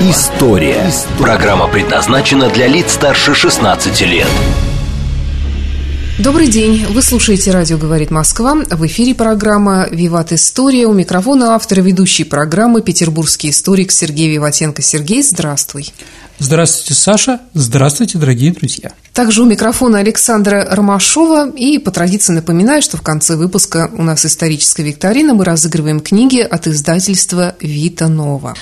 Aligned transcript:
История». 0.00 0.90
Программа 1.18 1.66
предназначена 1.66 2.48
для 2.50 2.68
лиц 2.68 2.92
старше 2.92 3.34
16 3.34 4.00
лет. 4.02 4.28
Добрый 6.20 6.46
день. 6.46 6.86
Вы 6.88 7.02
слушаете 7.02 7.50
«Радио 7.50 7.78
говорит 7.78 8.12
Москва». 8.12 8.54
В 8.54 8.86
эфире 8.86 9.16
программа 9.16 9.88
«Виват 9.90 10.32
История». 10.32 10.86
У 10.86 10.92
микрофона 10.92 11.56
автор 11.56 11.80
и 11.80 11.82
ведущей 11.82 12.22
программы 12.22 12.80
петербургский 12.80 13.50
историк 13.50 13.90
Сергей 13.90 14.28
Виватенко. 14.30 14.82
Сергей, 14.82 15.22
здравствуй. 15.22 15.92
Здравствуйте, 16.38 16.94
Саша. 16.94 17.40
Здравствуйте, 17.54 18.18
дорогие 18.18 18.52
друзья. 18.52 18.92
Также 19.12 19.42
у 19.42 19.46
микрофона 19.46 19.98
Александра 19.98 20.64
Ромашова. 20.70 21.50
И 21.50 21.78
по 21.78 21.90
традиции 21.90 22.32
напоминаю, 22.32 22.82
что 22.82 22.96
в 22.96 23.02
конце 23.02 23.34
выпуска 23.34 23.90
у 23.92 24.04
нас 24.04 24.24
историческая 24.24 24.84
викторина. 24.84 25.34
Мы 25.34 25.44
разыгрываем 25.44 25.98
книги 25.98 26.38
от 26.38 26.68
издательства 26.68 27.56
«Вита 27.60 28.06
Нова». 28.08 28.54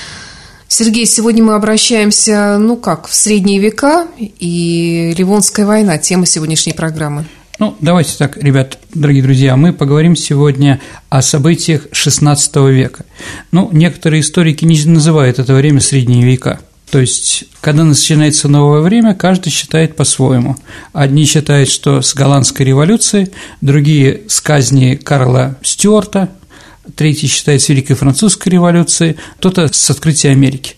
Сергей, 0.68 1.06
сегодня 1.06 1.44
мы 1.44 1.54
обращаемся, 1.54 2.58
ну 2.58 2.76
как, 2.76 3.06
в 3.06 3.14
средние 3.14 3.60
века 3.60 4.08
и 4.18 5.14
Ливонская 5.16 5.64
война, 5.64 5.96
тема 5.96 6.26
сегодняшней 6.26 6.72
программы. 6.72 7.24
Ну, 7.58 7.76
давайте 7.80 8.16
так, 8.18 8.36
ребят, 8.36 8.78
дорогие 8.92 9.22
друзья, 9.22 9.56
мы 9.56 9.72
поговорим 9.72 10.16
сегодня 10.16 10.80
о 11.08 11.22
событиях 11.22 11.86
XVI 11.92 12.70
века. 12.70 13.06
Ну, 13.52 13.70
некоторые 13.72 14.20
историки 14.20 14.64
не 14.64 14.84
называют 14.84 15.38
это 15.38 15.54
время 15.54 15.80
средние 15.80 16.24
века. 16.24 16.60
То 16.90 17.00
есть, 17.00 17.44
когда 17.60 17.84
начинается 17.84 18.48
новое 18.48 18.80
время, 18.80 19.14
каждый 19.14 19.50
считает 19.50 19.96
по-своему. 19.96 20.56
Одни 20.92 21.24
считают, 21.24 21.68
что 21.68 22.02
с 22.02 22.14
голландской 22.14 22.66
революции, 22.66 23.30
другие– 23.60 24.22
с 24.28 24.40
казни 24.40 24.96
Карла 24.96 25.56
Стюарта– 25.62 26.30
третий 26.94 27.26
считается 27.26 27.72
Великой 27.72 27.94
Французской 27.94 28.50
революцией, 28.50 29.16
кто-то 29.38 29.72
с 29.72 29.90
открытия 29.90 30.30
Америки. 30.30 30.74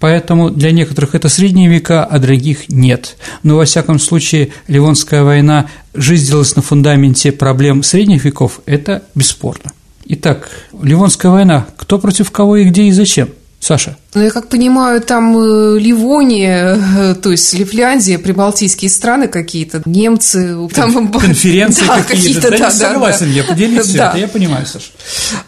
Поэтому 0.00 0.50
для 0.50 0.72
некоторых 0.72 1.14
это 1.14 1.28
средние 1.28 1.68
века, 1.68 2.04
а 2.04 2.18
других 2.18 2.68
нет. 2.68 3.16
Но, 3.42 3.56
во 3.56 3.64
всяком 3.64 3.98
случае, 3.98 4.50
Ливонская 4.68 5.22
война 5.22 5.68
жизнилась 5.94 6.56
на 6.56 6.62
фундаменте 6.62 7.32
проблем 7.32 7.82
средних 7.82 8.24
веков, 8.24 8.60
это 8.66 9.04
бесспорно. 9.14 9.72
Итак, 10.04 10.50
Ливонская 10.82 11.32
война, 11.32 11.66
кто 11.76 11.98
против 11.98 12.30
кого 12.30 12.56
и 12.56 12.64
где 12.64 12.84
и 12.84 12.92
зачем– 12.92 13.28
Саша. 13.66 13.96
Ну, 14.14 14.22
я 14.22 14.30
как 14.30 14.48
понимаю, 14.48 15.00
там 15.00 15.36
э, 15.36 15.78
Ливония, 15.80 16.78
э, 16.98 17.14
то 17.16 17.32
есть 17.32 17.52
Лифляндия, 17.52 18.16
прибалтийские 18.16 18.88
страны 18.88 19.26
какие-то, 19.26 19.82
немцы, 19.86 20.56
там 20.72 21.10
конференции 21.10 21.84
да, 21.84 22.00
какие-то. 22.04 22.42
какие-то 22.42 22.50
да, 22.50 22.58
да, 22.58 22.70
согласен, 22.70 23.26
да. 23.26 23.32
я 23.32 23.42
поделюсь 23.42 23.88
да. 23.88 24.10
это, 24.10 24.18
я 24.18 24.28
понимаю, 24.28 24.66
Саша. 24.66 24.86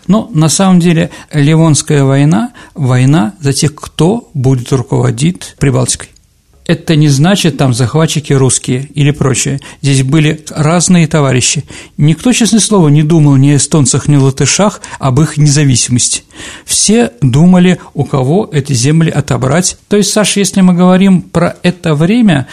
Но 0.09 0.29
на 0.35 0.49
самом 0.49 0.81
деле 0.81 1.11
Ливонская 1.33 2.03
война– 2.03 2.51
война 2.75 3.35
за 3.41 3.53
тех, 3.53 3.73
кто 3.77 4.29
будет 4.35 4.73
руководить 4.73 5.55
Прибалтикой 5.59 6.09
это 6.69 6.97
не 6.97 7.09
значит 7.09 7.57
там 7.57 7.73
захватчики 7.73 8.35
русские 8.35 8.89
или 8.95 9.11
прочее. 9.11 9.59
Здесь 9.81 10.03
были 10.03 10.45
разные 10.51 11.09
товарищи. 11.09 11.65
Никто, 11.97 12.31
честное 12.33 12.61
слово, 12.61 12.89
не 12.89 13.03
думал 13.03 13.37
ни 13.37 13.49
о 13.49 13.57
эстонцах, 13.57 14.07
ни 14.07 14.17
о 14.17 14.21
латышах 14.21 14.83
об 14.99 15.19
их 15.19 15.39
независимости. 15.39 16.25
Все 16.67 17.13
думали, 17.23 17.81
у 17.95 18.05
кого 18.05 18.49
эти 18.53 18.75
земли 18.75 19.11
отобрать. 19.11 19.79
То 19.89 19.97
есть, 19.97 20.13
Саша, 20.13 20.41
если 20.41 20.61
мы 20.61 20.75
говорим 20.75 21.23
про 21.23 21.57
это 21.63 21.95
время, 21.95 22.47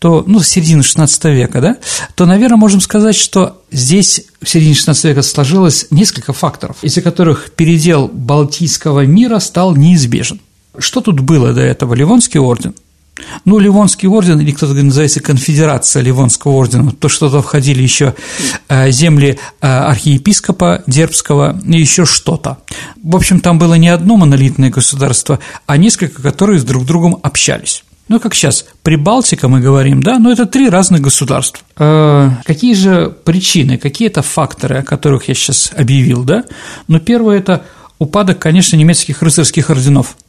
то, 0.00 0.24
ну, 0.26 0.42
середина 0.42 0.80
XVI 0.80 1.32
века, 1.32 1.60
да, 1.60 1.76
то, 2.16 2.26
наверное, 2.26 2.56
можем 2.56 2.80
сказать, 2.80 3.14
что 3.14 3.62
здесь 3.70 4.24
в 4.42 4.48
середине 4.48 4.74
XVI 4.74 5.10
века 5.10 5.22
сложилось 5.22 5.86
несколько 5.90 6.32
факторов, 6.32 6.78
из-за 6.82 7.02
которых 7.02 7.52
передел 7.52 8.08
Балтийского 8.12 9.06
мира 9.06 9.38
стал 9.38 9.76
неизбежен. 9.76 10.40
Что 10.76 11.00
тут 11.00 11.20
было 11.20 11.52
до 11.52 11.60
этого? 11.60 11.94
Ливонский 11.94 12.40
орден– 12.40 12.74
ну, 13.44 13.58
Ливонский 13.58 14.08
орден, 14.08 14.40
или 14.40 14.52
кто-то 14.52 14.74
называется 14.74 15.20
конфедерация 15.20 16.02
Ливонского 16.02 16.52
ордена, 16.52 16.92
то, 16.92 17.08
что 17.08 17.28
туда 17.28 17.42
входили 17.42 17.82
еще 17.82 18.14
э, 18.68 18.90
земли 18.90 19.38
э, 19.60 19.66
архиепископа 19.66 20.82
Дербского 20.86 21.60
и 21.66 21.78
еще 21.78 22.04
что-то. 22.04 22.58
В 23.02 23.16
общем, 23.16 23.40
там 23.40 23.58
было 23.58 23.74
не 23.74 23.88
одно 23.88 24.16
монолитное 24.16 24.70
государство, 24.70 25.38
а 25.66 25.76
несколько, 25.76 26.22
которые 26.22 26.60
с 26.60 26.64
друг 26.64 26.84
другом 26.84 27.18
общались. 27.22 27.84
Ну, 28.08 28.18
как 28.18 28.34
сейчас, 28.34 28.66
Прибалтика 28.82 29.46
мы 29.46 29.60
говорим, 29.60 30.02
да, 30.02 30.18
но 30.18 30.32
это 30.32 30.44
три 30.44 30.68
разных 30.68 31.00
государства. 31.00 31.64
Э, 31.78 32.30
какие 32.44 32.74
же 32.74 33.08
причины, 33.24 33.78
какие 33.78 34.08
это 34.08 34.22
факторы, 34.22 34.78
о 34.78 34.82
которых 34.82 35.28
я 35.28 35.34
сейчас 35.34 35.70
объявил, 35.76 36.24
да? 36.24 36.44
Ну, 36.88 36.98
первое– 36.98 37.38
это 37.40 37.64
упадок, 38.00 38.40
конечно, 38.40 38.76
немецких 38.76 39.22
рыцарских 39.22 39.70
орденов– 39.70 40.16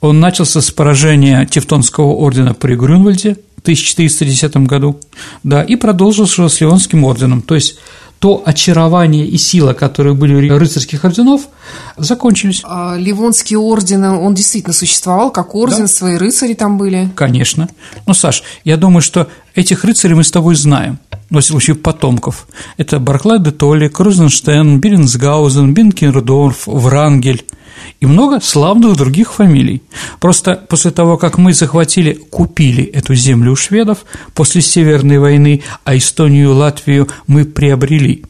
он 0.00 0.20
начался 0.20 0.60
с 0.60 0.70
поражения 0.70 1.46
Тевтонского 1.46 2.12
ордена 2.12 2.54
при 2.54 2.74
Грюнвальде 2.74 3.36
в 3.56 3.60
1410 3.62 4.56
году, 4.68 4.98
да, 5.42 5.62
и 5.62 5.76
продолжился 5.76 6.48
с 6.48 6.60
Ливонским 6.60 7.04
орденом, 7.04 7.42
то 7.42 7.54
есть 7.54 7.78
то 8.22 8.40
очарование 8.46 9.26
и 9.26 9.36
сила, 9.36 9.72
которые 9.72 10.14
были 10.14 10.48
у 10.48 10.56
рыцарских 10.56 11.04
орденов, 11.04 11.48
закончились. 11.96 12.60
А 12.62 12.94
Ливонский 12.96 13.56
орден, 13.56 14.04
он 14.04 14.32
действительно 14.34 14.72
существовал 14.72 15.32
как 15.32 15.56
орден, 15.56 15.82
да. 15.82 15.88
свои 15.88 16.16
рыцари 16.16 16.54
там 16.54 16.78
были? 16.78 17.10
Конечно. 17.16 17.68
Ну, 18.06 18.14
Саш, 18.14 18.44
я 18.62 18.76
думаю, 18.76 19.02
что 19.02 19.26
этих 19.54 19.84
рыцарей 19.84 20.14
мы 20.14 20.24
с 20.24 20.30
тобой 20.30 20.54
знаем, 20.54 20.98
во 21.30 21.42
случае, 21.42 21.76
потомков. 21.76 22.46
Это 22.76 22.98
Барклай 22.98 23.38
де 23.38 23.50
Толли, 23.50 23.88
Крузенштейн, 23.88 24.80
Беренсгаузен, 24.80 25.74
Бинкендорф, 25.74 26.66
Врангель– 26.66 27.44
и 28.00 28.06
много 28.06 28.40
славных 28.40 28.96
других 28.96 29.32
фамилий. 29.32 29.82
Просто 30.20 30.56
после 30.68 30.90
того, 30.90 31.16
как 31.16 31.38
мы 31.38 31.54
захватили, 31.54 32.12
купили 32.12 32.84
эту 32.84 33.14
землю 33.14 33.52
у 33.52 33.56
шведов, 33.56 34.04
после 34.34 34.60
Северной 34.60 35.18
войны, 35.18 35.62
а 35.84 35.96
Эстонию 35.96 36.50
и 36.50 36.52
Латвию 36.52 37.08
мы 37.26 37.44
приобрели. 37.44 38.24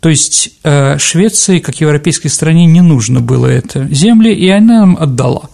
То 0.00 0.10
есть 0.10 0.50
э, 0.62 0.98
Швеции, 0.98 1.58
как 1.58 1.80
европейской 1.80 2.28
стране, 2.28 2.66
не 2.66 2.82
нужно 2.82 3.20
было 3.20 3.46
это 3.46 3.88
земли, 3.90 4.32
и 4.32 4.48
она 4.48 4.80
нам 4.80 4.96
отдала. 5.00 5.50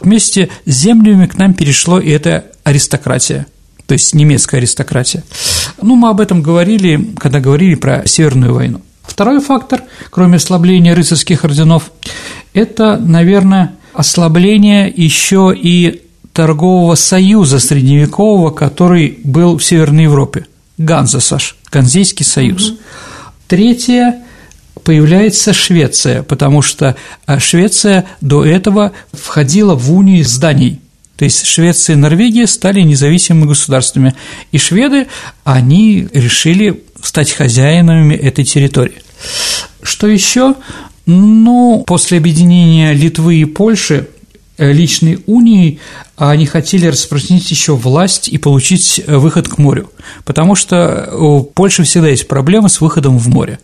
Вместе 0.00 0.48
с 0.66 0.70
землями 0.70 1.26
к 1.26 1.36
нам 1.36 1.54
перешло 1.54 2.00
и 2.00 2.10
эта 2.10 2.46
аристократия 2.64 3.46
то 3.86 3.92
есть 3.92 4.14
немецкая 4.14 4.58
аристократия. 4.58 5.22
Ну, 5.80 5.96
мы 5.96 6.08
об 6.10 6.20
этом 6.20 6.42
говорили, 6.42 7.12
когда 7.18 7.40
говорили 7.40 7.74
про 7.74 8.06
Северную 8.06 8.54
войну. 8.54 8.80
Второй 9.02 9.40
фактор, 9.40 9.82
кроме 10.10 10.36
ослабления 10.36 10.94
рыцарских 10.94 11.44
орденов, 11.44 11.90
это, 12.54 12.96
наверное, 12.96 13.74
ослабление 13.92 14.92
еще 14.94 15.54
и 15.54 16.02
торгового 16.32 16.94
союза 16.94 17.58
средневекового, 17.58 18.50
который 18.50 19.18
был 19.24 19.58
в 19.58 19.64
Северной 19.64 20.04
Европе. 20.04 20.46
Ганза, 20.78 21.20
Саш, 21.20 21.56
Ганзейский 21.70 22.24
союз. 22.24 22.70
Угу. 22.70 22.78
Третье 23.48 24.22
появляется 24.84 25.52
Швеция, 25.52 26.22
потому 26.22 26.62
что 26.62 26.96
а, 27.26 27.38
Швеция 27.38 28.06
до 28.20 28.44
этого 28.44 28.92
входила 29.12 29.74
в 29.74 29.92
унию 29.92 30.24
зданий. 30.24 30.80
То 31.22 31.26
есть 31.26 31.46
Швеция 31.46 31.94
и 31.94 31.96
Норвегия 31.96 32.48
стали 32.48 32.80
независимыми 32.80 33.46
государствами, 33.46 34.16
и 34.50 34.58
шведы, 34.58 35.06
они 35.44 36.08
решили 36.12 36.82
стать 37.00 37.30
хозяинами 37.30 38.16
этой 38.16 38.44
территории. 38.44 39.00
Что 39.84 40.08
еще? 40.08 40.56
Ну, 41.06 41.84
после 41.86 42.18
объединения 42.18 42.92
Литвы 42.92 43.36
и 43.36 43.44
Польши 43.44 44.08
личной 44.58 45.22
унией 45.26 45.80
они 46.16 46.46
хотели 46.46 46.86
распространить 46.86 47.50
еще 47.50 47.74
власть 47.74 48.28
и 48.28 48.38
получить 48.38 49.02
э, 49.04 49.16
выход 49.16 49.48
к 49.48 49.58
морю, 49.58 49.90
потому 50.24 50.54
что 50.54 51.10
у 51.16 51.42
Польши 51.42 51.82
всегда 51.84 52.08
есть 52.08 52.28
проблемы 52.28 52.68
с 52.68 52.80
выходом 52.80 53.18
в 53.18 53.28
море. 53.28 53.58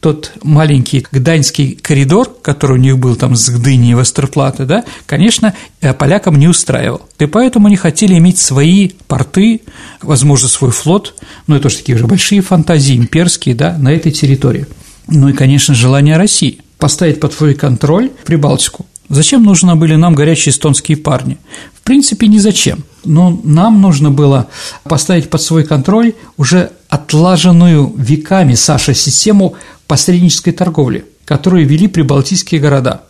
Тот 0.00 0.32
маленький 0.42 1.06
гданьский 1.12 1.72
коридор, 1.74 2.34
который 2.40 2.78
у 2.78 2.80
них 2.80 2.98
был 2.98 3.16
там 3.16 3.36
с 3.36 3.50
Гдыни 3.50 3.90
и 3.90 3.94
Вестерплаты, 3.94 4.64
да, 4.64 4.84
конечно, 5.06 5.54
э, 5.80 5.92
полякам 5.92 6.38
не 6.38 6.48
устраивал. 6.48 7.02
И 7.18 7.26
поэтому 7.26 7.66
они 7.66 7.76
хотели 7.76 8.16
иметь 8.16 8.38
свои 8.38 8.90
порты, 9.06 9.60
возможно, 10.00 10.48
свой 10.48 10.70
флот, 10.70 11.14
ну, 11.46 11.56
это 11.56 11.64
тоже 11.64 11.78
такие 11.78 11.96
уже 11.96 12.06
большие 12.06 12.40
фантазии 12.40 12.96
имперские, 12.96 13.54
да, 13.54 13.76
на 13.76 13.92
этой 13.92 14.12
территории– 14.12 14.66
ну 15.08 15.28
и, 15.28 15.32
конечно, 15.32 15.74
желание 15.74 16.16
России 16.16 16.60
поставить 16.78 17.20
под 17.20 17.32
свой 17.32 17.54
контроль 17.54 18.10
Прибалтику. 18.24 18.86
Зачем 19.08 19.44
нужны 19.44 19.74
были 19.74 19.96
нам 19.96 20.14
горячие 20.14 20.52
эстонские 20.52 20.96
парни? 20.96 21.38
В 21.74 21.82
принципе, 21.82 22.28
ни 22.28 22.38
зачем. 22.38 22.84
Но 23.04 23.40
нам 23.44 23.80
нужно 23.80 24.10
было 24.10 24.48
поставить 24.84 25.28
под 25.28 25.42
свой 25.42 25.64
контроль 25.64 26.14
уже 26.36 26.70
отлаженную 26.88 27.92
веками, 27.96 28.54
Саша, 28.54 28.94
систему 28.94 29.54
посреднической 29.86 30.52
торговли, 30.52 31.04
которую 31.24 31.66
вели 31.66 31.88
прибалтийские 31.88 32.60
города. 32.60 33.02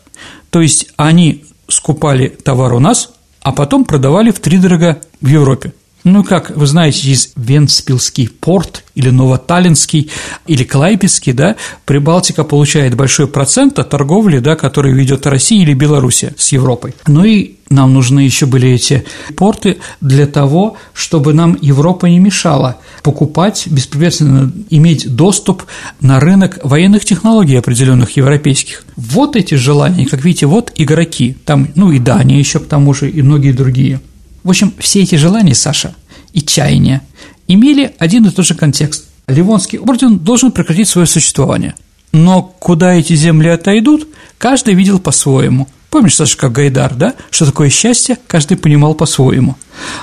То 0.50 0.60
есть 0.60 0.88
они 0.96 1.44
скупали 1.68 2.28
товар 2.28 2.72
у 2.74 2.78
нас, 2.78 3.10
а 3.42 3.52
потом 3.52 3.84
продавали 3.84 4.30
в 4.30 4.40
три 4.40 4.58
дорога 4.58 5.00
в 5.20 5.26
Европе. 5.26 5.72
Ну, 6.04 6.24
как 6.24 6.50
вы 6.56 6.66
знаете, 6.66 7.08
есть 7.08 7.32
Венспилский 7.36 8.28
порт 8.28 8.84
или 8.94 9.10
Новоталинский 9.10 10.10
или 10.46 10.64
Клайпецкий, 10.64 11.32
да, 11.32 11.56
Прибалтика 11.84 12.42
получает 12.42 12.96
большой 12.96 13.28
процент 13.28 13.78
от 13.78 13.90
торговли, 13.90 14.38
да, 14.38 14.56
которую 14.56 14.96
ведет 14.96 15.26
Россия 15.26 15.62
или 15.62 15.74
Белоруссия 15.74 16.34
с 16.36 16.50
Европой. 16.50 16.94
Ну 17.06 17.24
и 17.24 17.56
нам 17.70 17.94
нужны 17.94 18.20
еще 18.20 18.46
были 18.46 18.70
эти 18.70 19.04
порты 19.36 19.78
для 20.00 20.26
того, 20.26 20.76
чтобы 20.92 21.34
нам 21.34 21.56
Европа 21.60 22.06
не 22.06 22.18
мешала 22.18 22.78
покупать, 23.02 23.66
беспрепятственно 23.68 24.52
иметь 24.70 25.14
доступ 25.14 25.64
на 26.00 26.18
рынок 26.18 26.58
военных 26.64 27.04
технологий 27.04 27.56
определенных 27.56 28.16
европейских. 28.16 28.84
Вот 28.96 29.36
эти 29.36 29.54
желания, 29.54 30.06
как 30.06 30.24
видите, 30.24 30.46
вот 30.46 30.72
игроки, 30.74 31.36
там, 31.44 31.68
ну 31.76 31.92
и 31.92 31.98
Дания 31.98 32.38
еще 32.38 32.58
к 32.58 32.66
тому 32.66 32.92
же, 32.92 33.08
и 33.08 33.22
многие 33.22 33.52
другие– 33.52 34.00
в 34.42 34.50
общем, 34.50 34.72
все 34.78 35.02
эти 35.02 35.14
желания, 35.14 35.54
Саша, 35.54 35.94
и 36.32 36.40
чаяния 36.40 37.02
имели 37.48 37.94
один 37.98 38.26
и 38.26 38.30
тот 38.30 38.46
же 38.46 38.54
контекст. 38.54 39.08
Ливонский 39.28 39.78
орден 39.78 40.18
должен 40.18 40.50
прекратить 40.50 40.88
свое 40.88 41.06
существование. 41.06 41.74
Но 42.12 42.42
куда 42.42 42.94
эти 42.94 43.14
земли 43.14 43.48
отойдут, 43.48 44.08
каждый 44.38 44.74
видел 44.74 44.98
по-своему. 44.98 45.68
Помнишь, 45.90 46.16
Саша, 46.16 46.38
как 46.38 46.52
Гайдар, 46.52 46.94
да? 46.94 47.14
Что 47.30 47.44
такое 47.44 47.68
счастье, 47.68 48.16
каждый 48.26 48.56
понимал 48.56 48.94
по-своему. 48.94 49.56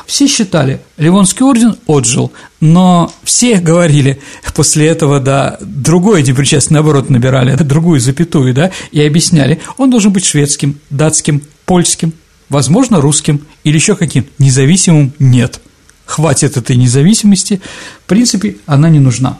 Все 0.05 0.27
считали, 0.27 0.81
Ливонский 0.97 1.43
орден 1.43 1.77
отжил, 1.87 2.31
но 2.59 3.11
все 3.23 3.59
говорили 3.59 4.21
после 4.53 4.85
этого, 4.87 5.19
да, 5.19 5.57
другое 5.61 6.21
непричастие, 6.21 6.75
наоборот, 6.75 7.09
набирали, 7.09 7.55
другую 7.55 7.99
запятую, 7.99 8.53
да, 8.53 8.71
и 8.91 9.01
объясняли, 9.01 9.61
он 9.77 9.89
должен 9.89 10.11
быть 10.11 10.25
шведским, 10.25 10.79
датским, 10.91 11.41
польским, 11.65 12.13
возможно, 12.49 13.01
русским 13.01 13.45
или 13.63 13.75
еще 13.75 13.95
каким 13.95 14.25
независимым 14.37 15.13
нет. 15.19 15.59
Хватит 16.05 16.57
этой 16.57 16.75
независимости, 16.75 17.61
в 18.03 18.07
принципе, 18.07 18.57
она 18.65 18.89
не 18.89 18.99
нужна. 18.99 19.37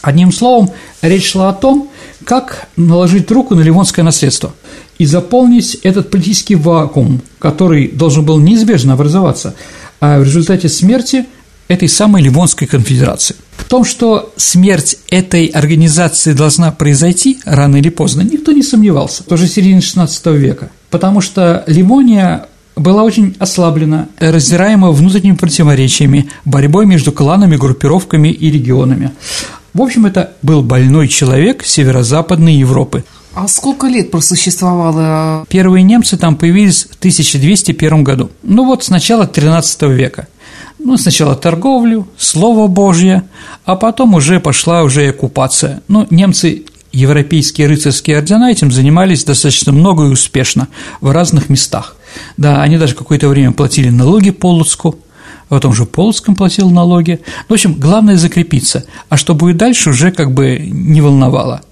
Одним 0.00 0.32
словом, 0.32 0.70
речь 1.02 1.30
шла 1.30 1.50
о 1.50 1.52
том, 1.52 1.90
как 2.24 2.68
наложить 2.76 3.30
руку 3.30 3.54
на 3.54 3.60
ливонское 3.60 4.04
наследство 4.04 4.54
и 4.96 5.06
заполнить 5.06 5.74
этот 5.82 6.10
политический 6.10 6.54
вакуум, 6.54 7.20
который 7.38 7.88
должен 7.88 8.24
был 8.24 8.38
неизбежно 8.38 8.94
образоваться 8.94 9.54
а 10.00 10.20
в 10.20 10.22
результате 10.22 10.68
смерти 10.68 11.26
этой 11.66 11.88
самой 11.88 12.22
Ливонской 12.22 12.66
конфедерации. 12.66 13.36
В 13.56 13.64
том, 13.64 13.84
что 13.84 14.32
смерть 14.36 14.96
этой 15.10 15.46
организации 15.46 16.32
должна 16.32 16.70
произойти 16.70 17.40
рано 17.44 17.76
или 17.76 17.90
поздно, 17.90 18.22
никто 18.22 18.52
не 18.52 18.62
сомневался, 18.62 19.24
тоже 19.24 19.48
середины 19.48 19.80
XVI 19.80 20.36
века 20.36 20.70
потому 20.90 21.20
что 21.20 21.64
Ливония 21.66 22.46
была 22.76 23.02
очень 23.02 23.36
ослаблена, 23.38 24.08
раздираема 24.18 24.90
внутренними 24.90 25.36
противоречиями, 25.36 26.30
борьбой 26.44 26.86
между 26.86 27.12
кланами, 27.12 27.56
группировками 27.56 28.28
и 28.28 28.50
регионами. 28.50 29.10
В 29.74 29.82
общем, 29.82 30.06
это 30.06 30.32
был 30.42 30.62
больной 30.62 31.08
человек 31.08 31.64
северо-западной 31.64 32.54
Европы. 32.54 33.04
А 33.34 33.46
сколько 33.46 33.86
лет 33.86 34.10
просуществовало? 34.10 35.44
Первые 35.48 35.82
немцы 35.82 36.16
там 36.16 36.36
появились 36.36 36.84
в 36.84 36.96
1201 36.96 38.02
году. 38.02 38.30
Ну 38.42 38.64
вот 38.64 38.84
с 38.84 38.88
начала 38.88 39.26
13 39.26 39.82
века. 39.82 40.26
Ну, 40.78 40.96
сначала 40.96 41.34
торговлю, 41.34 42.08
слово 42.16 42.68
Божье, 42.68 43.24
а 43.64 43.76
потом 43.76 44.14
уже 44.14 44.40
пошла 44.40 44.82
уже 44.82 45.08
оккупация. 45.08 45.82
Ну, 45.88 46.06
немцы 46.10 46.64
европейские 46.98 47.68
рыцарские 47.68 48.18
ордена 48.18 48.50
этим 48.50 48.72
занимались 48.72 49.24
достаточно 49.24 49.72
много 49.72 50.04
и 50.04 50.10
успешно 50.10 50.68
в 51.00 51.10
разных 51.10 51.48
местах. 51.48 51.96
Да, 52.36 52.62
они 52.62 52.78
даже 52.78 52.94
какое-то 52.94 53.28
время 53.28 53.52
платили 53.52 53.90
налоги 53.90 54.30
Полоцку, 54.30 54.98
в 55.48 55.60
том 55.60 55.72
же 55.72 55.86
Полоцком 55.86 56.34
платил 56.34 56.70
налоги. 56.70 57.20
В 57.48 57.52
общем, 57.52 57.74
главное 57.74 58.16
закрепиться, 58.16 58.84
а 59.08 59.16
что 59.16 59.34
будет 59.34 59.56
дальше, 59.56 59.90
уже 59.90 60.10
как 60.10 60.32
бы 60.32 60.58
не 60.60 61.00
волновало. 61.00 61.62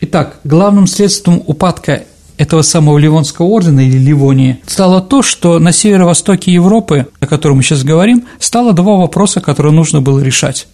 Итак, 0.00 0.38
главным 0.44 0.86
следствием 0.86 1.42
упадка 1.46 2.04
этого 2.38 2.62
самого 2.62 2.98
Ливонского 2.98 3.46
ордена 3.46 3.80
или 3.80 3.98
Ливонии 3.98 4.58
стало 4.66 5.00
то, 5.00 5.22
что 5.22 5.58
на 5.58 5.72
северо-востоке 5.72 6.52
Европы, 6.52 7.06
о 7.20 7.26
котором 7.26 7.58
мы 7.58 7.62
сейчас 7.62 7.84
говорим, 7.84 8.24
стало 8.38 8.72
два 8.72 8.96
вопроса, 8.96 9.40
которые 9.40 9.72
нужно 9.72 10.00
было 10.00 10.20
решать. 10.20 10.66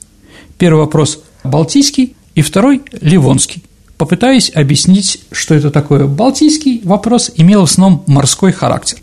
Первый 0.56 0.80
вопрос– 0.80 1.20
Балтийский, 1.44 2.14
и 2.34 2.42
второй– 2.42 2.82
Ливонский. 3.00 3.64
Попытаюсь 3.98 4.52
объяснить, 4.54 5.20
что 5.32 5.54
это 5.54 5.70
такое. 5.70 6.06
Балтийский 6.06 6.80
вопрос 6.84 7.32
имел 7.36 7.62
в 7.62 7.70
основном 7.70 8.04
морской 8.06 8.52
характер. 8.52 8.98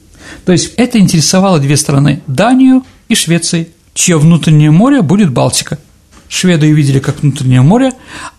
То 0.46 0.54
есть 0.54 0.74
это 0.78 0.98
интересовало 0.98 1.60
две 1.60 1.76
страны– 1.78 2.22
Данию 2.28 2.84
и 3.10 3.16
Швецию, 3.16 3.68
чье 3.94 4.18
внутреннее 4.18 4.72
море 4.72 5.02
будет 5.02 5.32
Балтика. 5.32 5.78
Шведы 6.28 6.72
увидели 6.72 7.00
как 7.00 7.22
внутреннее 7.22 7.62
море, 7.62 7.92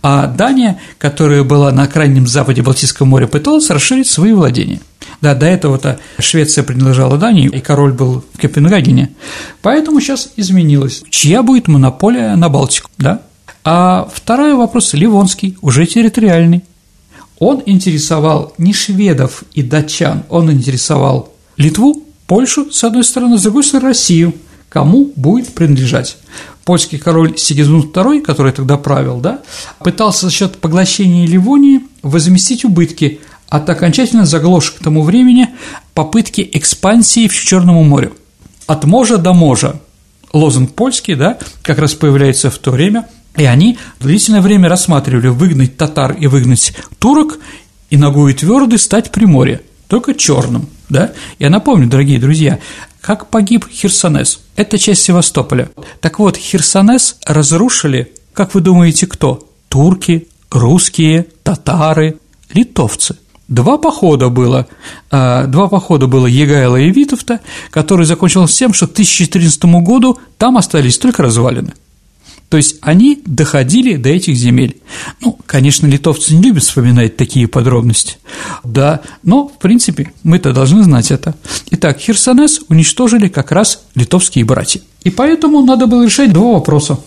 а 0.03 0.27
Дания, 0.27 0.81
которая 0.99 1.45
была 1.45 1.71
на 1.73 1.87
крайнем 1.87 2.27
западе 2.27 2.63
Балтийского 2.63 3.07
моря, 3.07 3.27
пыталась 3.27 3.71
расширить 3.71 4.09
свои 4.09 4.33
владения. 4.33 4.81
Да, 5.21 5.35
до 5.35 5.47
этого-то 5.47 6.01
Швеция 6.19 6.65
принадлежала 6.65 7.17
Дании, 7.17 7.49
и 7.49 7.61
король 7.61 7.93
был 7.93 8.25
в 8.33 8.41
Копенгагене. 8.41 9.11
Поэтому 9.63 10.01
сейчас 10.01 10.31
изменилось. 10.37 11.05
Чья 11.11 11.43
будет 11.43 11.69
монополия 11.69 12.35
на 12.35 12.49
Балтику, 12.49 12.91
да? 12.99 13.23
А 13.69 14.09
второй 14.15 14.55
вопрос– 14.55 14.93
Ливонский, 14.95 15.59
уже 15.61 15.87
территориальный. 15.87 16.63
Он 17.41 17.61
интересовал 17.67 18.53
не 18.59 18.73
шведов 18.73 19.43
и 19.55 19.63
датчан, 19.65 20.23
он 20.29 20.53
интересовал 20.53 21.33
Литву, 21.57 22.01
Польшу, 22.29 22.71
с 22.71 22.85
одной 22.85 23.03
стороны, 23.03 23.39
с 23.39 23.43
другой 23.43 23.65
стороны, 23.65 23.89
Россию, 23.89 24.35
кому 24.69 25.11
будет 25.17 25.53
принадлежать. 25.53 26.17
Польский 26.65 26.99
король 26.99 27.37
Сигизмунд 27.37 27.87
II, 27.87 28.21
который 28.21 28.53
тогда 28.53 28.77
правил, 28.77 29.19
да, 29.19 29.41
пытался 29.81 30.27
за 30.27 30.33
счет 30.33 30.59
поглощения 30.59 31.27
Ливонии 31.27 31.81
возместить 32.03 32.65
убытки 32.65 33.19
от 33.49 33.69
окончательно 33.69 34.27
заглохших 34.27 34.77
к 34.77 34.85
тому 34.85 35.03
времени 35.03 35.49
попытки 35.93 36.49
экспансии 36.53 37.27
в 37.27 37.35
Черному 37.35 37.83
морю. 37.83 38.13
От 38.69 38.85
можа 38.85 39.17
до 39.17 39.33
можа. 39.33 39.81
Лозунг 40.33 40.73
польский, 40.73 41.17
да, 41.17 41.37
как 41.63 41.79
раз 41.81 41.95
появляется 41.95 42.49
в 42.49 42.59
то 42.59 42.71
время– 42.71 43.09
и 43.37 43.45
они 43.45 43.79
длительное 44.01 44.41
время 44.41 44.69
рассматривали 44.69 45.29
выгнать 45.29 45.77
татар 45.77 46.13
и 46.13 46.27
выгнать 46.27 46.73
турок, 46.99 47.39
и 47.91 47.97
ногой 47.97 48.35
твердый 48.35 48.79
стать 48.79 49.13
Приморье, 49.13 49.61
только 49.89 50.15
черным, 50.15 50.69
да? 50.89 51.13
Я 51.39 51.51
напомню, 51.51 51.89
дорогие 51.89 52.19
друзья, 52.19 52.59
как 53.01 53.29
погиб 53.29 53.67
Херсонес. 53.71 54.41
Это 54.57 54.79
часть 54.79 55.03
Севастополя. 55.03 55.71
Так 56.01 56.19
вот, 56.19 56.37
Херсонес 56.37 57.19
разрушили, 57.25 58.13
как 58.33 58.55
вы 58.55 58.61
думаете, 58.61 59.07
кто? 59.07 59.49
Турки, 59.69 60.27
русские, 60.51 61.27
татары, 61.45 62.19
литовцы. 62.53 63.17
Два 63.47 63.79
похода 63.79 64.29
было, 64.29 64.67
а, 65.13 65.47
два 65.47 65.69
похода 65.69 66.09
было 66.09 66.27
Егайла 66.27 66.77
и 66.77 66.91
Витовта, 66.91 67.39
который 67.71 68.05
закончился 68.05 68.59
тем, 68.59 68.75
что 68.75 68.89
к 68.89 68.93
1014 68.93 69.65
году 69.83 70.19
там 70.37 70.57
остались 70.57 70.99
только 70.99 71.23
развалины– 71.23 71.75
то 72.49 72.57
есть 72.57 72.77
они 72.81 73.23
доходили 73.25 73.97
до 73.97 74.09
этих 74.09 74.37
земель. 74.37 74.81
Ну, 75.21 75.39
конечно, 75.47 75.87
литовцы 75.87 76.35
не 76.35 76.43
любят 76.43 76.63
вспоминать 76.63 77.17
такие 77.17 77.49
подробности. 77.49 78.19
Да, 78.63 79.01
но, 79.23 79.49
в 79.49 79.59
принципе, 79.59 80.13
мы-то 80.23 80.53
должны 80.53 80.83
знать 80.85 81.11
это. 81.11 81.35
Итак, 81.71 81.99
Херсонес 81.99 82.61
уничтожили 82.69 83.29
как 83.29 83.53
раз 83.53 83.83
литовские 83.95 84.45
братья. 84.45 84.81
И 85.03 85.11
поэтому 85.11 85.63
надо 85.63 85.87
было 85.87 86.05
решать 86.05 86.33
два 86.33 86.53
вопроса. 86.53 86.99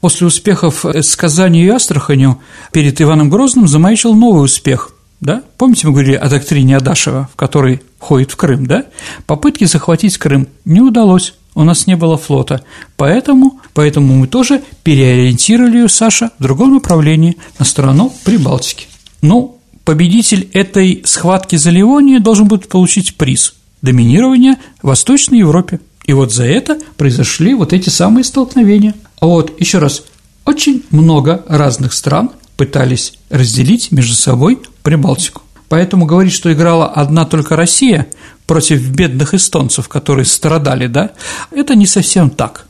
После 0.00 0.26
успехов 0.26 0.84
с 0.84 1.16
Казанью 1.16 1.64
и 1.64 1.70
Астраханью 1.70 2.40
перед 2.72 3.00
Иваном 3.00 3.30
Грозным 3.30 3.66
замаячил 3.66 4.14
новый 4.14 4.44
успех– 4.44 4.92
да? 5.20 5.42
Помните, 5.56 5.86
мы 5.86 5.92
говорили 5.92 6.14
о 6.14 6.28
доктрине 6.28 6.76
Адашева, 6.76 7.28
в 7.32 7.36
которой 7.36 7.82
входит 7.98 8.32
в 8.32 8.36
Крым, 8.36 8.66
да? 8.66 8.84
Попытки 9.26 9.64
захватить 9.64 10.18
Крым 10.18 10.48
не 10.64 10.80
удалось 10.80 11.34
у 11.56 11.64
нас 11.64 11.86
не 11.86 11.96
было 11.96 12.16
флота, 12.16 12.62
поэтому, 12.96 13.60
поэтому 13.72 14.14
мы 14.14 14.28
тоже 14.28 14.62
переориентировали 14.84 15.78
ее, 15.78 15.88
Саша, 15.88 16.30
в 16.38 16.42
другом 16.42 16.74
направлении, 16.74 17.36
на 17.58 17.64
сторону 17.64 18.12
Прибалтики. 18.24 18.86
Ну, 19.22 19.58
победитель 19.84 20.48
этой 20.52 21.02
схватки 21.04 21.56
за 21.56 21.70
Ливонию 21.70 22.20
должен 22.20 22.46
будет 22.46 22.68
получить 22.68 23.16
приз– 23.16 23.54
доминирование 23.82 24.56
в 24.82 24.88
Восточной 24.88 25.38
Европе. 25.38 25.80
И 26.04 26.12
вот 26.12 26.32
за 26.32 26.44
это 26.44 26.78
произошли 26.98 27.54
вот 27.54 27.72
эти 27.72 27.88
самые 27.88 28.24
столкновения. 28.24 28.94
А 29.18 29.26
вот, 29.26 29.58
еще 29.58 29.78
раз, 29.78 30.04
очень 30.44 30.84
много 30.90 31.42
разных 31.48 31.94
стран 31.94 32.30
пытались 32.58 33.14
разделить 33.30 33.92
между 33.92 34.14
собой 34.14 34.60
Прибалтику. 34.82 35.42
Поэтому 35.68 36.06
говорить, 36.06 36.32
что 36.32 36.52
играла 36.52 36.86
одна 36.86 37.24
только 37.24 37.56
Россия 37.56 38.06
против 38.46 38.88
бедных 38.88 39.34
эстонцев, 39.34 39.88
которые 39.88 40.24
страдали, 40.24 40.86
да, 40.86 41.10
это 41.50 41.74
не 41.74 41.86
совсем 41.86 42.30
так. 42.30 42.66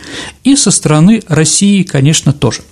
и 0.45 0.57
со 0.57 0.71
стороны 0.71 1.23
России, 1.29 1.83
конечно, 1.83 2.33
тоже. 2.33 2.63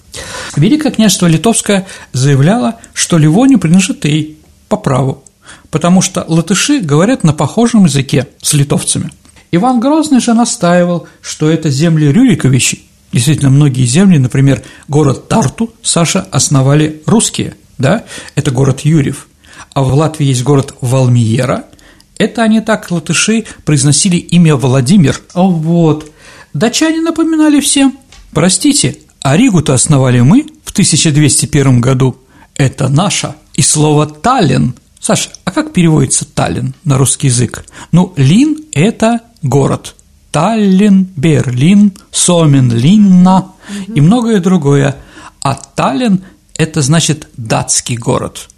Великое 0.57 0.93
княжество 0.93 1.27
Литовское 1.27 1.87
заявляло, 2.13 2.77
что 2.95 3.19
Ливонию 3.19 3.59
принадлежит 3.59 4.05
ей 4.05 4.39
по 4.69 4.77
праву, 4.77 5.25
потому 5.71 6.03
что 6.03 6.25
латыши 6.27 6.81
говорят 6.81 7.25
на 7.25 7.33
похожем 7.33 7.85
языке 7.85 8.29
с 8.41 8.53
литовцами. 8.55 9.11
Иван 9.53 9.81
Грозный 9.81 10.21
же 10.21 10.35
настаивал, 10.35 11.07
что 11.21 11.49
это 11.49 11.71
земли 11.71 12.07
Рюриковичей. 12.07 12.83
Действительно, 13.13 13.51
многие 13.51 13.85
земли, 13.85 14.19
например, 14.19 14.63
город 14.89 15.29
Тарту, 15.29 15.73
Саша, 15.83 16.21
основали 16.21 17.03
русские, 17.07 17.55
да, 17.79 18.05
это 18.35 18.51
город 18.51 18.81
Юрьев. 18.81 19.29
А 19.73 19.83
в 19.83 19.95
Латвии 19.95 20.27
есть 20.27 20.43
город 20.43 20.75
Валмиера– 20.81 21.65
это 22.19 22.43
они 22.43 22.61
так, 22.61 22.91
латыши, 22.91 23.45
произносили 23.65 24.17
имя 24.17 24.57
Владимир. 24.57 25.21
Вот. 25.35 26.11
Датчане 26.55 27.01
напоминали 27.01 27.61
всем. 27.61 27.99
Простите, 28.33 28.99
а 29.21 29.37
Ригу-то 29.37 29.75
основали 29.75 30.21
мы 30.21 30.47
в 30.65 30.71
1201 30.71 31.81
году. 31.81 32.17
Это 32.55 32.89
наша. 32.89 33.37
И 33.55 33.63
слово 33.63 34.07
«Таллин». 34.07 34.75
Саша, 34.99 35.31
а 35.45 35.51
как 35.53 35.73
переводится 35.73 36.25
«Таллин» 36.25 36.75
на 36.85 36.97
русский 36.99 37.29
язык? 37.29 37.65
Ну, 37.93 38.13
Лин– 38.17 38.65
это 38.73 39.21
город. 39.43 39.95
Таллин, 40.33 41.09
Берлин, 41.17 41.93
Сомен, 42.11 42.73
Линна 42.73 43.53
и 43.95 44.01
многое 44.01 44.41
другое. 44.41 44.97
А 45.43 45.55
Таллин– 45.55 46.25
это 46.57 46.81
значит 46.81 47.29
датский 47.37 47.97
город– 47.97 48.49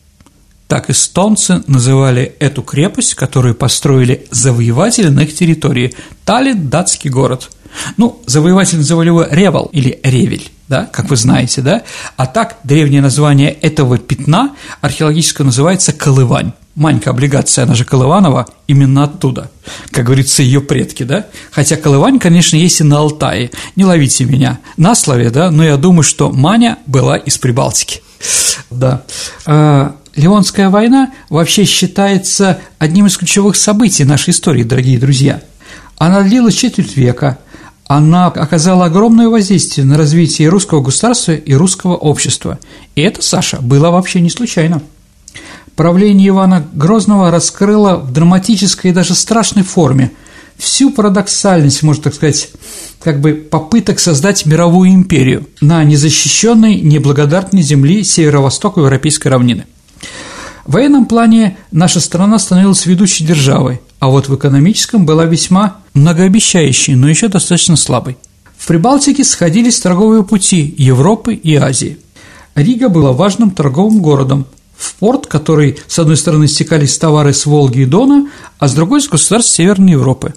так 0.68 0.90
эстонцы 0.90 1.64
называли 1.66 2.34
эту 2.38 2.62
крепость, 2.62 3.14
которую 3.14 3.54
построили 3.54 4.26
завоеватели 4.30 5.08
на 5.08 5.20
их 5.20 5.34
территории. 5.34 5.94
Таллин– 6.24 6.68
датский 6.70 7.10
город. 7.10 7.50
Ну, 7.96 8.22
завоеватели 8.26 8.76
называли 8.76 9.08
его 9.08 9.26
Ревел 9.28 9.70
или 9.72 9.98
Ревель, 10.02 10.50
да, 10.68 10.84
как 10.84 11.10
вы 11.10 11.16
знаете, 11.16 11.62
да? 11.62 11.82
А 12.16 12.26
так, 12.26 12.58
древнее 12.64 13.02
название 13.02 13.50
этого 13.50 13.98
пятна 13.98 14.54
археологическое 14.80 15.44
называется 15.44 15.92
Колывань. 15.92 16.52
Манька 16.74 17.10
облигация, 17.10 17.64
она 17.64 17.74
же 17.74 17.84
Колыванова, 17.84 18.46
именно 18.68 19.04
оттуда, 19.04 19.50
как 19.90 20.06
говорится, 20.06 20.42
ее 20.42 20.60
предки, 20.60 21.02
да? 21.02 21.26
Хотя 21.50 21.76
Колывань, 21.76 22.18
конечно, 22.18 22.56
есть 22.56 22.80
и 22.80 22.84
на 22.84 22.98
Алтае, 22.98 23.50
не 23.74 23.84
ловите 23.84 24.24
меня 24.24 24.60
на 24.76 24.94
слове, 24.94 25.30
да, 25.30 25.50
но 25.50 25.64
я 25.64 25.76
думаю, 25.76 26.04
что 26.04 26.30
Маня 26.30 26.78
была 26.86 27.16
из 27.16 27.36
Прибалтики. 27.38 28.02
Да. 28.70 29.02
Ливонская 30.18 30.68
война 30.68 31.12
вообще 31.30 31.64
считается 31.64 32.58
одним 32.80 33.06
из 33.06 33.16
ключевых 33.16 33.54
событий 33.54 34.02
нашей 34.02 34.30
истории, 34.30 34.64
дорогие 34.64 34.98
друзья. 34.98 35.42
Она 35.96 36.22
длилась 36.22 36.56
четверть 36.56 36.96
века, 36.96 37.38
она 37.86 38.26
оказала 38.26 38.86
огромное 38.86 39.28
воздействие 39.28 39.86
на 39.86 39.96
развитие 39.96 40.48
русского 40.48 40.82
государства 40.82 41.32
и 41.32 41.54
русского 41.54 41.94
общества. 41.94 42.58
И 42.96 43.00
это, 43.00 43.22
Саша, 43.22 43.58
было 43.60 43.90
вообще 43.90 44.20
не 44.20 44.28
случайно. 44.28 44.82
Правление 45.76 46.30
Ивана 46.30 46.66
Грозного 46.72 47.30
раскрыло 47.30 47.94
в 47.94 48.12
драматической 48.12 48.90
и 48.90 48.94
даже 48.94 49.14
страшной 49.14 49.62
форме 49.62 50.10
всю 50.56 50.90
парадоксальность, 50.90 51.84
можно 51.84 52.02
так 52.02 52.14
сказать, 52.14 52.50
как 53.00 53.20
бы 53.20 53.34
попыток 53.34 54.00
создать 54.00 54.46
мировую 54.46 54.90
империю 54.90 55.46
на 55.60 55.84
незащищенной, 55.84 56.80
неблагодарной 56.80 57.62
земле 57.62 58.02
северо-востока 58.02 58.80
европейской 58.80 59.28
равнины– 59.28 59.66
в 60.68 60.72
военном 60.72 61.06
плане 61.06 61.56
наша 61.72 61.98
страна 61.98 62.38
становилась 62.38 62.84
ведущей 62.84 63.24
державой, 63.24 63.80
а 64.00 64.08
вот 64.08 64.28
в 64.28 64.36
экономическом 64.36 65.06
была 65.06 65.24
весьма 65.24 65.78
многообещающей, 65.94 66.94
но 66.94 67.08
еще 67.08 67.28
достаточно 67.28 67.74
слабой. 67.74 68.18
В 68.58 68.66
Прибалтике 68.66 69.24
сходились 69.24 69.80
торговые 69.80 70.24
пути 70.24 70.74
Европы 70.76 71.32
и 71.32 71.54
Азии. 71.54 71.96
Рига 72.54 72.90
была 72.90 73.12
важным 73.12 73.50
торговым 73.50 74.00
городом, 74.02 74.44
в 74.76 74.94
порт, 74.96 75.26
который, 75.26 75.78
с 75.88 75.98
одной 75.98 76.18
стороны, 76.18 76.46
стекались 76.46 76.98
товары 76.98 77.32
с 77.32 77.46
Волги 77.46 77.80
и 77.80 77.86
Дона, 77.86 78.28
а 78.58 78.68
с 78.68 78.74
другой– 78.74 79.00
с 79.02 79.08
государств 79.08 79.54
Северной 79.54 79.92
Европы. 79.92 80.34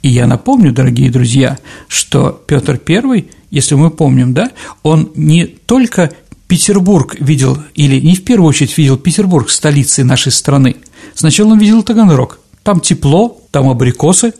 И 0.00 0.08
я 0.08 0.26
напомню, 0.26 0.72
дорогие 0.72 1.10
друзья, 1.10 1.58
что 1.88 2.42
Петр 2.46 2.80
I, 2.88 3.26
если 3.50 3.74
мы 3.74 3.90
помним, 3.90 4.32
да, 4.32 4.50
он 4.82 5.10
не 5.14 5.44
только 5.44 6.10
Петербург 6.54 7.16
видел, 7.18 7.58
или 7.74 7.98
не 7.98 8.14
в 8.14 8.22
первую 8.22 8.50
очередь 8.50 8.78
видел 8.78 8.96
Петербург 8.96 9.50
столицей 9.50 10.04
нашей 10.04 10.30
страны. 10.30 10.76
Сначала 11.12 11.50
он 11.50 11.58
видел 11.58 11.82
Таганрог. 11.82 12.38
Там 12.62 12.78
тепло, 12.78 13.40
там 13.50 13.68
абрикосы, 13.68 14.34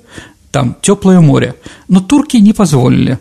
там 0.53 0.77
теплое 0.81 1.19
море. 1.19 1.57
Но 1.89 1.99
турки 1.99 2.37
не 2.37 2.53
позволили. 2.53 3.19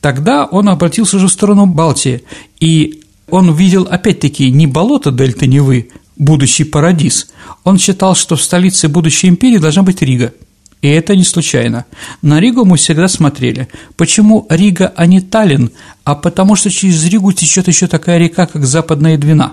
Тогда 0.00 0.46
он 0.46 0.70
обратился 0.70 1.18
уже 1.18 1.26
в 1.26 1.30
сторону 1.30 1.66
Балтии, 1.66 2.22
и 2.58 3.02
он 3.28 3.54
видел 3.54 3.86
опять-таки 3.90 4.50
не 4.50 4.66
болото 4.66 5.10
дельты 5.10 5.46
Невы, 5.46 5.90
будущий 6.16 6.64
парадиз. 6.64 7.30
Он 7.64 7.76
считал, 7.76 8.14
что 8.14 8.36
в 8.36 8.42
столице 8.42 8.88
будущей 8.88 9.28
империи 9.28 9.58
должна 9.58 9.82
быть 9.82 10.00
Рига– 10.00 10.32
и 10.82 10.88
это 10.88 11.14
не 11.16 11.24
случайно. 11.24 11.86
На 12.20 12.40
Ригу 12.40 12.64
мы 12.64 12.76
всегда 12.76 13.06
смотрели. 13.08 13.68
Почему 13.96 14.46
Рига, 14.50 14.92
а 14.96 15.06
не 15.06 15.20
Таллин? 15.20 15.70
А 16.04 16.16
потому 16.16 16.56
что 16.56 16.70
через 16.70 17.04
Ригу 17.06 17.32
течет 17.32 17.68
еще 17.68 17.86
такая 17.86 18.18
река, 18.18 18.46
как 18.46 18.66
Западная 18.66 19.16
Двина. 19.16 19.52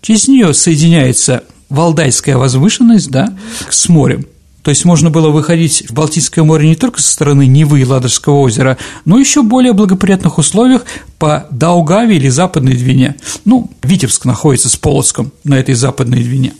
Через 0.00 0.28
нее 0.28 0.54
соединяется 0.54 1.42
Валдайская 1.68 2.36
возвышенность, 2.36 3.10
да, 3.10 3.36
с 3.68 3.88
морем. 3.88 4.24
То 4.62 4.70
есть 4.70 4.84
можно 4.84 5.10
было 5.10 5.30
выходить 5.30 5.84
в 5.88 5.94
Балтийское 5.94 6.44
море 6.44 6.68
не 6.68 6.76
только 6.76 7.00
со 7.00 7.10
стороны 7.10 7.46
Невы 7.46 7.80
и 7.80 7.84
Ладожского 7.84 8.38
озера, 8.40 8.76
но 9.04 9.18
еще 9.18 9.42
в 9.42 9.48
более 9.48 9.72
благоприятных 9.72 10.38
условиях 10.38 10.84
по 11.18 11.46
Даугаве 11.50 12.16
или 12.16 12.28
Западной 12.28 12.74
Двине. 12.74 13.16
Ну, 13.44 13.70
Витебск 13.82 14.24
находится 14.26 14.68
с 14.68 14.76
Полоцком 14.76 15.32
на 15.42 15.54
этой 15.54 15.74
Западной 15.74 16.22
Двине. 16.22 16.52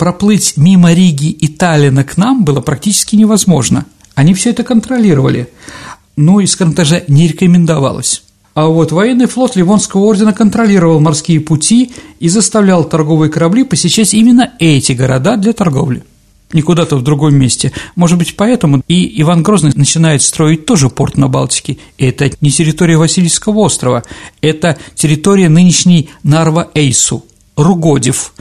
Проплыть 0.00 0.54
мимо 0.56 0.94
Риги 0.94 1.26
и 1.26 1.46
Таллина 1.46 2.04
к 2.04 2.16
нам 2.16 2.42
было 2.42 2.62
практически 2.62 3.16
невозможно. 3.16 3.84
Они 4.14 4.32
все 4.32 4.48
это 4.48 4.64
контролировали, 4.64 5.50
но 6.16 6.40
из 6.40 6.56
контажа 6.56 7.04
не 7.06 7.28
рекомендовалось. 7.28 8.22
А 8.54 8.68
вот 8.68 8.92
военный 8.92 9.26
флот 9.26 9.56
Ливонского 9.56 10.06
ордена 10.06 10.32
контролировал 10.32 11.00
морские 11.00 11.40
пути 11.40 11.92
и 12.18 12.30
заставлял 12.30 12.84
торговые 12.84 13.30
корабли 13.30 13.62
посещать 13.62 14.14
именно 14.14 14.54
эти 14.58 14.92
города 14.92 15.36
для 15.36 15.52
торговли 15.52 16.02
не 16.54 16.62
куда-то 16.62 16.96
в 16.96 17.02
другом 17.02 17.34
месте. 17.34 17.70
Может 17.94 18.16
быть, 18.16 18.36
поэтому 18.36 18.82
и 18.88 19.20
Иван 19.20 19.42
Грозный 19.42 19.72
начинает 19.74 20.22
строить 20.22 20.64
тоже 20.64 20.88
порт 20.88 21.18
на 21.18 21.28
Балтике. 21.28 21.76
Это 21.98 22.30
не 22.40 22.50
территория 22.50 22.96
Васильевского 22.96 23.58
острова, 23.58 24.02
это 24.40 24.78
территория 24.94 25.50
нынешней 25.50 26.08
Нарва-Эйсу, 26.24 27.22
Ругодев, 27.56 28.32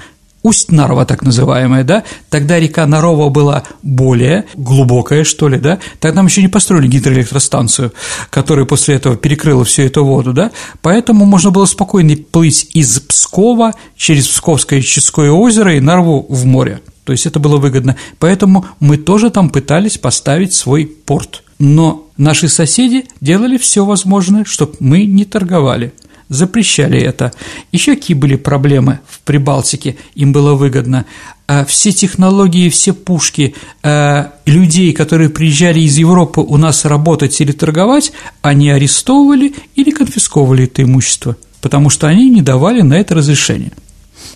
Усть-Нарва, 0.41 1.05
так 1.05 1.22
называемая, 1.22 1.84
да, 1.84 2.03
тогда 2.29 2.60
река 2.60 2.86
Нарова 2.86 3.29
была 3.29 3.63
более 3.84 4.46
глубокая, 4.55 5.24
что 5.25 5.50
ли, 5.50 5.60
да, 5.60 5.79
тогда 6.00 6.17
там 6.17 6.27
еще 6.27 6.41
не 6.41 6.48
построили 6.48 6.88
гидроэлектростанцию, 6.88 7.91
которая 8.29 8.65
после 8.65 8.96
этого 8.96 9.17
перекрыла 9.17 9.65
всю 9.65 9.84
эту 9.84 10.05
воду, 10.05 10.31
да, 10.31 10.51
поэтому 10.81 11.25
можно 11.25 11.51
было 11.51 11.65
спокойно 11.65 12.15
плыть 12.15 12.69
из 12.74 13.00
Пскова 13.01 13.74
через 13.98 14.27
Псковское 14.29 14.81
Ческое 14.81 15.31
озеро 15.31 15.75
и 15.75 15.81
Нарву 15.81 16.25
в 16.29 16.46
море, 16.46 16.81
то 17.03 17.12
есть 17.12 17.25
это 17.25 17.39
было 17.39 17.58
выгодно, 17.58 17.98
поэтому 18.17 18.65
мы 18.79 18.98
тоже 18.98 19.31
там 19.31 19.50
пытались 19.50 19.98
поставить 19.98 20.53
свой 20.53 20.86
порт, 20.86 21.43
Но 21.60 22.08
наши 22.15 22.48
соседи 22.48 23.05
делали 23.19 23.58
все 23.58 23.84
возможное, 23.84 24.46
чтобы 24.46 24.75
мы 24.79 25.03
не 25.03 25.25
торговали– 25.25 25.93
запрещали 26.29 27.00
это. 27.00 27.33
Еще 27.71 27.95
какие 27.95 28.15
были 28.15 28.36
проблемы 28.36 29.00
в 29.07 29.19
Прибалтике, 29.21 29.98
им 30.15 30.31
было 30.31 30.53
выгодно. 30.53 31.05
А 31.48 31.65
все 31.65 31.91
технологии, 31.91 32.69
все 32.69 32.93
пушки 32.93 33.55
а, 33.81 34.33
людей, 34.45 34.93
которые 34.93 35.29
приезжали 35.29 35.79
из 35.79 35.98
Европы 35.98 36.41
у 36.41 36.57
нас 36.57 36.86
работать 36.86 37.41
или 37.41 37.51
торговать, 37.51 38.12
они 38.41 38.69
арестовывали 38.69 39.55
или 39.75 39.89
конфисковывали 39.89 40.65
это 40.65 40.83
имущество, 40.83 41.36
потому 41.62 41.89
что 41.89 42.07
они 42.07 42.29
не 42.29 42.43
давали 42.43 42.81
на 42.81 42.93
это 42.93 43.15
разрешение. 43.15 43.71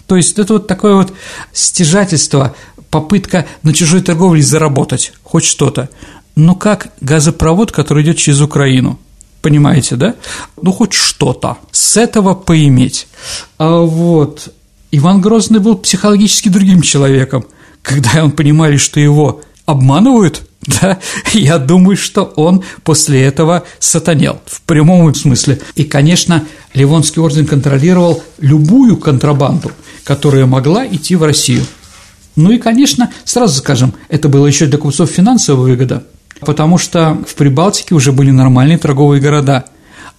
То 0.08 0.18
есть 0.18 0.38
это 0.40 0.54
вот 0.54 0.68
такое 0.68 0.96
вот 0.96 1.14
стяжательство, 1.54 2.56
попытка 2.90 3.46
на 3.62 3.74
чужой 3.74 4.02
торговле 4.02 4.42
заработать 4.42 5.14
хоть 5.24 5.46
что-то. 5.46 5.90
Но 6.36 6.56
как 6.56 6.94
газопровод, 7.00 7.72
который 7.72 8.04
идет 8.04 8.18
через 8.18 8.42
Украину– 8.42 9.00
Понимаете, 9.44 9.98
да? 9.98 10.16
Ну, 10.62 10.72
хоть 10.72 10.94
что-то 10.94 11.58
с 11.70 11.98
этого 11.98 12.34
поиметь. 12.34 13.08
А 13.58 13.82
вот 13.82 14.54
Иван 14.92 15.20
Грозный 15.20 15.60
был 15.60 15.76
психологически 15.76 16.48
другим 16.48 16.82
человеком. 16.82 17.46
Когда 17.82 18.24
он 18.24 18.32
понимали, 18.32 18.78
что 18.78 19.02
его 19.02 19.42
обманывают, 19.66 20.44
да, 20.82 21.00
я 21.34 21.58
думаю, 21.58 21.98
что 21.98 22.24
он 22.24 22.64
после 22.86 23.22
этого 23.22 23.66
сатанел, 23.80 24.40
в 24.46 24.62
прямом 24.62 25.14
смысле. 25.14 25.60
И, 25.76 25.84
конечно, 25.84 26.46
Ливонский 26.74 27.22
орден 27.22 27.46
контролировал 27.46 28.24
любую 28.40 28.96
контрабанду, 28.96 29.74
которая 30.06 30.46
могла 30.46 30.88
идти 30.88 31.18
в 31.18 31.24
Россию. 31.24 31.66
Ну 32.38 32.52
и, 32.52 32.60
конечно, 32.60 33.12
сразу 33.26 33.58
скажем, 33.58 33.94
это 34.08 34.30
было 34.30 34.48
еще 34.48 34.68
для 34.68 34.78
купцов 34.78 35.10
финансовая 35.10 35.64
выгода– 35.72 36.06
потому 36.44 36.78
что 36.78 37.18
в 37.28 37.36
Прибалтике 37.36 37.96
уже 37.96 38.12
были 38.12 38.32
нормальные 38.32 38.78
торговые 38.78 39.22
города, 39.22 39.66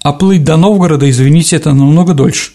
а 0.03 0.13
плыть 0.13 0.45
до 0.45 0.57
Новгорода, 0.57 1.09
извините, 1.09 1.57
это 1.57 1.73
намного 1.73 2.15
дольше. 2.15 2.51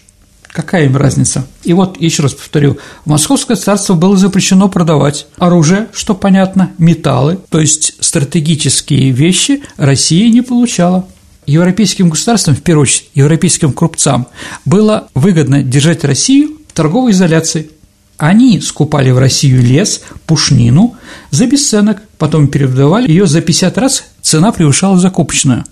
Какая 0.52 0.86
им 0.86 0.96
разница? 0.96 1.46
И 1.62 1.72
вот, 1.72 2.00
еще 2.00 2.22
раз 2.22 2.34
повторю, 2.34 2.78
Московское 3.04 3.56
царство 3.56 3.94
было 3.94 4.16
запрещено 4.16 4.68
продавать 4.68 5.26
оружие, 5.38 5.86
что 5.92 6.14
понятно, 6.14 6.72
металлы, 6.78 7.38
то 7.48 7.60
есть 7.60 7.94
стратегические 8.00 9.10
вещи 9.10 9.62
Россия 9.76 10.28
не 10.28 10.42
получала. 10.42 11.06
Европейским 11.46 12.10
государствам, 12.10 12.56
в 12.56 12.62
первую 12.62 12.82
очередь 12.82 13.10
европейским 13.14 13.72
крупцам, 13.72 14.26
было 14.64 15.08
выгодно 15.14 15.62
держать 15.62 16.04
Россию 16.04 16.58
в 16.68 16.72
торговой 16.72 17.12
изоляции– 17.12 17.70
они 18.20 18.60
скупали 18.60 19.10
в 19.10 19.18
Россию 19.18 19.62
лес, 19.62 20.02
пушнину 20.26 20.94
за 21.30 21.46
бесценок, 21.46 22.02
потом 22.18 22.48
перепродавали 22.48 23.08
ее 23.08 23.26
за 23.26 23.40
50 23.40 23.78
раз, 23.78 24.04
цена 24.20 24.52
превышала 24.52 24.98
закупочную. 24.98 25.64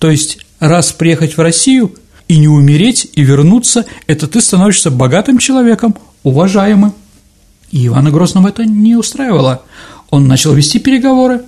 То 0.00 0.10
есть 0.10 0.38
раз 0.58 0.90
приехать 0.90 1.36
в 1.36 1.40
Россию 1.40 1.94
и 2.26 2.38
не 2.38 2.48
умереть, 2.48 3.08
и 3.12 3.22
вернуться, 3.22 3.86
это 4.08 4.26
ты 4.26 4.40
становишься 4.40 4.90
богатым 4.90 5.38
человеком, 5.38 5.94
уважаемым. 6.24 6.94
И 7.70 7.86
Ивана 7.86 8.10
Грозного 8.10 8.48
это 8.48 8.64
не 8.64 8.96
устраивало. 8.96 9.62
Он 10.10 10.26
начал 10.26 10.52
вести 10.52 10.80
переговоры 10.80 11.42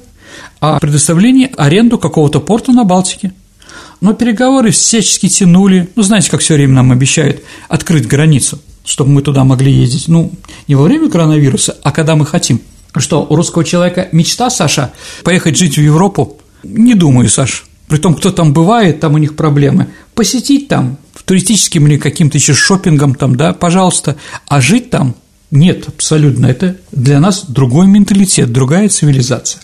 о 0.60 0.78
предоставлении 0.78 1.50
аренду 1.56 1.98
какого-то 1.98 2.38
порта 2.38 2.70
на 2.70 2.84
Балтике. 2.84 3.32
Но 4.00 4.12
переговоры 4.12 4.70
всячески 4.70 5.28
тянули, 5.28 5.90
ну, 5.96 6.04
знаете, 6.04 6.30
как 6.30 6.38
все 6.38 6.54
время 6.54 6.74
нам 6.74 6.92
обещают 6.92 7.42
открыть 7.68 8.06
границу– 8.06 8.60
чтобы 8.86 9.10
мы 9.10 9.20
туда 9.20 9.44
могли 9.44 9.70
ездить, 9.70 10.08
ну, 10.08 10.32
не 10.66 10.74
во 10.74 10.84
время 10.84 11.10
коронавируса, 11.10 11.76
а 11.82 11.92
когда 11.92 12.16
мы 12.16 12.24
хотим. 12.24 12.62
Что, 12.96 13.26
у 13.28 13.36
русского 13.36 13.62
человека 13.62 14.08
мечта, 14.12 14.48
Саша, 14.48 14.92
поехать 15.22 15.58
жить 15.58 15.76
в 15.76 15.82
Европу? 15.82 16.38
Не 16.62 16.94
думаю, 16.94 17.28
Саш. 17.28 17.66
Притом, 17.88 18.14
кто 18.14 18.32
там 18.32 18.54
бывает, 18.54 19.00
там 19.00 19.14
у 19.14 19.18
них 19.18 19.36
проблемы. 19.36 19.88
Посетить 20.14 20.68
там, 20.68 20.96
туристическим 21.26 21.86
или 21.86 21.98
каким-то 21.98 22.38
еще 22.38 22.54
шопингом 22.54 23.14
там, 23.14 23.36
да, 23.36 23.52
пожалуйста, 23.52 24.16
а 24.48 24.62
жить 24.62 24.88
там 24.88 25.14
нет, 25.50 25.88
абсолютно. 25.88 26.46
Это 26.46 26.76
для 26.92 27.20
нас 27.20 27.44
другой 27.46 27.86
менталитет, 27.86 28.52
другая 28.52 28.88
цивилизация. 28.88 29.60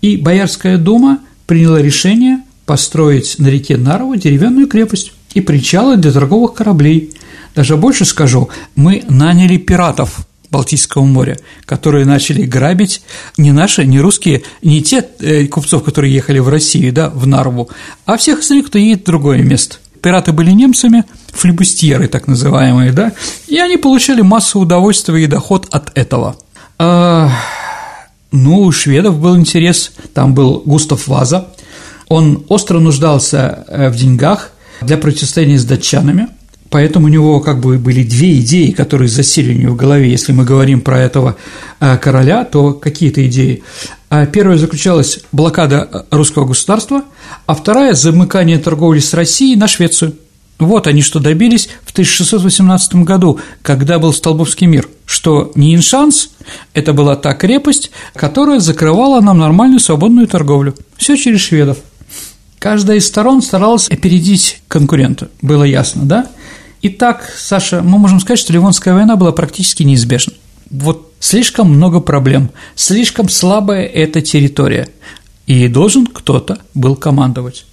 И 0.00 0.16
Боярская 0.16 0.78
дума 0.78 1.20
приняла 1.46 1.80
решение 1.82 2.42
построить 2.64 3.38
на 3.38 3.48
реке 3.48 3.76
Нарова 3.76 4.16
деревянную 4.16 4.66
крепость 4.68 5.12
и 5.34 5.40
причалы 5.40 5.96
для 5.96 6.12
торговых 6.12 6.54
кораблей, 6.54 7.12
даже 7.54 7.76
больше 7.76 8.04
скажу, 8.04 8.48
мы 8.74 9.04
наняли 9.08 9.56
пиратов 9.56 10.26
Балтийского 10.52 11.04
моря, 11.04 11.38
которые 11.64 12.04
начали 12.04 12.42
грабить 12.42 13.02
не 13.38 13.52
наши, 13.52 13.86
не 13.86 14.00
русские, 14.00 14.42
не 14.62 14.82
те 14.82 15.06
э, 15.18 15.46
купцов, 15.46 15.82
которые 15.82 16.12
ехали 16.12 16.40
в 16.40 16.48
Россию, 16.48 16.92
да, 16.92 17.08
в 17.08 17.26
Нарву, 17.26 17.70
а 18.04 18.18
всех 18.18 18.40
остальных, 18.40 18.66
кто 18.66 18.78
едет 18.78 19.02
в 19.02 19.06
другое 19.06 19.42
место. 19.42 19.76
Пираты 20.02 20.32
были 20.32 20.50
немцами, 20.50 21.04
флебустьеры 21.28 22.06
так 22.08 22.26
называемые, 22.26 22.92
да, 22.92 23.12
и 23.46 23.56
они 23.58 23.78
получали 23.78 24.20
массу 24.20 24.60
удовольствия 24.60 25.24
и 25.24 25.26
доход 25.26 25.68
от 25.70 25.96
этого. 25.96 26.36
А, 26.78 27.30
ну, 28.30 28.60
у 28.60 28.72
шведов 28.72 29.18
был 29.20 29.36
интерес, 29.36 29.92
там 30.12 30.34
был 30.34 30.62
Густав 30.66 31.06
Ваза, 31.06 31.48
он 32.08 32.44
остро 32.48 32.78
нуждался 32.78 33.64
э, 33.68 33.88
в 33.88 33.96
деньгах 33.96 34.50
для 34.82 34.98
противостояния 34.98 35.58
с 35.58 35.64
датчанами– 35.64 36.28
Поэтому 36.72 37.04
у 37.04 37.08
него 37.10 37.38
как 37.40 37.60
бы 37.60 37.76
были 37.78 38.02
две 38.02 38.40
идеи, 38.40 38.70
которые 38.70 39.06
засели 39.06 39.54
у 39.54 39.58
него 39.58 39.74
в 39.74 39.76
голове. 39.76 40.10
Если 40.10 40.32
мы 40.32 40.44
говорим 40.44 40.80
про 40.80 40.98
этого 40.98 41.36
э, 41.80 41.98
короля, 41.98 42.46
то 42.46 42.72
какие-то 42.72 43.26
идеи. 43.26 43.62
А 44.08 44.24
первая 44.24 44.56
заключалась 44.56 45.20
блокада 45.32 45.86
э, 45.92 46.02
русского 46.10 46.46
государства, 46.46 47.02
а 47.44 47.54
вторая– 47.54 47.92
замыкание 47.92 48.58
торговли 48.58 49.00
с 49.00 49.12
Россией 49.12 49.56
на 49.56 49.68
Швецию. 49.68 50.14
Вот 50.58 50.86
они 50.86 51.02
что 51.02 51.20
добились 51.20 51.68
в 51.84 51.90
1618 51.92 52.94
году, 53.04 53.38
когда 53.60 53.98
был 53.98 54.14
Столбовский 54.14 54.66
мир, 54.66 54.88
что 55.04 55.52
Ниншанс– 55.54 56.30
это 56.72 56.94
была 56.94 57.16
та 57.16 57.34
крепость, 57.34 57.90
которая 58.14 58.60
закрывала 58.60 59.20
нам 59.20 59.36
нормальную 59.36 59.80
свободную 59.80 60.26
торговлю. 60.26 60.74
Все 60.96 61.18
через 61.18 61.40
шведов. 61.40 61.76
Каждая 62.58 62.96
из 62.96 63.06
сторон 63.08 63.42
старалась 63.42 63.90
опередить 63.90 64.62
конкурента, 64.68 65.28
было 65.42 65.64
ясно, 65.64 66.04
да? 66.04 66.30
Итак, 66.84 67.32
Саша, 67.38 67.80
мы 67.80 67.96
можем 67.96 68.18
сказать, 68.18 68.40
что 68.40 68.52
Ливонская 68.52 68.92
война 68.92 69.14
была 69.14 69.30
практически 69.30 69.84
неизбежна. 69.84 70.32
Вот 70.68 71.12
слишком 71.20 71.72
много 71.72 72.00
проблем, 72.00 72.50
слишком 72.74 73.28
слабая 73.28 73.86
эта 73.86 74.20
территория, 74.20 74.88
и 75.46 75.68
должен 75.68 76.08
кто-то 76.08 76.58
был 76.74 76.96
командовать. 76.96 77.66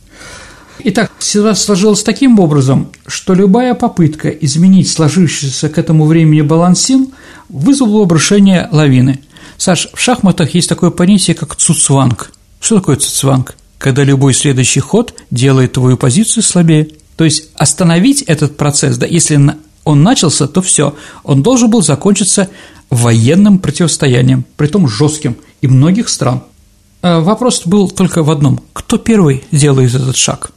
Итак, 0.83 1.11
ситуация 1.17 1.65
сложилась 1.65 2.03
таким 2.03 2.39
образом, 2.39 2.91
что 3.07 3.33
любая 3.33 3.73
попытка 3.73 4.29
изменить 4.29 4.91
сложившийся 4.91 5.69
к 5.69 5.79
этому 5.79 6.05
времени 6.05 6.41
баланс 6.41 6.81
сил 6.81 7.11
вызвала 7.49 8.03
обрушение 8.03 8.69
лавины. 8.71 9.21
Саш, 9.57 9.89
в 9.91 9.99
шахматах 9.99 10.53
есть 10.53 10.69
такое 10.69 10.91
понятие, 10.91 11.35
как 11.35 11.55
цуцванг. 11.55 12.31
Что 12.61 12.75
такое 12.75 12.95
цуцванг? 12.97 13.55
Когда 13.79 14.03
любой 14.03 14.35
следующий 14.35 14.81
ход 14.81 15.15
делает 15.31 15.73
твою 15.73 15.97
позицию 15.97 16.43
слабее. 16.43 16.89
То 17.19 17.25
есть 17.25 17.49
остановить 17.55 18.21
этот 18.21 18.55
процесс, 18.55 18.97
да, 18.97 19.05
если 19.05 19.37
он 19.83 20.03
начался, 20.03 20.47
то 20.47 20.61
все, 20.61 20.95
он 21.25 21.43
должен 21.43 21.69
был 21.69 21.81
закончиться 21.81 22.47
военным 22.89 23.59
противостоянием, 23.59 24.45
притом 24.55 24.87
жестким 24.87 25.35
и 25.59 25.67
многих 25.67 26.07
стран. 26.07 26.43
А 27.01 27.19
вопрос 27.19 27.63
был 27.65 27.89
только 27.89 28.23
в 28.23 28.31
одном: 28.31 28.61
кто 28.71 28.97
первый 28.97 29.43
делает 29.51 29.93
этот 29.95 30.15
шаг? 30.15 30.51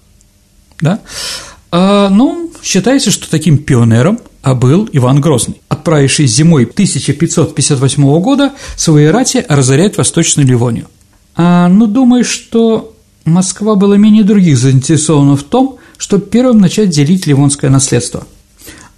Да? 0.81 1.01
А, 1.72 2.09
ну, 2.09 2.53
считается, 2.62 3.11
что 3.11 3.29
таким 3.29 3.59
пионером 3.59 4.20
а 4.42 4.55
был 4.55 4.88
Иван 4.92 5.20
Грозный, 5.20 5.61
отправивший 5.68 6.29
зимой 6.29 6.62
1558 6.62 8.20
года 8.20 8.53
свои 8.77 9.07
рати 9.07 9.44
разорять 9.48 9.96
Восточную 9.96 10.46
Ливонию. 10.46 10.87
А, 11.35 11.66
ну, 11.66 11.88
думаю, 11.88 12.25
что 12.25 12.94
Москва 13.25 13.75
была 13.75 13.96
менее 13.96 14.22
других 14.22 14.57
заинтересована 14.57 15.37
в 15.37 15.42
том, 15.42 15.81
чтобы 16.02 16.26
первым 16.26 16.58
начать 16.58 16.90
делить 16.90 17.28
ливонское 17.28 17.70
наследство. 17.70 18.26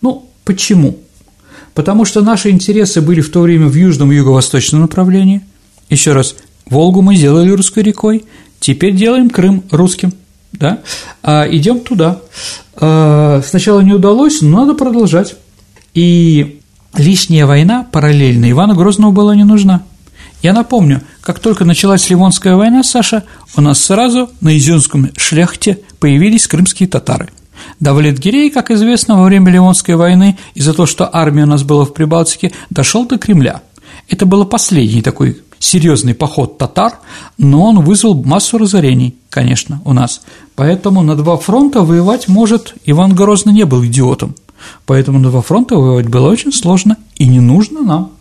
Ну, 0.01 0.27
почему? 0.43 0.97
Потому 1.75 2.07
что 2.07 2.23
наши 2.23 2.49
интересы 2.49 3.03
были 3.03 3.21
в 3.21 3.31
то 3.31 3.43
время 3.43 3.67
в 3.67 3.75
южном 3.75 4.11
и 4.11 4.17
юго-восточном 4.17 4.81
направлении. 4.81 5.43
Еще 5.91 6.15
раз, 6.15 6.35
Волгу 6.65 7.03
мы 7.03 7.15
сделали 7.15 7.51
русской 7.51 7.83
рекой, 7.83 8.25
теперь 8.59 8.97
делаем 8.97 9.29
Крым 9.29 9.65
русским, 9.71 10.15
да? 10.53 10.81
А 11.23 11.47
идем 11.47 11.81
туда. 11.81 12.23
А, 12.77 13.43
сначала 13.47 13.81
не 13.81 13.93
удалось, 13.93 14.41
но 14.41 14.65
надо 14.65 14.73
продолжать. 14.73 15.37
И 15.93 16.59
лишняя 16.97 17.45
война 17.45 17.87
параллельно 17.93 18.51
Ивану 18.51 18.77
Грозному 18.77 19.13
была 19.13 19.37
не 19.37 19.45
нужна. 19.45 19.83
Я 20.45 20.53
напомню, 20.53 21.01
как 21.23 21.39
только 21.39 21.65
началась 21.65 22.11
Ливонская 22.11 22.55
война, 22.55 22.83
Саша, 22.83 23.25
у 23.57 23.63
нас 23.63 23.83
сразу 23.83 24.29
на 24.43 24.55
Изюмском 24.59 25.09
шляхте 25.17 25.79
появились 25.99 26.47
крымские 26.47 26.87
татары. 26.87 27.31
Давлет-Гирей, 27.81 28.51
как 28.51 28.71
известно, 28.71 29.17
во 29.17 29.25
время 29.25 29.51
Ливонской 29.51 29.97
войны 29.97 30.37
из-за 30.53 30.75
того, 30.75 30.85
что 30.85 31.09
армия 31.11 31.45
у 31.45 31.47
нас 31.47 31.63
была 31.63 31.87
в 31.87 31.95
Прибалтике, 31.95 32.53
дошел 32.69 33.07
до 33.07 33.17
Кремля. 33.17 33.63
Это 34.11 34.27
был 34.27 34.45
последний 34.45 35.01
такой 35.01 35.41
серьезный 35.59 36.15
поход 36.15 36.59
татар, 36.59 36.99
но 37.39 37.65
он 37.65 37.81
вызвал 37.81 38.23
массу 38.23 38.59
разорений, 38.59 39.17
конечно, 39.31 39.81
у 39.87 39.95
нас. 39.95 40.21
Поэтому 40.57 41.01
на 41.03 41.17
два 41.17 41.39
фронта 41.39 41.81
воевать 41.81 42.29
может 42.29 42.75
Иван 42.85 43.15
Грозный 43.15 43.55
не 43.55 43.65
был 43.65 43.83
идиотом. 43.87 44.35
Поэтому 44.85 45.19
на 45.19 45.31
два 45.31 45.41
фронта 45.41 45.77
воевать 45.77 46.11
было 46.11 46.29
очень 46.29 46.53
сложно 46.53 46.99
и 47.17 47.27
не 47.27 47.41
нужно 47.41 47.81
нам. 47.81 48.13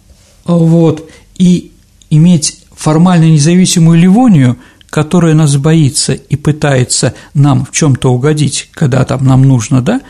Вот. 0.46 1.10
И 1.38 1.73
иметь 2.16 2.60
формально 2.76 3.26
независимую 3.26 4.00
Ливонию, 4.00 4.58
которая 4.90 5.34
нас 5.34 5.56
боится 5.58 6.14
и 6.14 6.36
пытается 6.36 7.14
нам 7.34 7.66
в 7.66 7.72
чем-то 7.72 8.12
угодить, 8.12 8.70
когда 8.74 9.04
там 9.06 9.26
нам 9.26 9.44
нужно, 9.44 9.82
да, 9.82 10.02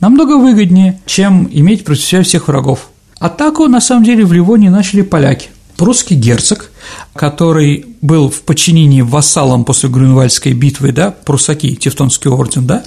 намного 0.00 0.38
выгоднее, 0.38 1.00
чем 1.06 1.48
иметь 1.50 1.84
против 1.84 2.04
себя 2.04 2.22
всех 2.22 2.48
врагов. 2.48 2.88
Атаку, 3.18 3.66
на 3.66 3.80
самом 3.80 4.04
деле, 4.04 4.24
в 4.24 4.32
Ливонии 4.32 4.68
начали 4.68 5.02
поляки. 5.02 5.48
Прусский 5.76 6.16
герцог, 6.16 6.70
который 7.14 7.86
был 8.00 8.30
в 8.30 8.42
подчинении 8.42 9.02
вассалом 9.02 9.64
после 9.64 9.88
Грюнвальдской 9.88 10.52
битвы, 10.52 10.92
да, 10.92 11.10
прусаки, 11.10 11.76
Тевтонский 11.76 12.30
орден, 12.30 12.66
да, 12.66 12.82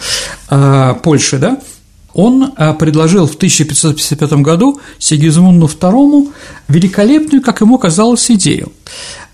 э, 0.50 0.96
Польши, 1.04 1.38
да, 1.38 1.60
он 2.14 2.54
а, 2.56 2.74
предложил 2.74 3.26
в 3.26 3.36
1555 3.36 4.34
году 4.34 4.80
Сигизмунду 5.00 5.66
II 5.66 6.32
великолепную, 6.68 7.42
как 7.42 7.62
ему 7.62 7.78
казалось, 7.78 8.30
идею. 8.32 8.72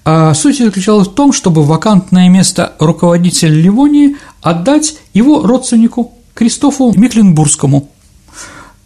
А 0.06 0.34
суть 0.34 0.58
заключалась 0.58 1.08
в 1.08 1.14
том, 1.14 1.34
чтобы 1.34 1.64
вакантное 1.64 2.30
место 2.30 2.74
руководителя 2.80 3.54
Ливонии 3.54 4.16
отдать 4.42 4.98
его 5.14 5.46
родственнику 5.46 6.14
Кристофу 6.34 6.94
Мекленбургскому. 6.96 7.90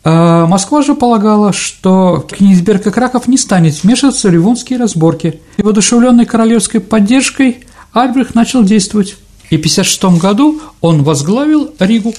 А 0.03 0.47
Москва 0.47 0.81
же 0.81 0.95
полагала, 0.95 1.53
что 1.53 2.27
Кенигсберг 2.37 2.87
и 2.87 2.91
Краков 2.91 3.27
не 3.27 3.37
станет 3.37 3.83
вмешиваться 3.83 4.27
в 4.27 4.31
ливонские 4.31 4.79
разборки, 4.79 5.39
и 5.57 5.61
воодушевленный 5.61 6.25
королевской 6.25 6.81
поддержкой 6.81 7.65
Альбрехт 7.93 8.35
начал 8.35 8.63
действовать, 8.63 9.15
и 9.49 9.57
в 9.57 9.59
1956 9.59 10.19
году 10.19 10.59
он 10.81 11.03
возглавил 11.03 11.71
Ригу. 11.79 12.13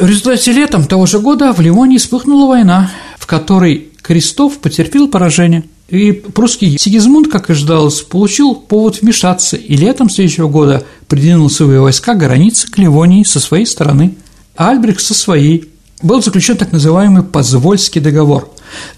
В 0.00 0.06
результате 0.06 0.52
летом 0.52 0.86
того 0.86 1.04
же 1.04 1.18
года 1.18 1.52
в 1.52 1.60
Ливонии 1.60 1.98
вспыхнула 1.98 2.48
война, 2.48 2.90
в 3.18 3.26
которой 3.26 3.88
Крестов 4.00 4.56
потерпел 4.56 5.08
поражение. 5.08 5.64
И 5.90 6.12
прусский 6.12 6.78
Сигизмунд, 6.78 7.30
как 7.30 7.50
и 7.50 7.52
ждалось, 7.52 8.00
получил 8.00 8.54
повод 8.54 9.02
вмешаться 9.02 9.58
и 9.58 9.76
летом 9.76 10.08
следующего 10.08 10.48
года 10.48 10.86
придвинул 11.06 11.50
свои 11.50 11.76
войска 11.76 12.14
границы 12.14 12.70
к 12.70 12.78
Ливонии 12.78 13.24
со 13.24 13.40
своей 13.40 13.66
стороны, 13.66 14.14
а 14.56 14.70
Альбрехт 14.70 15.02
со 15.02 15.12
своей. 15.12 15.68
Был 16.02 16.22
заключен 16.22 16.56
так 16.56 16.72
называемый 16.72 17.22
Позвольский 17.22 18.00
договор. 18.00 18.50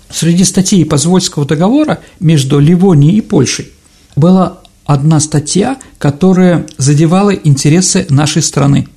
Среди 0.08 0.44
статей 0.44 0.84
Позвольского 0.84 1.44
договора 1.44 1.98
между 2.20 2.60
Ливонией 2.60 3.16
и 3.16 3.22
Польшей 3.22 3.72
была 4.14 4.60
одна 4.84 5.18
статья, 5.18 5.78
которая 5.98 6.64
задевала 6.78 7.30
интересы 7.30 8.06
нашей 8.08 8.42
страны– 8.42 8.86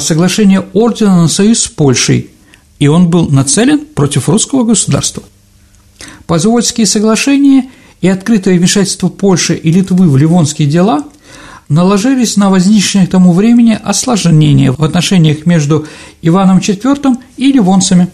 соглашение 0.00 0.64
ордена 0.72 1.22
на 1.22 1.28
союз 1.28 1.64
с 1.64 1.68
Польшей, 1.68 2.30
и 2.78 2.88
он 2.88 3.08
был 3.08 3.28
нацелен 3.28 3.80
против 3.80 4.28
русского 4.28 4.64
государства. 4.64 5.22
Позвольские 6.26 6.86
соглашения 6.86 7.70
и 8.00 8.08
открытое 8.08 8.58
вмешательство 8.58 9.08
Польши 9.08 9.54
и 9.54 9.70
Литвы 9.70 10.08
в 10.08 10.16
ливонские 10.16 10.68
дела 10.68 11.04
наложились 11.68 12.36
на 12.36 12.50
возникшее 12.50 13.06
к 13.06 13.10
тому 13.10 13.32
времени 13.32 13.78
осложнение 13.82 14.72
в 14.72 14.82
отношениях 14.82 15.46
между 15.46 15.86
Иваном 16.22 16.58
IV 16.58 17.16
и 17.36 17.52
ливонцами. 17.52 18.08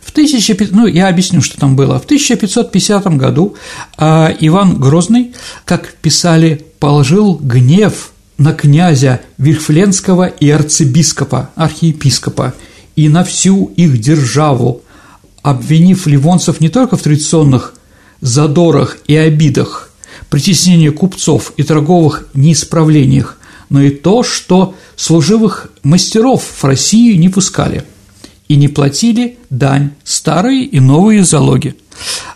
В 0.00 0.10
1500, 0.10 0.72
ну, 0.72 0.86
я 0.86 1.08
объясню, 1.08 1.40
что 1.40 1.58
там 1.58 1.76
было. 1.76 1.98
В 1.98 2.04
1550 2.04 3.06
году 3.16 3.54
а, 3.96 4.32
Иван 4.40 4.78
Грозный, 4.78 5.34
как 5.64 5.94
писали, 5.94 6.64
положил 6.78 7.34
гнев 7.34 8.12
на 8.38 8.52
князя 8.52 9.20
Вильфленского 9.38 10.26
и 10.26 10.50
арцебископа, 10.50 11.50
архиепископа, 11.54 12.54
и 12.96 13.08
на 13.08 13.24
всю 13.24 13.72
их 13.76 13.98
державу, 13.98 14.82
обвинив 15.42 16.06
ливонцев 16.06 16.60
не 16.60 16.68
только 16.68 16.96
в 16.96 17.02
традиционных 17.02 17.74
задорах 18.20 18.98
и 19.06 19.16
обидах, 19.16 19.90
притеснении 20.34 20.88
купцов 20.88 21.52
и 21.56 21.62
торговых 21.62 22.26
неисправлениях, 22.34 23.38
но 23.70 23.80
и 23.80 23.90
то, 23.90 24.24
что 24.24 24.74
служивых 24.96 25.70
мастеров 25.84 26.42
в 26.44 26.64
Россию 26.64 27.20
не 27.20 27.28
пускали 27.28 27.84
и 28.48 28.56
не 28.56 28.66
платили 28.66 29.38
дань, 29.50 29.92
старые 30.02 30.64
и 30.64 30.80
новые 30.80 31.24
залоги. 31.24 31.76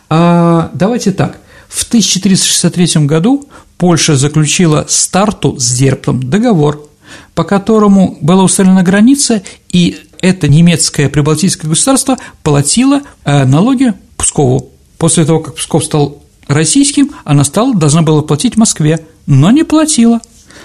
А, 0.09 0.71
давайте 0.75 1.11
так, 1.11 1.39
в 1.69 1.83
1463 1.89 3.05
году 3.07 3.49
Польша 3.79 4.17
заключила 4.17 4.87
с 4.89 5.07
Тарту 5.07 5.57
с 5.59 5.73
Дерплом 5.73 6.29
договор, 6.29 6.89
по 7.35 7.45
которому 7.45 8.19
была 8.21 8.43
установлена 8.43 8.83
граница, 8.83 9.43
и 9.69 9.99
это 10.21 10.49
немецкое 10.49 11.09
прибалтийское 11.09 11.71
государство 11.71 12.19
платило 12.43 13.03
э, 13.25 13.45
налоги 13.45 13.95
Пскову. 14.17 14.71
После 14.99 15.25
того, 15.25 15.39
как 15.39 15.55
Псков 15.55 15.85
стал 15.85 16.23
российским, 16.49 17.13
она 17.25 17.45
стала, 17.45 17.73
должна 17.73 18.03
была 18.03 18.23
платить 18.23 18.57
Москве, 18.57 19.07
но 19.27 19.53
не 19.53 19.63
платила, 19.63 20.21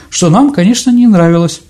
что 0.10 0.32
нам, 0.32 0.52
конечно, 0.52 0.90
не 0.90 1.06
нравилось. 1.06 1.62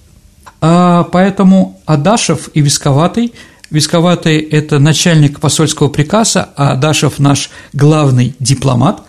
А 0.62 1.04
поэтому 1.04 1.82
Адашев 1.86 2.50
и 2.54 2.62
Висковатый– 2.62 3.34
Висковатый– 3.74 4.38
это 4.52 4.78
начальник 4.78 5.40
посольского 5.40 5.88
приказа, 5.88 6.48
а 6.56 6.76
Дашев– 6.76 7.14
наш 7.18 7.50
главный 7.74 8.36
дипломат, 8.40 9.02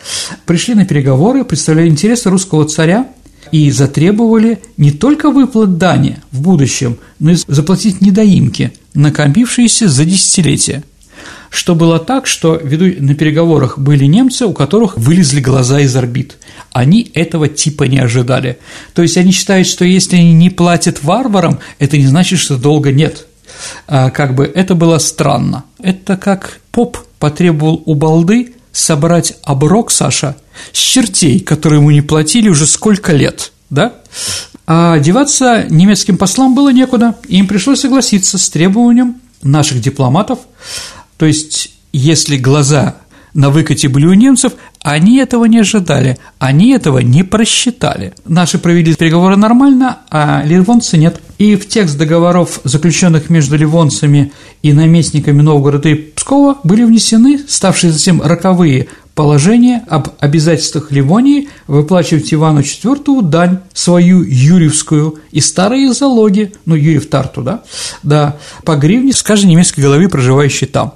пришли 0.46 0.72
на 0.72 0.86
переговоры, 0.86 1.44
представляя 1.44 1.86
интересы 1.86 2.30
русского 2.30 2.64
царя 2.64 3.08
и 3.52 3.70
затребовали 3.70 4.60
не 4.78 4.90
только 4.90 5.30
выплат 5.30 5.76
дани 5.76 6.16
в 6.32 6.40
будущем, 6.40 6.96
но 7.18 7.32
и 7.32 7.36
заплатить 7.46 8.00
недоимки, 8.00 8.72
накопившиеся 8.94 9.86
за 9.86 10.06
десятилетия. 10.06 10.82
Что 11.50 11.74
было 11.74 11.98
так, 11.98 12.26
что 12.26 12.56
веду 12.56 12.86
на 13.04 13.14
переговорах 13.14 13.78
были 13.78 14.06
немцы, 14.06 14.46
у 14.46 14.54
которых 14.54 14.96
вылезли 14.96 15.40
глаза 15.40 15.80
из 15.80 15.94
орбит. 15.94 16.38
Они 16.72 17.10
этого 17.12 17.48
типа 17.48 17.84
не 17.84 17.98
ожидали. 17.98 18.56
То 18.94 19.02
есть 19.02 19.18
они 19.18 19.30
считают, 19.30 19.66
что 19.66 19.84
если 19.84 20.16
они 20.16 20.32
не 20.32 20.48
платят 20.48 21.04
варварам, 21.04 21.58
это 21.78 21.98
не 21.98 22.06
значит, 22.06 22.38
что 22.38 22.56
долга 22.56 22.92
нет– 22.92 23.26
как 23.86 24.34
бы 24.34 24.44
это 24.44 24.74
было 24.74 24.98
странно. 24.98 25.64
Это 25.78 26.16
как 26.16 26.60
поп 26.70 26.98
потребовал 27.18 27.82
у 27.86 27.94
балды 27.94 28.54
собрать 28.72 29.34
оброк, 29.44 29.90
Саша, 29.90 30.36
с 30.72 30.78
чертей, 30.78 31.40
которые 31.40 31.80
ему 31.80 31.90
не 31.90 32.02
платили 32.02 32.48
уже 32.48 32.66
сколько 32.66 33.12
лет, 33.12 33.52
да? 33.70 33.94
А 34.66 34.98
деваться 34.98 35.66
немецким 35.68 36.16
послам 36.16 36.54
было 36.54 36.72
некуда, 36.72 37.16
и 37.28 37.38
им 37.38 37.46
пришлось 37.46 37.80
согласиться 37.80 38.38
с 38.38 38.48
требованием 38.50 39.20
наших 39.42 39.80
дипломатов, 39.80 40.38
то 41.18 41.26
есть 41.26 41.70
если 41.92 42.36
глаза 42.36 42.96
на 43.34 43.50
выкате 43.50 43.88
были 43.88 44.06
у 44.06 44.14
немцев, 44.14 44.52
они 44.80 45.18
этого 45.18 45.44
не 45.46 45.58
ожидали, 45.58 46.18
они 46.38 46.70
этого 46.72 47.00
не 47.00 47.24
просчитали. 47.24 48.14
Наши 48.24 48.58
провели 48.58 48.94
переговоры 48.94 49.36
нормально, 49.36 49.98
а 50.10 50.42
ливонцы 50.44 50.96
нет. 50.96 51.20
И 51.38 51.56
в 51.56 51.68
текст 51.68 51.98
договоров, 51.98 52.60
заключенных 52.62 53.28
между 53.30 53.56
ливонцами 53.56 54.32
и 54.62 54.72
наместниками 54.72 55.42
Новгорода 55.42 55.88
и 55.88 55.94
Пскова, 55.94 56.58
были 56.62 56.84
внесены 56.84 57.40
ставшие 57.46 57.92
затем 57.92 58.22
роковые 58.22 58.86
положения 59.14 59.84
об 59.88 60.08
обязательствах 60.20 60.90
Ливонии 60.90 61.48
выплачивать 61.66 62.32
Ивану 62.32 62.60
IV 62.60 63.22
дань 63.22 63.58
свою 63.72 64.22
юрьевскую 64.22 65.18
и 65.30 65.40
старые 65.40 65.92
залоги, 65.92 66.52
ну, 66.66 66.74
Юрьев 66.74 67.08
Тарту, 67.08 67.42
да, 67.42 67.62
да, 68.02 68.36
по 68.64 68.76
гривне 68.76 69.12
с 69.12 69.22
каждой 69.22 69.46
немецкой 69.46 69.82
головы, 69.82 70.08
проживающей 70.08 70.66
там 70.66 70.94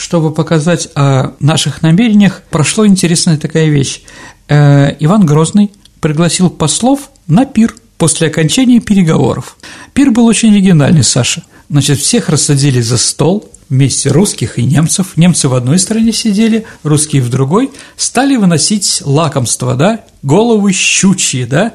чтобы 0.00 0.32
показать 0.32 0.88
о 0.94 1.34
наших 1.40 1.82
намерениях, 1.82 2.42
прошла 2.50 2.86
интересная 2.86 3.36
такая 3.36 3.66
вещь. 3.66 4.00
Э, 4.48 4.96
Иван 4.98 5.26
Грозный 5.26 5.70
пригласил 6.00 6.48
послов 6.48 7.10
на 7.26 7.44
пир 7.44 7.74
после 7.98 8.28
окончания 8.28 8.80
переговоров. 8.80 9.58
Пир 9.92 10.10
был 10.10 10.24
очень 10.24 10.52
оригинальный, 10.52 11.04
Саша. 11.04 11.42
Значит, 11.68 11.98
всех 11.98 12.30
рассадили 12.30 12.80
за 12.80 12.96
стол, 12.96 13.50
вместе 13.68 14.08
русских 14.08 14.58
и 14.58 14.64
немцев. 14.64 15.16
Немцы 15.16 15.48
в 15.48 15.54
одной 15.54 15.78
стороне 15.78 16.12
сидели, 16.12 16.64
русские 16.82 17.20
в 17.20 17.28
другой. 17.28 17.70
Стали 17.98 18.36
выносить 18.36 19.02
лакомства, 19.04 19.74
да, 19.74 20.00
головы 20.22 20.72
щучьи, 20.72 21.44
да, 21.44 21.74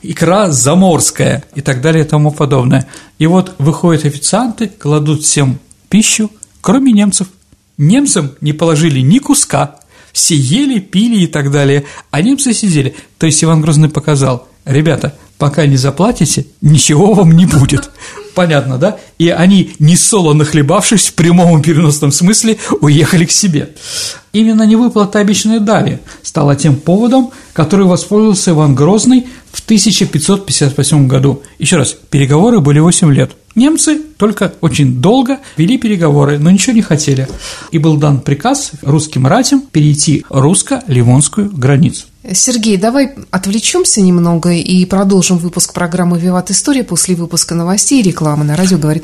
икра 0.00 0.52
заморская 0.52 1.42
и 1.56 1.60
так 1.60 1.80
далее 1.80 2.04
и 2.04 2.08
тому 2.08 2.30
подобное. 2.30 2.86
И 3.18 3.26
вот 3.26 3.56
выходят 3.58 4.04
официанты, 4.04 4.68
кладут 4.68 5.24
всем 5.24 5.58
пищу, 5.88 6.30
кроме 6.60 6.92
немцев– 6.92 7.26
Немцам 7.76 8.32
не 8.40 8.52
положили 8.52 9.00
ни 9.00 9.18
куска, 9.18 9.76
все 10.12 10.36
ели, 10.36 10.78
пили 10.78 11.24
и 11.24 11.26
так 11.26 11.50
далее, 11.50 11.84
а 12.10 12.22
немцы 12.22 12.52
сидели. 12.52 12.94
То 13.18 13.26
есть 13.26 13.42
Иван 13.42 13.60
Грозный 13.60 13.88
показал, 13.88 14.48
ребята, 14.64 15.16
пока 15.38 15.66
не 15.66 15.76
заплатите, 15.76 16.46
ничего 16.60 17.14
вам 17.14 17.32
не 17.32 17.46
будет. 17.46 17.90
Понятно, 18.34 18.78
да? 18.78 18.98
И 19.18 19.28
они, 19.28 19.72
не 19.78 19.96
солоно 19.96 20.44
хлебавшись, 20.44 21.08
в 21.08 21.14
прямом 21.14 21.58
и 21.58 21.62
переносном 21.62 22.12
смысле, 22.12 22.58
уехали 22.80 23.24
к 23.24 23.30
себе. 23.30 23.70
Именно 24.32 24.64
невыплата 24.64 25.20
обещанной 25.20 25.60
дали 25.60 26.00
стала 26.22 26.56
тем 26.56 26.76
поводом, 26.76 27.30
который 27.52 27.86
воспользовался 27.86 28.50
Иван 28.50 28.74
Грозный 28.74 29.28
в 29.52 29.60
1558 29.60 31.06
году. 31.06 31.42
Еще 31.58 31.76
раз, 31.76 31.96
переговоры 32.10 32.60
были 32.60 32.80
8 32.80 33.12
лет. 33.12 33.30
Немцы 33.54 34.00
только 34.18 34.52
очень 34.60 35.00
долго 35.00 35.38
вели 35.56 35.78
переговоры, 35.78 36.40
но 36.40 36.50
ничего 36.50 36.74
не 36.74 36.82
хотели. 36.82 37.28
И 37.70 37.78
был 37.78 37.96
дан 37.96 38.20
приказ 38.20 38.72
русским 38.82 39.28
ратям 39.28 39.60
перейти 39.60 40.24
русско-ливонскую 40.28 41.50
границу. 41.50 42.06
Сергей, 42.32 42.78
давай 42.78 43.14
отвлечемся 43.30 44.00
немного 44.00 44.50
и 44.50 44.84
продолжим 44.86 45.36
выпуск 45.36 45.74
программы 45.74 46.18
«Виват 46.18 46.50
История» 46.50 46.82
после 46.82 47.14
выпуска 47.14 47.54
новостей 47.54 48.00
и 48.00 48.02
рекламы 48.02 48.44
на 48.44 48.56
радио 48.56 48.78
«Говорит 48.78 49.03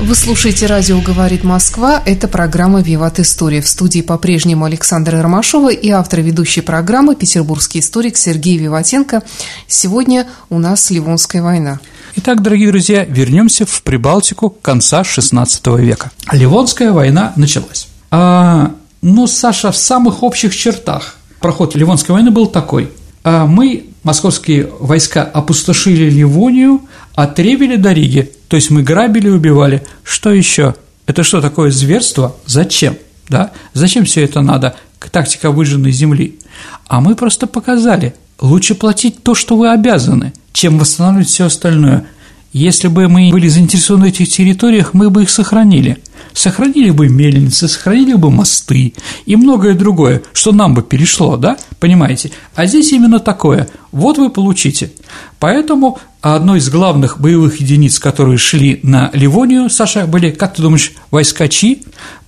Вы 0.00 0.14
слушаете 0.14 0.66
«Радио 0.66 1.00
говорит 1.00 1.42
Москва». 1.42 2.00
Это 2.06 2.28
программа 2.28 2.82
«Виват 2.82 3.18
История». 3.18 3.60
В 3.60 3.66
студии 3.66 4.00
по-прежнему 4.00 4.64
Александра 4.64 5.20
Ромашова 5.20 5.72
и 5.72 5.90
автор 5.90 6.20
ведущей 6.20 6.60
программы 6.60 7.16
петербургский 7.16 7.80
историк 7.80 8.16
Сергей 8.16 8.58
Виватенко. 8.58 9.24
Сегодня 9.66 10.28
у 10.50 10.60
нас 10.60 10.90
Ливонская 10.90 11.42
война. 11.42 11.80
Итак, 12.14 12.42
дорогие 12.42 12.68
друзья, 12.68 13.04
вернемся 13.04 13.66
в 13.66 13.82
Прибалтику 13.82 14.50
конца 14.50 15.02
XVI 15.02 15.80
века. 15.80 16.12
Ливонская 16.30 16.92
война 16.92 17.32
началась. 17.34 17.88
А, 18.12 18.76
ну, 19.02 19.26
Саша, 19.26 19.72
в 19.72 19.76
самых 19.76 20.22
общих 20.22 20.54
чертах 20.54 21.16
проход 21.40 21.74
Ливонской 21.74 22.14
войны 22.14 22.30
был 22.30 22.46
такой. 22.46 22.92
А 23.24 23.46
мы, 23.46 23.86
московские 24.04 24.70
войска, 24.78 25.22
опустошили 25.24 26.08
Ливонию 26.08 26.82
от 27.18 27.36
Ревеля 27.40 27.78
до 27.78 27.92
Риги. 27.92 28.30
То 28.46 28.54
есть 28.54 28.70
мы 28.70 28.84
грабили 28.84 29.26
и 29.26 29.32
убивали. 29.32 29.82
Что 30.04 30.32
еще? 30.32 30.76
Это 31.04 31.24
что 31.24 31.40
такое 31.40 31.72
зверство? 31.72 32.36
Зачем? 32.46 32.96
Да? 33.28 33.50
Зачем 33.74 34.04
все 34.04 34.22
это 34.22 34.40
надо? 34.40 34.76
Тактика 35.10 35.50
выжженной 35.50 35.90
земли. 35.90 36.38
А 36.86 37.00
мы 37.00 37.16
просто 37.16 37.48
показали, 37.48 38.14
лучше 38.40 38.76
платить 38.76 39.24
то, 39.24 39.34
что 39.34 39.56
вы 39.56 39.72
обязаны, 39.72 40.32
чем 40.52 40.78
восстанавливать 40.78 41.26
все 41.26 41.46
остальное. 41.46 42.06
Если 42.52 42.86
бы 42.86 43.08
мы 43.08 43.30
были 43.32 43.48
заинтересованы 43.48 44.06
в 44.06 44.08
этих 44.10 44.28
территориях, 44.28 44.94
мы 44.94 45.10
бы 45.10 45.24
их 45.24 45.30
сохранили. 45.30 45.98
Сохранили 46.38 46.90
бы 46.90 47.08
мельницы, 47.08 47.66
сохранили 47.66 48.14
бы 48.14 48.30
мосты 48.30 48.94
и 49.26 49.34
многое 49.34 49.74
другое, 49.74 50.22
что 50.32 50.52
нам 50.52 50.72
бы 50.72 50.82
перешло, 50.82 51.36
да? 51.36 51.56
Понимаете? 51.80 52.30
А 52.54 52.64
здесь 52.66 52.92
именно 52.92 53.18
такое. 53.18 53.68
Вот 53.90 54.18
вы 54.18 54.30
получите. 54.30 54.92
Поэтому 55.40 55.98
одной 56.20 56.60
из 56.60 56.70
главных 56.70 57.20
боевых 57.20 57.60
единиц, 57.60 57.98
которые 57.98 58.38
шли 58.38 58.78
на 58.84 59.10
Ливонию, 59.14 59.68
Саша, 59.68 60.06
были, 60.06 60.30
как 60.30 60.54
ты 60.54 60.62
думаешь, 60.62 60.92
войскачи 61.10 61.82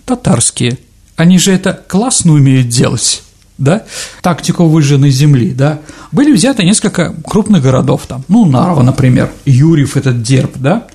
татарские. 0.04 0.78
Они 1.14 1.38
же 1.38 1.52
это 1.52 1.72
классно 1.72 2.32
умеют 2.32 2.68
делать 2.68 3.22
да, 3.58 3.84
тактику 4.22 4.64
выжженной 4.64 5.10
земли, 5.10 5.52
да, 5.52 5.82
были 6.10 6.32
взяты 6.32 6.64
несколько 6.64 7.14
крупных 7.24 7.62
городов, 7.62 8.06
там, 8.08 8.24
ну, 8.26 8.44
Нарва, 8.44 8.82
например, 8.82 9.30
Юрьев 9.44 9.96
этот 9.96 10.22
дерб, 10.22 10.56
да, 10.56 10.88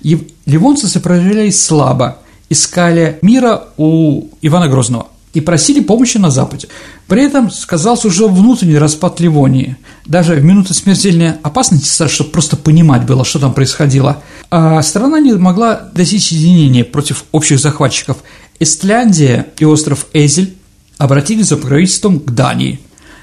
и 0.00 0.28
ливонцы 0.46 0.86
сопротивлялись 0.86 1.62
слабо, 1.62 2.20
искали 2.48 3.18
мира 3.22 3.64
у 3.76 4.28
Ивана 4.42 4.68
Грозного 4.68 5.08
и 5.34 5.40
просили 5.40 5.80
помощи 5.80 6.16
на 6.16 6.30
Западе. 6.30 6.68
При 7.08 7.24
этом 7.24 7.50
сказался 7.50 8.08
уже 8.08 8.26
внутренний 8.26 8.78
распад 8.78 9.20
Ливонии. 9.20 9.76
Даже 10.06 10.34
в 10.34 10.44
минуты 10.44 10.74
смертельной 10.74 11.32
опасности, 11.42 12.08
чтобы 12.08 12.30
просто 12.30 12.56
понимать 12.56 13.04
было, 13.04 13.24
что 13.24 13.40
там 13.40 13.52
происходило, 13.52 14.22
а 14.50 14.80
страна 14.82 15.18
не 15.18 15.32
могла 15.34 15.90
достичь 15.92 16.30
единения 16.32 16.84
против 16.84 17.24
общих 17.32 17.58
захватчиков. 17.58 18.18
Эстляндия 18.60 19.48
и 19.58 19.64
остров 19.64 20.06
Эзель 20.12 20.56
обратились 20.98 21.48
за 21.48 21.56
покровительством 21.56 22.20
к 22.20 22.30
Дании, 22.30 22.80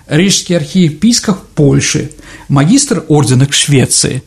Рижский 0.07 0.57
архиепископ 0.57 1.39
Польши, 1.55 2.11
магистр 2.49 3.05
ордена 3.07 3.45
к 3.45 3.53
Швеции. 3.53 4.23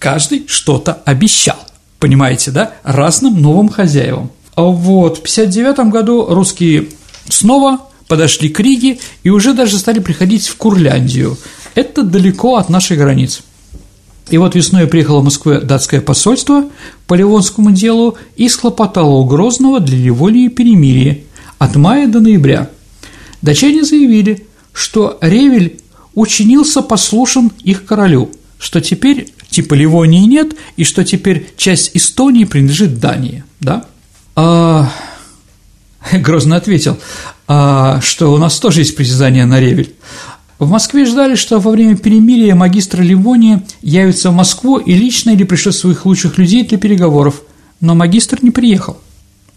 Каждый 0.00 0.46
что-то 0.48 1.00
обещал, 1.04 1.58
понимаете, 2.04 2.50
да, 2.50 2.74
разным 2.82 3.40
новым 3.40 3.70
хозяевам. 3.70 4.30
А 4.56 4.64
вот 4.64 5.16
в 5.16 5.22
59 5.22 5.90
году 5.90 6.26
русские 6.28 6.88
снова 7.30 7.80
подошли 8.08 8.50
к 8.50 8.60
Риге 8.60 8.98
и 9.22 9.30
уже 9.30 9.54
даже 9.54 9.78
стали 9.78 10.00
приходить 10.00 10.46
в 10.46 10.56
Курляндию. 10.56 11.38
Это 11.74 12.02
далеко 12.02 12.56
от 12.56 12.68
нашей 12.68 12.98
границ. 12.98 13.40
И 14.28 14.36
вот 14.36 14.54
весной 14.54 14.86
приехало 14.86 15.20
в 15.20 15.24
Москву 15.24 15.54
датское 15.62 16.02
посольство 16.02 16.66
по 17.06 17.14
Ливонскому 17.14 17.70
делу 17.70 18.18
и 18.36 18.50
схлопотало 18.50 19.14
у 19.14 19.24
Грозного 19.24 19.80
для 19.80 19.96
Ливонии 19.96 20.48
перемирие– 20.48 21.24
от 21.58 21.76
мая 21.76 22.06
до 22.06 22.20
ноября. 22.20 22.68
Датчане 23.40 23.82
заявили, 23.82 24.46
что 24.74 25.16
Ревель 25.22 25.80
учинился 26.14 26.82
послушен 26.82 27.50
их 27.62 27.86
королю, 27.86 28.30
что 28.58 28.82
теперь 28.82 29.32
типа 29.54 29.74
Ливонии 29.74 30.26
нет, 30.26 30.54
и 30.76 30.84
что 30.84 31.04
теперь 31.04 31.48
часть 31.56 31.92
Эстонии 31.94 32.44
принадлежит 32.44 32.98
Дании, 32.98 33.44
да? 33.60 33.84
А... 34.36 34.90
Грозно 36.12 36.56
ответил, 36.56 36.98
а, 37.46 38.00
что 38.02 38.32
у 38.32 38.36
нас 38.36 38.58
тоже 38.58 38.80
есть 38.80 38.96
притязание 38.96 39.46
на 39.46 39.60
Ревель. 39.60 39.94
В 40.58 40.68
Москве 40.68 41.04
ждали, 41.04 41.34
что 41.34 41.58
во 41.58 41.70
время 41.70 41.96
перемирия 41.96 42.54
магистр 42.54 43.00
Ливонии 43.00 43.62
явится 43.82 44.30
в 44.30 44.34
Москву 44.34 44.78
и 44.78 44.94
лично 44.94 45.30
или 45.30 45.44
пришлет 45.44 45.74
своих 45.74 46.06
лучших 46.06 46.38
людей 46.38 46.64
для 46.64 46.78
переговоров, 46.78 47.42
но 47.80 47.94
магистр 47.94 48.38
не 48.42 48.50
приехал. 48.50 48.98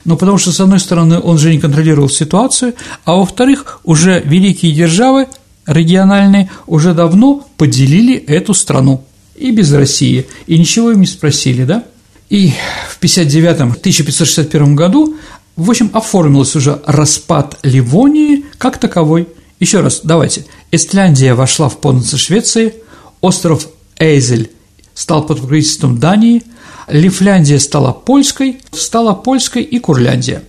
Ну, 0.05 0.17
потому 0.17 0.37
что, 0.37 0.51
с 0.51 0.59
одной 0.59 0.79
стороны, 0.79 1.19
он 1.19 1.37
же 1.37 1.51
не 1.51 1.59
контролировал 1.59 2.09
ситуацию, 2.09 2.73
а 3.03 3.15
во-вторых, 3.15 3.81
уже 3.83 4.21
великие 4.23 4.71
державы 4.71 5.27
региональные 5.65 6.49
уже 6.65 6.93
давно 6.93 7.45
поделили 7.57 8.15
эту 8.15 8.53
страну 8.53 9.03
и 9.37 9.51
без 9.51 9.71
России, 9.71 10.27
и 10.47 10.57
ничего 10.57 10.91
им 10.91 11.01
не 11.01 11.05
спросили, 11.05 11.63
да? 11.63 11.83
И 12.29 12.53
в 12.89 13.01
1959-1561 13.01 14.73
году, 14.73 15.15
в 15.55 15.69
общем, 15.69 15.89
оформилось 15.93 16.55
уже 16.55 16.81
распад 16.85 17.57
Ливонии 17.63 18.45
как 18.57 18.79
таковой. 18.79 19.27
Еще 19.59 19.79
раз, 19.79 20.01
давайте. 20.03 20.45
Эстляндия 20.71 21.33
вошла 21.35 21.69
в 21.69 21.79
подданство 21.79 22.17
Швеции, 22.17 22.73
остров 23.21 23.67
Эйзель 23.97 24.51
стал 24.93 25.25
под 25.25 25.41
покровительством 25.41 25.99
Дании– 25.99 26.43
Лифляндия 26.87 27.59
стала 27.59 27.91
польской, 27.91 28.61
стала 28.71 29.13
польской 29.13 29.61
и 29.61 29.77
Курляндия. 29.79 30.43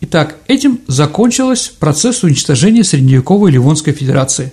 Итак, 0.00 0.36
этим 0.46 0.80
закончился 0.86 1.72
процесс 1.78 2.22
уничтожения 2.22 2.84
средневековой 2.84 3.50
Ливонской 3.50 3.92
Федерации. 3.92 4.52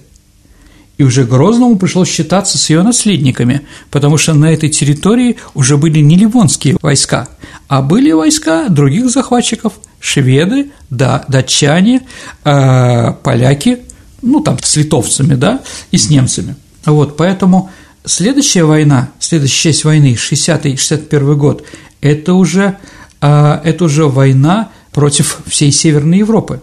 И 0.97 1.03
уже 1.03 1.23
Грозному 1.23 1.77
пришлось 1.77 2.10
считаться 2.10 2.58
с 2.58 2.69
ее 2.69 2.84
наследниками, 2.84 3.62
потому 3.89 4.17
что 4.17 4.34
на 4.34 4.53
этой 4.53 4.69
территории 4.69 5.38
уже 5.56 5.77
были 5.77 5.99
не 5.99 6.15
ливонские 6.15 6.77
войска, 6.82 7.27
а 7.67 7.82
были 7.82 8.12
войска 8.12 8.69
других 8.69 9.10
захватчиков– 9.10 9.73
шведы, 9.99 10.71
да, 10.89 11.23
датчане, 11.29 12.01
э, 12.43 13.13
поляки, 13.23 13.79
ну 14.21 14.41
там 14.41 14.58
с 14.62 14.75
литовцами, 14.75 15.36
да, 15.36 15.62
и 15.91 15.97
с 15.97 16.10
немцами. 16.10 16.56
Вот, 16.86 17.15
поэтому 17.15 17.71
Следующая 18.06 18.65
война, 18.65 19.12
следующая 19.19 19.71
часть 19.71 19.86
войны, 19.86 20.15
60-61 20.15 21.36
год, 21.36 21.63
это 22.01 22.34
уже, 22.34 22.77
а, 23.21 23.62
это 23.63 23.86
уже 23.86 24.08
война 24.08 24.71
против 24.91 25.39
всей 25.47 25.71
Северной 25.71 26.17
Европы. 26.17 26.62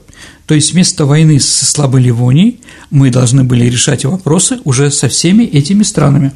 То 0.50 0.56
есть 0.56 0.72
вместо 0.72 1.06
войны 1.06 1.38
с 1.38 1.46
слабой 1.48 2.02
Ливонией 2.02 2.58
мы 2.90 3.12
должны 3.12 3.44
были 3.44 3.66
решать 3.66 4.04
вопросы 4.04 4.58
уже 4.64 4.90
со 4.90 5.08
всеми 5.08 5.44
этими 5.44 5.84
странами. 5.84 6.32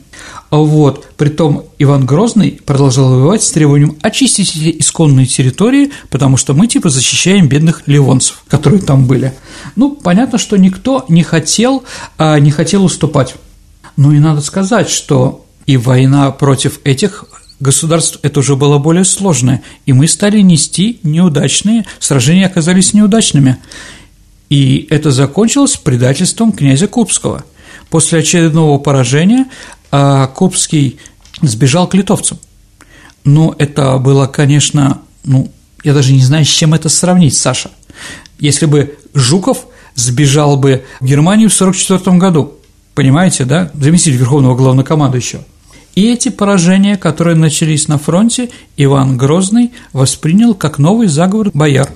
А 0.51 0.59
вот, 0.59 1.09
притом 1.17 1.65
Иван 1.81 2.07
Грозный 2.07 2.61
продолжал 2.65 3.11
воевать 3.11 3.43
с 3.43 3.51
требованием 3.51 3.97
очистить 4.03 4.55
эти 4.55 4.79
исконные 4.79 5.27
территории, 5.27 5.91
потому 6.11 6.37
что 6.37 6.55
мы 6.55 6.69
типа 6.69 6.91
защищаем 6.91 7.49
бедных 7.49 7.83
ливонцев, 7.87 8.45
которые 8.47 8.83
там 8.83 9.07
были. 9.07 9.35
Ну, 9.75 9.97
понятно, 9.97 10.39
что 10.39 10.57
никто 10.59 11.05
не 11.09 11.25
хотел, 11.25 11.83
а, 12.17 12.39
не 12.39 12.53
хотел 12.53 12.85
уступать. 12.85 13.35
Ну 13.97 14.13
и 14.13 14.21
надо 14.21 14.43
сказать, 14.43 14.91
что 14.91 15.45
и 15.67 15.77
война 15.77 16.31
против 16.31 16.79
этих 16.85 17.25
государств 17.59 18.21
это 18.23 18.39
уже 18.39 18.55
было 18.55 18.79
более 18.79 19.05
сложное, 19.05 19.63
и 19.87 19.93
мы 19.93 20.07
стали 20.07 20.41
нести 20.41 21.01
неудачные, 21.03 21.85
сражения 21.99 22.47
оказались 22.47 22.95
неудачными. 22.95 23.59
И 24.51 24.87
это 24.91 25.11
закончилось 25.11 25.77
предательством 25.77 26.53
князя 26.53 26.87
Кубского. 26.87 27.45
После 27.91 28.21
очередного 28.21 28.79
поражения 28.79 29.47
а, 29.91 30.27
Кубский 30.27 30.99
сбежал 31.43 31.89
к 31.89 31.95
литовцам. 31.95 32.39
Но 33.25 33.55
это 33.59 33.97
было, 33.99 34.27
конечно, 34.27 35.01
ну, 35.25 35.51
я 35.83 35.95
даже 35.95 36.13
не 36.13 36.23
знаю, 36.23 36.45
с 36.45 36.49
чем 36.49 36.75
это 36.75 36.89
сравнить, 36.89 37.37
Саша. 37.37 37.71
Если 38.39 38.67
бы 38.67 38.99
Жуков 39.15 39.67
сбежал 39.95 40.57
бы 40.57 40.85
в 41.01 41.05
Германию 41.05 41.49
в 41.49 41.55
1944 41.55 42.19
году, 42.19 42.55
понимаете, 42.95 43.45
да, 43.45 43.71
заместитель 43.75 44.19
Верховного 44.19 44.57
Главнокомандующего. 44.57 45.45
И 45.95 46.13
эти 46.13 46.29
поражения, 46.29 46.97
которые 46.97 47.37
начались 47.37 47.87
на 47.87 47.99
фронте, 47.99 48.51
Иван 48.77 49.17
Грозный 49.17 49.73
воспринял 49.93 50.55
как 50.55 50.79
новый 50.79 51.07
заговор 51.07 51.51
бояр. 51.55 51.89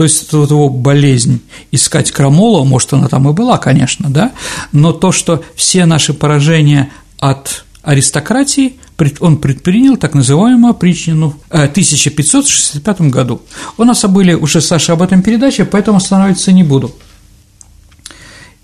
То 0.00 0.04
есть 0.04 0.22
это 0.22 0.38
вот 0.38 0.50
его 0.50 0.70
болезнь 0.70 1.42
искать 1.72 2.10
крамолу, 2.10 2.64
может, 2.64 2.94
она 2.94 3.08
там 3.08 3.28
и 3.28 3.34
была, 3.34 3.58
конечно, 3.58 4.08
да, 4.08 4.32
но 4.72 4.92
то, 4.92 5.12
что 5.12 5.44
все 5.54 5.84
наши 5.84 6.14
поражения 6.14 6.90
от 7.18 7.66
аристократии 7.82 8.76
он 9.20 9.36
предпринял 9.36 9.98
так 9.98 10.14
называемую 10.14 10.70
опричнину 10.70 11.36
в 11.50 11.52
1565 11.52 13.00
году. 13.10 13.42
У 13.76 13.84
нас 13.84 14.02
были 14.06 14.32
уже, 14.32 14.62
Саша, 14.62 14.94
об 14.94 15.02
этом 15.02 15.20
передаче, 15.20 15.66
поэтому 15.66 15.98
останавливаться 15.98 16.50
не 16.50 16.64
буду. 16.64 16.94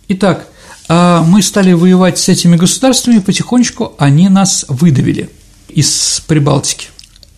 Итак, 0.08 0.48
а 0.88 1.22
мы 1.22 1.42
стали 1.42 1.74
воевать 1.74 2.16
с 2.16 2.30
этими 2.30 2.56
государствами, 2.56 3.18
потихонечку 3.18 3.92
они 3.98 4.30
нас 4.30 4.64
выдавили 4.70 5.28
из 5.68 6.22
Прибалтики. 6.26 6.86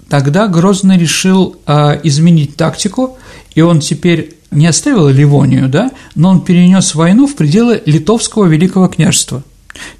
Тогда 0.08 0.46
Грозный 0.46 0.96
решил 0.96 1.56
а, 1.66 1.98
изменить 2.02 2.56
тактику, 2.56 3.18
и 3.54 3.60
он 3.60 3.80
теперь 3.80 4.36
не 4.50 4.66
оставил 4.66 5.08
Ливонию, 5.08 5.68
да, 5.68 5.90
но 6.14 6.30
он 6.30 6.40
перенес 6.40 6.94
войну 6.94 7.26
в 7.26 7.36
пределы 7.36 7.82
Литовского 7.84 8.46
Великого 8.46 8.88
княжества. 8.88 9.42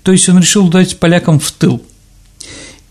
То 0.03 0.13
есть 0.13 0.29
он 0.29 0.39
решил 0.39 0.69
дать 0.69 0.99
полякам 0.99 1.39
в 1.39 1.51
тыл. 1.53 1.83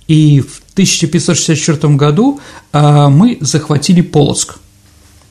И 0.08 0.40
в 0.42 0.62
1564 0.74 1.96
году 1.96 2.40
а, 2.72 3.10
мы 3.10 3.38
захватили 3.42 4.02
Полоцк– 4.02 4.60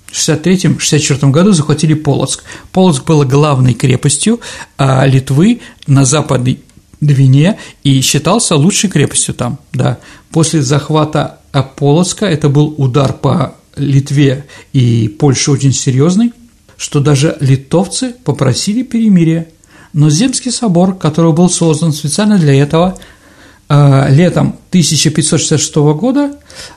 в 0.06 0.18
63-64 0.18 1.30
году 1.30 1.52
захватили 1.52 1.94
Полоцк. 1.94 2.42
Полоцк 2.72 3.04
был 3.04 3.24
главной 3.24 3.74
крепостью 3.74 4.40
а 4.78 5.04
Литвы 5.06 5.60
на 5.86 6.04
западной 6.04 6.60
Двине 7.00 7.58
и 7.82 8.00
считался 8.00 8.56
лучшей 8.56 8.88
крепостью 8.88 9.34
там, 9.34 9.58
да. 9.74 9.98
После 10.30 10.62
захвата 10.62 11.40
Полоцка 11.76 12.24
это 12.24 12.48
был 12.48 12.74
удар 12.78 13.12
по 13.12 13.56
Литве 13.76 14.44
и 14.72 15.08
Польше 15.08 15.50
очень 15.50 15.72
серьезный, 15.72 16.32
что 16.76 17.00
даже 17.00 17.36
литовцы 17.40 18.14
попросили 18.24 18.82
перемирия. 18.82 19.48
Но 19.92 20.10
Земский 20.10 20.50
собор, 20.50 20.96
который 20.96 21.32
был 21.32 21.48
создан 21.48 21.92
специально 21.92 22.38
для 22.38 22.54
этого, 22.54 22.98
а, 23.68 24.08
летом 24.08 24.56
1566 24.70 25.94
года 25.94 26.36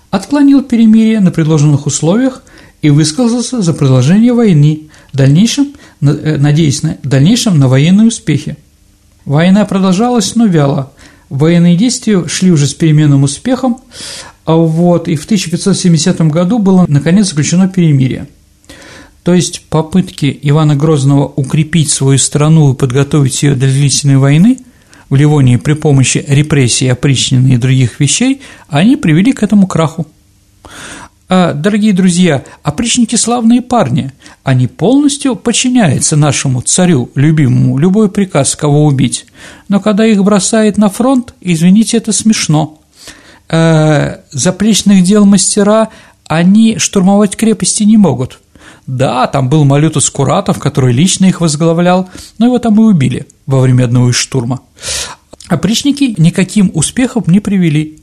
отклонил 0.09 0.63
перемирие 0.63 1.19
на 1.19 1.31
предложенных 1.31 1.85
условиях 1.85 2.43
и 2.81 2.89
высказался 2.89 3.61
за 3.61 3.73
продолжение 3.73 4.33
войны, 4.33 4.89
дальнейшем, 5.13 5.73
э, 6.01 6.37
надеясь 6.37 6.81
на, 6.81 6.97
дальнейшем 7.03 7.59
на 7.59 7.67
военные 7.67 8.07
успехи. 8.07 8.57
Война 9.25 9.65
продолжалась, 9.65 10.35
но 10.35 10.45
вяло. 10.45 10.91
Военные 11.29 11.75
действия 11.75 12.27
шли 12.27 12.51
уже 12.51 12.65
с 12.65 12.73
переменным 12.73 13.23
успехом, 13.23 13.77
вот, 14.57 15.07
и 15.07 15.15
в 15.15 15.25
1570 15.25 16.21
году 16.21 16.59
было 16.59 16.85
наконец 16.87 17.29
заключено 17.29 17.67
перемирие. 17.67 18.27
То 19.23 19.33
есть 19.33 19.61
попытки 19.69 20.39
Ивана 20.41 20.75
Грозного 20.75 21.25
укрепить 21.35 21.89
свою 21.89 22.17
страну 22.17 22.73
и 22.73 22.75
подготовить 22.75 23.43
ее 23.43 23.55
для 23.55 23.67
длительной 23.67 24.17
войны 24.17 24.57
в 25.09 25.15
Ливонии 25.15 25.57
при 25.57 25.73
помощи 25.73 26.23
репрессий, 26.27 26.87
опричнины 26.87 27.53
и 27.53 27.57
других 27.57 27.99
вещей, 27.99 28.41
они 28.67 28.95
привели 28.95 29.33
к 29.33 29.43
этому 29.43 29.67
краху. 29.67 30.07
А, 31.27 31.53
дорогие 31.53 31.93
друзья, 31.93 32.43
опричники 32.63 33.15
славные 33.15 33.61
парни, 33.61 34.11
они 34.43 34.65
полностью 34.65 35.35
подчиняются 35.35 36.15
нашему 36.15 36.61
царю, 36.61 37.11
любимому, 37.13 37.77
любой 37.77 38.09
приказ, 38.09 38.55
кого 38.55 38.85
убить. 38.85 39.27
Но 39.67 39.79
когда 39.79 40.07
их 40.07 40.23
бросает 40.23 40.79
на 40.79 40.89
фронт, 40.89 41.35
извините, 41.39 41.97
это 41.97 42.13
смешно. 42.13 42.78
А, 43.49 44.21
заплечных 44.31 45.03
дел 45.03 45.25
мастера, 45.25 45.89
они 46.27 46.77
штурмовать 46.77 47.35
крепости 47.35 47.83
не 47.83 47.97
могут. 47.97 48.39
Да, 48.85 49.27
там 49.27 49.49
был 49.49 49.65
Малютус 49.65 50.09
Куратов, 50.09 50.59
который 50.59 50.93
лично 50.93 51.25
их 51.25 51.41
возглавлял, 51.41 52.09
но 52.37 52.47
его 52.47 52.59
там 52.59 52.75
и 52.79 52.83
убили 52.83 53.27
во 53.45 53.59
время 53.59 53.85
одного 53.85 54.09
из 54.09 54.15
штурма. 54.15 54.61
Опричники 55.47 56.15
никаким 56.17 56.71
успехом 56.73 57.23
не 57.27 57.39
привели. 57.39 57.99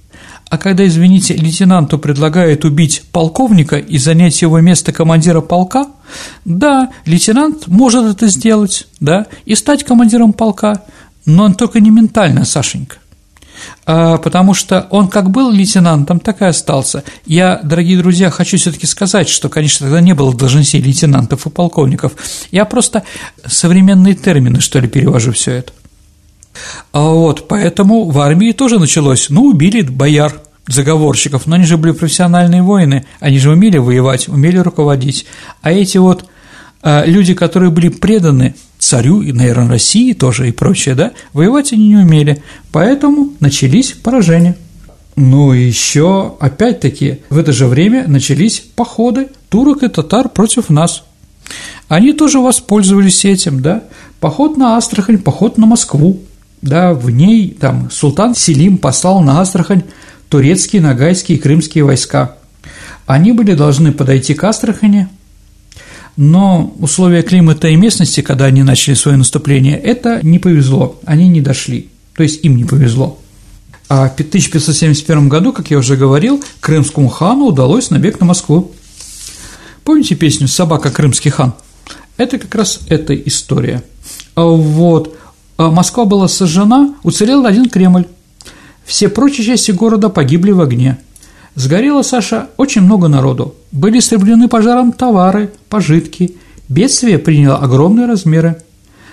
А 0.48 0.58
когда, 0.58 0.86
извините, 0.86 1.34
лейтенанту 1.34 1.98
предлагают 1.98 2.64
убить 2.64 3.02
полковника 3.10 3.78
и 3.78 3.98
занять 3.98 4.40
его 4.42 4.60
место 4.60 4.92
командира 4.92 5.40
полка, 5.40 5.88
да, 6.44 6.90
лейтенант 7.04 7.66
может 7.66 8.04
это 8.04 8.28
сделать, 8.28 8.86
да, 9.00 9.26
и 9.44 9.56
стать 9.56 9.82
командиром 9.82 10.32
полка, 10.32 10.84
но 11.24 11.44
он 11.44 11.54
только 11.54 11.80
не 11.80 11.90
ментально, 11.90 12.44
Сашенька. 12.44 12.98
А, 13.84 14.18
потому 14.18 14.54
что 14.54 14.86
он 14.90 15.08
как 15.08 15.30
был 15.30 15.50
лейтенантом, 15.50 16.20
так 16.20 16.42
и 16.42 16.44
остался. 16.44 17.04
Я, 17.24 17.60
дорогие 17.62 17.98
друзья, 17.98 18.30
хочу 18.30 18.56
все-таки 18.56 18.86
сказать, 18.86 19.28
что, 19.28 19.48
конечно, 19.48 19.86
тогда 19.86 20.00
не 20.00 20.14
было 20.14 20.34
должностей 20.34 20.80
лейтенантов 20.80 21.46
и 21.46 21.50
полковников. 21.50 22.12
Я 22.50 22.64
просто 22.64 23.04
современные 23.46 24.14
термины, 24.14 24.60
что 24.60 24.78
ли, 24.80 24.88
перевожу 24.88 25.32
все 25.32 25.52
это. 25.52 25.72
А 26.92 27.00
вот, 27.00 27.48
поэтому 27.48 28.10
в 28.10 28.18
армии 28.18 28.52
тоже 28.52 28.78
началось, 28.78 29.28
ну, 29.28 29.44
убили 29.44 29.82
бояр, 29.82 30.40
заговорщиков, 30.66 31.46
но 31.46 31.56
они 31.56 31.64
же 31.64 31.76
были 31.76 31.92
профессиональные 31.92 32.62
воины, 32.62 33.06
они 33.20 33.38
же 33.38 33.50
умели 33.50 33.78
воевать, 33.78 34.28
умели 34.28 34.58
руководить, 34.58 35.26
а 35.62 35.72
эти 35.72 35.98
вот 35.98 36.26
а, 36.82 37.04
люди, 37.04 37.34
которые 37.34 37.70
были 37.70 37.88
преданы 37.88 38.54
царю 38.78 39.22
и, 39.22 39.32
наверное, 39.32 39.68
России 39.68 40.12
тоже 40.12 40.48
и 40.48 40.52
прочее, 40.52 40.94
да, 40.94 41.12
воевать 41.32 41.72
они 41.72 41.88
не 41.88 41.96
умели, 41.96 42.42
поэтому 42.72 43.32
начались 43.40 43.92
поражения. 43.92 44.56
Ну 45.16 45.54
и 45.54 45.64
еще, 45.64 46.36
опять-таки, 46.40 47.20
в 47.30 47.38
это 47.38 47.52
же 47.52 47.66
время 47.66 48.06
начались 48.06 48.60
походы 48.60 49.28
турок 49.48 49.82
и 49.82 49.88
татар 49.88 50.28
против 50.28 50.68
нас. 50.68 51.04
Они 51.88 52.12
тоже 52.12 52.38
воспользовались 52.38 53.24
этим, 53.24 53.62
да, 53.62 53.84
поход 54.20 54.56
на 54.56 54.76
Астрахань, 54.76 55.18
поход 55.18 55.56
на 55.56 55.66
Москву, 55.66 56.20
да, 56.60 56.92
в 56.92 57.10
ней 57.10 57.50
там 57.50 57.90
султан 57.90 58.34
Селим 58.34 58.78
послал 58.78 59.20
на 59.22 59.40
Астрахань 59.40 59.84
турецкие, 60.28 60.82
нагайские 60.82 61.38
и 61.38 61.40
крымские 61.40 61.84
войска. 61.84 62.36
Они 63.06 63.32
были 63.32 63.54
должны 63.54 63.92
подойти 63.92 64.34
к 64.34 64.42
Астрахани, 64.44 65.08
но 66.16 66.74
условия 66.78 67.22
климата 67.22 67.68
и 67.68 67.76
местности, 67.76 68.20
когда 68.20 68.46
они 68.46 68.62
начали 68.62 68.94
свое 68.94 69.16
наступление, 69.16 69.78
это 69.78 70.20
не 70.22 70.38
повезло, 70.38 70.98
они 71.04 71.28
не 71.28 71.40
дошли, 71.40 71.88
то 72.14 72.22
есть 72.22 72.44
им 72.44 72.56
не 72.56 72.64
повезло. 72.64 73.18
А 73.88 74.08
в 74.08 74.14
1571 74.14 75.28
году, 75.28 75.52
как 75.52 75.70
я 75.70 75.78
уже 75.78 75.96
говорил, 75.96 76.42
крымскому 76.60 77.08
хану 77.08 77.46
удалось 77.46 77.90
набег 77.90 78.18
на 78.18 78.26
Москву. 78.26 78.72
Помните 79.84 80.16
песню 80.16 80.48
«Собака 80.48 80.90
крымский 80.90 81.30
хан»? 81.30 81.54
Это 82.16 82.38
как 82.38 82.54
раз 82.54 82.80
эта 82.88 83.14
история. 83.14 83.84
А 84.34 84.44
вот, 84.44 85.16
а 85.56 85.70
Москва 85.70 86.04
была 86.04 86.26
сожжена, 86.28 86.94
уцелел 87.02 87.46
один 87.46 87.68
Кремль. 87.68 88.06
Все 88.84 89.08
прочие 89.08 89.46
части 89.46 89.70
города 89.70 90.08
погибли 90.08 90.50
в 90.50 90.60
огне. 90.60 90.98
Сгорело, 91.56 92.02
Саша, 92.02 92.50
очень 92.56 92.82
много 92.82 93.08
народу. 93.08 93.56
Были 93.72 93.98
истреблены 93.98 94.46
пожаром 94.46 94.92
товары, 94.92 95.50
пожитки. 95.68 96.36
Бедствие 96.68 97.18
приняло 97.18 97.56
огромные 97.56 98.06
размеры. 98.06 98.62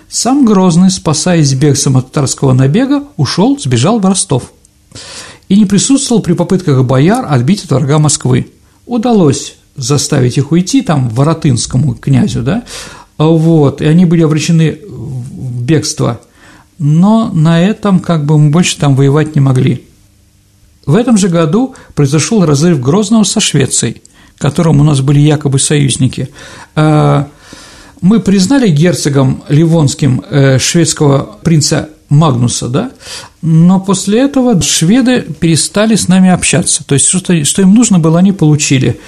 Сам 0.09 0.45
Грозный, 0.45 0.91
спасаясь 0.91 1.53
бегством 1.53 1.97
от 1.97 2.07
татарского 2.07 2.53
набега, 2.53 3.03
ушел, 3.17 3.57
сбежал 3.59 3.99
в 3.99 4.05
Ростов. 4.05 4.51
И 5.49 5.57
не 5.57 5.65
присутствовал 5.65 6.21
при 6.21 6.33
попытках 6.33 6.85
бояр 6.85 7.25
отбить 7.27 7.63
от 7.63 7.71
врага 7.71 7.97
Москвы. 7.97 8.47
Удалось 8.85 9.55
заставить 9.75 10.37
их 10.37 10.51
уйти, 10.51 10.83
там, 10.83 11.09
Воротынскому 11.09 11.95
князю, 11.95 12.43
да, 12.43 12.63
вот, 13.17 13.81
и 13.81 13.85
они 13.85 14.05
были 14.05 14.21
обречены 14.21 14.77
в 14.87 15.63
бегство– 15.63 16.21
но 16.79 17.29
на 17.33 17.61
этом 17.61 17.99
как 17.99 18.25
бы 18.25 18.37
мы 18.37 18.49
больше 18.49 18.77
там 18.77 18.95
воевать 18.95 19.35
не 19.35 19.41
могли. 19.41 19.85
В 20.85 20.95
этом 20.95 21.17
же 21.17 21.29
году 21.29 21.75
произошел 21.95 22.45
разрыв 22.45 22.79
Грозного 22.79 23.23
со 23.23 23.39
Швецией, 23.39 24.01
которым 24.37 24.81
у 24.81 24.83
нас 24.83 25.01
были 25.01 25.19
якобы 25.19 25.59
союзники. 25.59 26.29
А, 26.75 27.27
мы 28.01 28.19
признали 28.19 28.67
герцогом 28.67 29.43
Ливонским 29.47 30.23
э, 30.29 30.59
шведского 30.59 31.37
принца 31.41 31.89
Магнуса, 32.09 32.67
да, 32.67 32.91
но 33.41 33.79
после 33.79 34.19
этого 34.19 34.61
шведы 34.61 35.21
перестали 35.21 35.95
с 35.95 36.09
нами 36.09 36.29
общаться, 36.29 36.83
то 36.85 36.95
есть 36.95 37.07
что, 37.07 37.45
что 37.45 37.61
им 37.61 37.73
нужно 37.73 37.99
было, 37.99 38.19
они 38.19 38.33
получили. 38.33 38.99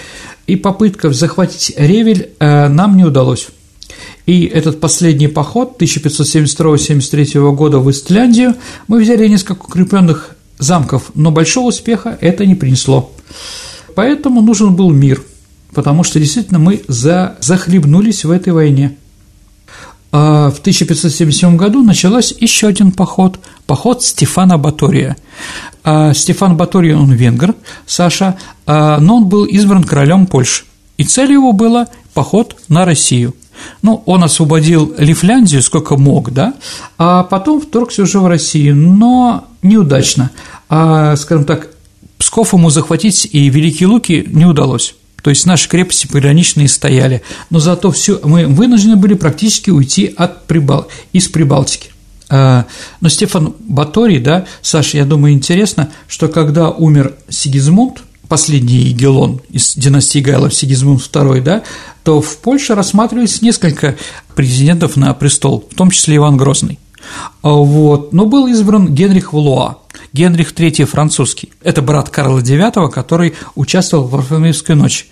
И 0.48 0.56
попытка 0.56 1.12
захватить 1.12 1.74
Ревель 1.76 2.30
э, 2.40 2.70
нам 2.70 2.96
не 2.96 3.04
удалось. 3.04 3.50
И 4.26 4.46
этот 4.46 4.80
последний 4.80 5.28
поход 5.28 5.76
1572-73 5.82 7.54
года 7.54 7.80
в 7.80 7.92
Истляндию 7.92 8.56
мы 8.88 9.02
взяли 9.02 9.28
несколько 9.28 9.64
укрепленных 9.64 10.35
замков, 10.58 11.12
но 11.16 11.32
большого 11.32 11.68
успеха 11.68 12.18
это 12.22 12.46
не 12.46 12.56
принесло. 12.56 13.12
Поэтому 13.96 14.42
нужен 14.42 14.76
был 14.76 14.92
мир, 14.92 15.22
потому 15.74 16.04
что 16.04 16.20
действительно 16.20 16.60
мы 16.60 16.82
за, 16.88 17.38
захлебнулись 17.40 18.26
в 18.26 18.32
этой 18.32 18.54
войне. 18.54 18.98
А 20.12 20.50
в 20.50 20.60
1577 20.60 21.58
году 21.58 21.84
началось 21.84 22.34
еще 22.40 22.68
один 22.68 22.92
поход, 22.92 23.40
поход 23.68 24.02
Стефана 24.02 24.58
Батория. 24.58 25.18
А 25.84 26.14
Стефан 26.14 26.56
Баторий, 26.56 26.94
он 26.94 27.12
венгр, 27.12 27.54
Саша, 27.86 28.38
а, 28.66 29.00
но 29.00 29.18
он 29.18 29.26
был 29.26 29.46
избран 29.46 29.84
королем 29.84 30.26
Польши. 30.26 30.64
И 30.98 31.04
цель 31.04 31.34
его 31.34 31.52
была 31.52 31.88
поход 32.14 32.56
на 32.70 32.86
Россию. 32.86 33.36
Ну, 33.82 34.04
он 34.06 34.24
освободил 34.24 34.94
Лифляндию 34.98 35.62
сколько 35.62 35.98
мог, 35.98 36.32
да, 36.32 36.54
а 36.98 37.24
потом 37.24 37.62
вторгся 37.62 38.04
уже 38.04 38.20
в 38.20 38.28
Россию, 38.28 38.76
но 38.76 39.48
неудачно. 39.62 40.32
А, 40.70 41.16
скажем 41.16 41.46
так, 41.46 41.70
Псков 42.18 42.54
ему 42.54 42.70
захватить 42.70 43.28
и 43.32 43.50
Великие 43.50 43.88
Луки 43.88 44.24
не 44.28 44.46
удалось. 44.46 44.96
То 45.22 45.32
есть 45.32 45.46
наши 45.46 45.68
крепости 45.68 46.08
пограничные 46.08 46.68
стояли, 46.68 47.24
но 47.50 47.60
зато 47.60 47.92
все 47.92 48.20
мы 48.24 48.46
вынуждены 48.46 48.96
были 48.96 49.16
практически 49.16 49.72
уйти 49.72 50.14
от 50.16 50.46
Прибал... 50.46 50.88
из 51.14 51.28
Прибалтики. 51.28 51.90
А, 52.30 52.66
но 53.02 53.10
Стефан 53.10 53.56
Баторий, 53.60 54.20
да, 54.20 54.46
Саша, 54.62 54.98
я 54.98 55.06
думаю, 55.06 55.34
интересно, 55.34 55.92
что 56.08 56.28
когда 56.28 56.70
умер 56.70 57.16
Сигизмунд, 57.30 58.04
последний 58.28 58.78
Егелон 58.78 59.42
из 59.50 59.76
династии 59.76 60.20
Гайлов, 60.20 60.54
Сигизмунд 60.54 61.02
II, 61.02 61.42
да, 61.42 61.64
то 62.04 62.22
в 62.22 62.38
Польше 62.38 62.76
рассматривались 62.76 63.42
несколько 63.42 63.96
президентов 64.36 64.96
на 64.96 65.14
престол, 65.14 65.68
в 65.72 65.76
том 65.76 65.92
числе 65.92 66.18
Иван 66.18 66.38
Грозный. 66.38 66.80
А 67.42 67.50
вот. 67.50 68.14
Но 68.14 68.26
был 68.26 68.48
избран 68.48 68.94
Генрих 68.94 69.34
Валуа, 69.34 69.80
Генрих 70.14 70.54
III 70.54 70.86
французский. 70.86 71.52
Это 71.62 71.82
брат 71.82 72.10
Карла 72.10 72.40
IX, 72.40 72.90
который 72.90 73.34
участвовал 73.56 74.06
в 74.06 74.12
Варфоломеевской 74.12 74.76
ночи. 74.76 75.06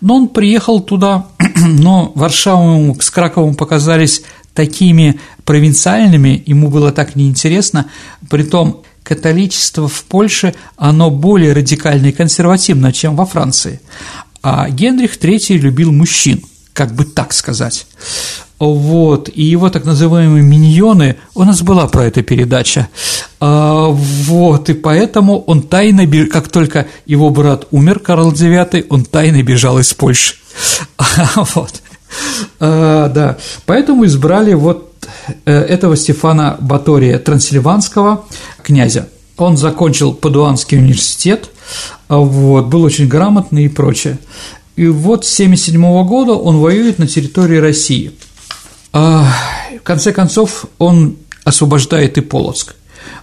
Но 0.00 0.16
он 0.16 0.28
приехал 0.28 0.80
туда, 0.80 1.26
но 1.56 2.12
Варшаву 2.14 2.96
с 3.00 3.10
Краковым 3.10 3.54
показались 3.54 4.22
такими 4.54 5.18
провинциальными, 5.44 6.42
ему 6.46 6.68
было 6.68 6.92
так 6.92 7.16
неинтересно, 7.16 7.86
притом 8.28 8.82
католичество 9.02 9.88
в 9.88 10.04
Польше, 10.04 10.54
оно 10.76 11.10
более 11.10 11.52
радикально 11.52 12.08
и 12.08 12.12
консервативно, 12.12 12.92
чем 12.92 13.16
во 13.16 13.26
Франции. 13.26 13.80
А 14.42 14.68
Генрих 14.68 15.18
III 15.18 15.56
любил 15.56 15.92
мужчин, 15.92 16.42
как 16.72 16.94
бы 16.94 17.04
так 17.04 17.32
сказать. 17.32 17.86
Вот, 18.58 19.28
и 19.28 19.42
его 19.42 19.70
так 19.70 19.84
называемые 19.84 20.44
миньоны, 20.44 21.16
у 21.34 21.42
нас 21.42 21.62
была 21.62 21.88
про 21.88 22.04
это 22.04 22.22
передача, 22.22 22.88
а, 23.40 23.88
вот, 23.88 24.70
и 24.70 24.74
поэтому 24.74 25.40
он 25.40 25.62
тайно, 25.62 26.06
как 26.28 26.46
только 26.46 26.86
его 27.04 27.30
брат 27.30 27.66
умер, 27.72 27.98
Карл 27.98 28.30
IX, 28.30 28.86
он 28.88 29.04
тайно 29.04 29.42
бежал 29.42 29.80
из 29.80 29.92
Польши, 29.94 30.36
вот, 31.54 31.82
а, 32.60 33.08
да, 33.08 33.36
поэтому 33.66 34.04
избрали 34.04 34.54
вот 34.54 34.91
этого 35.44 35.96
Стефана 35.96 36.56
Батория, 36.60 37.18
трансильванского 37.18 38.24
князя. 38.62 39.08
Он 39.36 39.56
закончил 39.56 40.12
Падуанский 40.12 40.78
университет, 40.78 41.50
а, 42.08 42.18
вот, 42.18 42.66
был 42.66 42.82
очень 42.82 43.08
грамотный 43.08 43.64
и 43.64 43.68
прочее. 43.68 44.18
И 44.76 44.86
вот 44.86 45.24
с 45.24 45.34
1977 45.34 46.04
года 46.04 46.32
он 46.32 46.58
воюет 46.58 46.98
на 46.98 47.06
территории 47.06 47.56
России. 47.56 48.12
А, 48.92 49.26
в 49.78 49.82
конце 49.82 50.12
концов, 50.12 50.66
он 50.78 51.16
освобождает 51.44 52.18
и 52.18 52.20
Полоцк. 52.20 52.74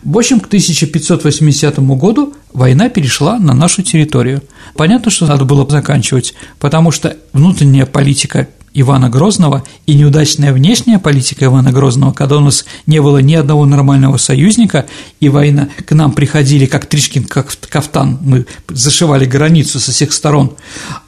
В 0.03 0.17
общем, 0.17 0.39
к 0.39 0.47
1580 0.47 1.79
году 1.97 2.33
война 2.53 2.89
перешла 2.89 3.37
на 3.37 3.53
нашу 3.53 3.83
территорию. 3.83 4.41
Понятно, 4.75 5.11
что 5.11 5.25
надо 5.25 5.45
было 5.45 5.67
заканчивать, 5.69 6.33
потому 6.59 6.91
что 6.91 7.17
внутренняя 7.33 7.85
политика 7.85 8.47
Ивана 8.73 9.09
Грозного 9.09 9.63
и 9.85 9.95
неудачная 9.95 10.53
внешняя 10.53 10.99
политика 10.99 11.45
Ивана 11.45 11.71
Грозного, 11.71 12.13
когда 12.13 12.37
у 12.37 12.41
нас 12.41 12.65
не 12.85 13.01
было 13.01 13.17
ни 13.19 13.33
одного 13.33 13.65
нормального 13.65 14.17
союзника, 14.17 14.85
и 15.19 15.29
война 15.29 15.69
к 15.85 15.91
нам 15.93 16.11
приходили 16.11 16.65
как 16.65 16.85
Тришкин, 16.85 17.23
как 17.25 17.51
кафтан, 17.69 18.19
мы 18.21 18.45
зашивали 18.67 19.25
границу 19.25 19.79
со 19.79 19.91
всех 19.91 20.13
сторон, 20.13 20.55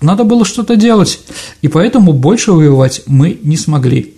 надо 0.02 0.24
было 0.24 0.46
что-то 0.46 0.76
делать, 0.76 1.20
и 1.62 1.68
поэтому 1.68 2.14
больше 2.14 2.52
воевать 2.52 3.04
мы 3.06 3.40
не 3.44 3.58
смогли. 3.58 4.16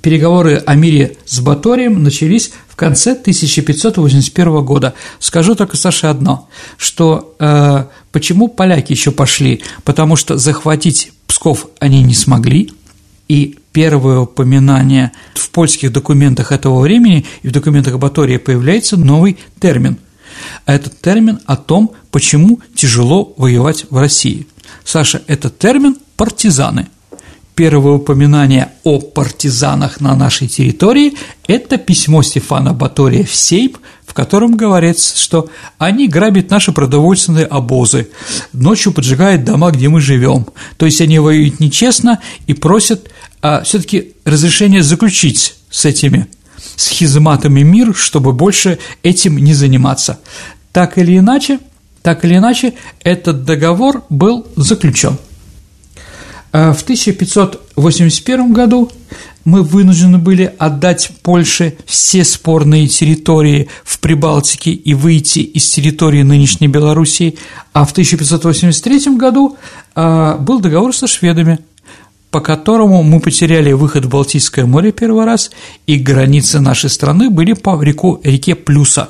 Переговоры 0.00 0.62
о 0.64 0.74
мире 0.76 1.16
с 1.26 1.40
Баторием 1.40 2.02
начались 2.04 2.52
в 2.68 2.76
конце 2.76 3.12
1581 3.12 4.64
года. 4.64 4.94
Скажу 5.18 5.56
только 5.56 5.76
Саше 5.76 6.06
одно, 6.06 6.48
что 6.76 7.34
э, 7.40 7.84
почему 8.12 8.46
поляки 8.46 8.92
еще 8.92 9.10
пошли, 9.10 9.62
потому 9.82 10.14
что 10.14 10.38
захватить 10.38 11.10
Псков 11.38 11.68
они 11.78 12.02
не 12.02 12.14
смогли, 12.14 12.72
и 13.28 13.60
первое 13.70 14.18
упоминание 14.18 15.12
в 15.34 15.50
польских 15.50 15.92
документах 15.92 16.50
этого 16.50 16.80
времени 16.80 17.26
и 17.42 17.48
в 17.48 17.52
документах 17.52 17.96
Батория 17.96 18.40
появляется 18.40 18.96
новый 18.96 19.38
термин. 19.60 19.98
А 20.66 20.74
этот 20.74 21.00
термин 21.00 21.38
о 21.46 21.54
том, 21.54 21.92
почему 22.10 22.58
тяжело 22.74 23.34
воевать 23.36 23.86
в 23.88 23.96
России. 23.98 24.48
Саша, 24.84 25.22
этот 25.28 25.60
термин– 25.60 25.96
партизаны– 26.16 26.88
первое 27.58 27.94
упоминание 27.94 28.70
о 28.82 29.00
партизанах 29.00 30.00
на 30.00 30.16
нашей 30.16 30.46
территории– 30.46 31.14
это 31.46 31.76
письмо 31.76 32.22
Стефана 32.22 32.72
Батория 32.72 33.24
в 33.24 33.34
Сейп, 33.34 33.78
в 34.08 34.14
котором 34.14 34.56
говорится, 34.56 35.16
что 35.18 35.50
они 35.76 36.08
грабят 36.08 36.48
наши 36.50 36.72
продовольственные 36.72 37.44
обозы, 37.44 38.08
ночью 38.54 38.92
поджигают 38.92 39.44
дома, 39.44 39.70
где 39.70 39.90
мы 39.90 40.00
живем. 40.00 40.46
То 40.78 40.86
есть 40.86 41.02
они 41.02 41.18
воюют 41.18 41.60
нечестно 41.60 42.18
и 42.46 42.54
просят 42.54 43.10
а, 43.42 43.62
все-таки 43.64 44.14
разрешение 44.24 44.82
заключить 44.82 45.56
с 45.70 45.84
этими 45.84 46.26
схизматами 46.74 47.60
мир, 47.60 47.94
чтобы 47.94 48.32
больше 48.32 48.78
этим 49.02 49.36
не 49.36 49.52
заниматься. 49.52 50.18
Так 50.72 50.96
или 50.96 51.18
иначе, 51.18 51.58
так 52.02 52.24
или 52.24 52.38
иначе, 52.38 52.72
этот 53.04 53.44
договор 53.44 54.04
был 54.08 54.46
заключен. 54.56 55.18
А 56.50 56.72
в 56.72 56.82
1581 56.82 58.52
году 58.54 58.90
мы 59.48 59.62
вынуждены 59.62 60.18
были 60.18 60.54
отдать 60.58 61.10
Польше 61.22 61.78
все 61.86 62.22
спорные 62.24 62.86
территории 62.86 63.68
в 63.82 63.98
Прибалтике 63.98 64.72
и 64.72 64.92
выйти 64.92 65.38
из 65.38 65.70
территории 65.70 66.22
нынешней 66.22 66.68
Белоруссии, 66.68 67.38
а 67.72 67.86
в 67.86 67.92
1583 67.92 69.16
году 69.16 69.56
а, 69.94 70.36
был 70.36 70.60
договор 70.60 70.94
со 70.94 71.06
шведами, 71.06 71.60
по 72.30 72.40
которому 72.40 73.02
мы 73.02 73.20
потеряли 73.20 73.72
выход 73.72 74.04
в 74.04 74.10
Балтийское 74.10 74.66
море 74.66 74.92
первый 74.92 75.24
раз, 75.24 75.50
и 75.86 75.96
границы 75.96 76.60
нашей 76.60 76.90
страны 76.90 77.30
были 77.30 77.54
по 77.54 77.82
реку, 77.82 78.20
реке 78.22 78.54
Плюса. 78.54 79.08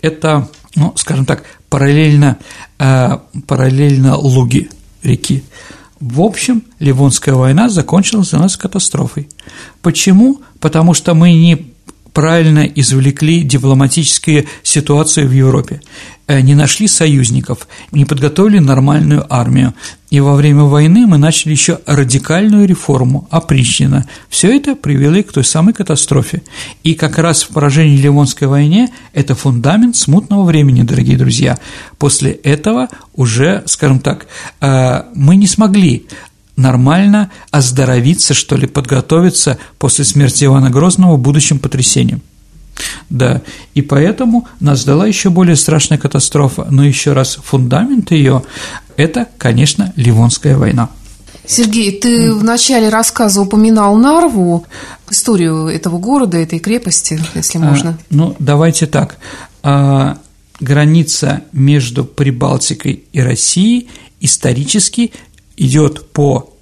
Это, 0.00 0.48
ну, 0.76 0.92
скажем 0.96 1.26
так, 1.26 1.42
параллельно, 1.68 2.38
а, 2.78 3.22
параллельно 3.48 4.16
Луги 4.16 4.70
реки. 5.02 5.42
В 6.00 6.22
общем, 6.22 6.62
Ливонская 6.78 7.34
война 7.34 7.68
закончилась 7.68 8.30
для 8.30 8.38
нас 8.38 8.56
катастрофой. 8.56 9.28
Почему? 9.82 10.40
Потому 10.58 10.94
что 10.94 11.14
мы 11.14 11.32
не 11.32 11.69
правильно 12.12 12.60
извлекли 12.60 13.42
дипломатические 13.42 14.46
ситуации 14.62 15.24
в 15.24 15.32
Европе, 15.32 15.80
э, 16.26 16.40
не 16.40 16.54
нашли 16.54 16.88
союзников, 16.88 17.66
не 17.92 18.04
подготовили 18.04 18.58
нормальную 18.58 19.26
армию. 19.32 19.74
И 20.10 20.18
во 20.20 20.34
время 20.34 20.64
войны 20.64 21.06
мы 21.06 21.18
начали 21.18 21.52
еще 21.52 21.78
радикальную 21.86 22.66
реформу, 22.66 23.28
опричнина. 23.30 24.06
Все 24.28 24.56
это 24.56 24.74
привело 24.74 25.22
к 25.22 25.32
той 25.32 25.44
самой 25.44 25.72
катастрофе. 25.72 26.42
И 26.82 26.94
как 26.94 27.18
раз 27.18 27.44
в 27.44 27.48
поражении 27.48 27.96
Ливонской 27.96 28.48
войне 28.48 28.90
это 29.12 29.34
фундамент 29.34 29.96
смутного 29.96 30.44
времени, 30.44 30.82
дорогие 30.82 31.16
друзья. 31.16 31.58
После 31.98 32.32
этого 32.32 32.88
уже, 33.14 33.62
скажем 33.66 34.00
так, 34.00 34.26
э, 34.60 35.02
мы 35.14 35.36
не 35.36 35.46
смогли 35.46 36.06
нормально 36.60 37.30
оздоровиться, 37.50 38.34
что 38.34 38.56
ли, 38.56 38.66
подготовиться 38.66 39.58
после 39.78 40.04
смерти 40.04 40.44
Ивана 40.44 40.70
Грозного 40.70 41.16
будущим 41.16 41.58
потрясением. 41.58 42.22
Да, 43.10 43.42
и 43.74 43.82
поэтому 43.82 44.48
нас 44.60 44.80
ждала 44.80 45.06
еще 45.06 45.30
более 45.30 45.56
страшная 45.56 45.98
катастрофа, 45.98 46.66
но 46.70 46.84
еще 46.84 47.12
раз, 47.12 47.38
фундамент 47.42 48.10
ее– 48.10 48.42
это, 48.96 49.26
конечно, 49.38 49.92
Ливонская 49.96 50.56
война. 50.56 50.88
Сергей, 51.46 51.92
ты 51.98 52.32
в 52.32 52.44
начале 52.44 52.90
рассказа 52.90 53.40
упоминал 53.40 53.96
Нарву, 53.96 54.66
историю 55.10 55.66
этого 55.66 55.98
города, 55.98 56.38
этой 56.38 56.58
крепости, 56.58 57.20
если 57.34 57.58
а, 57.58 57.60
можно. 57.60 57.90
А, 57.90 57.98
ну, 58.10 58.36
давайте 58.38 58.86
так. 58.86 59.16
А, 59.62 60.18
граница 60.60 61.42
между 61.52 62.04
Прибалтикой 62.04 63.04
и 63.12 63.20
Россией 63.20 63.88
исторически 64.20 65.12
идет 65.60 66.10
по 66.12 66.54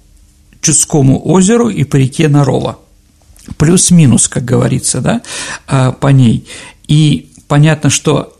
Чудскому 0.61 1.25
озеру 1.25 1.69
и 1.69 1.85
по 1.85 1.95
реке 1.95 2.27
Нарова. 2.27 2.79
Плюс-минус, 3.57 4.27
как 4.27 4.43
говорится, 4.43 4.99
да, 4.99 5.21
а, 5.67 5.93
по 5.93 6.07
ней. 6.07 6.45
И 6.87 7.31
понятно, 7.47 7.89
что 7.89 8.38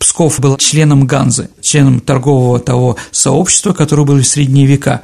Псков 0.00 0.40
был 0.40 0.56
членом 0.56 1.06
Ганзы, 1.06 1.50
членом 1.60 2.00
торгового 2.00 2.58
того 2.58 2.96
сообщества, 3.10 3.74
которое 3.74 4.04
было 4.04 4.18
в 4.22 4.26
средние 4.26 4.64
века. 4.64 5.02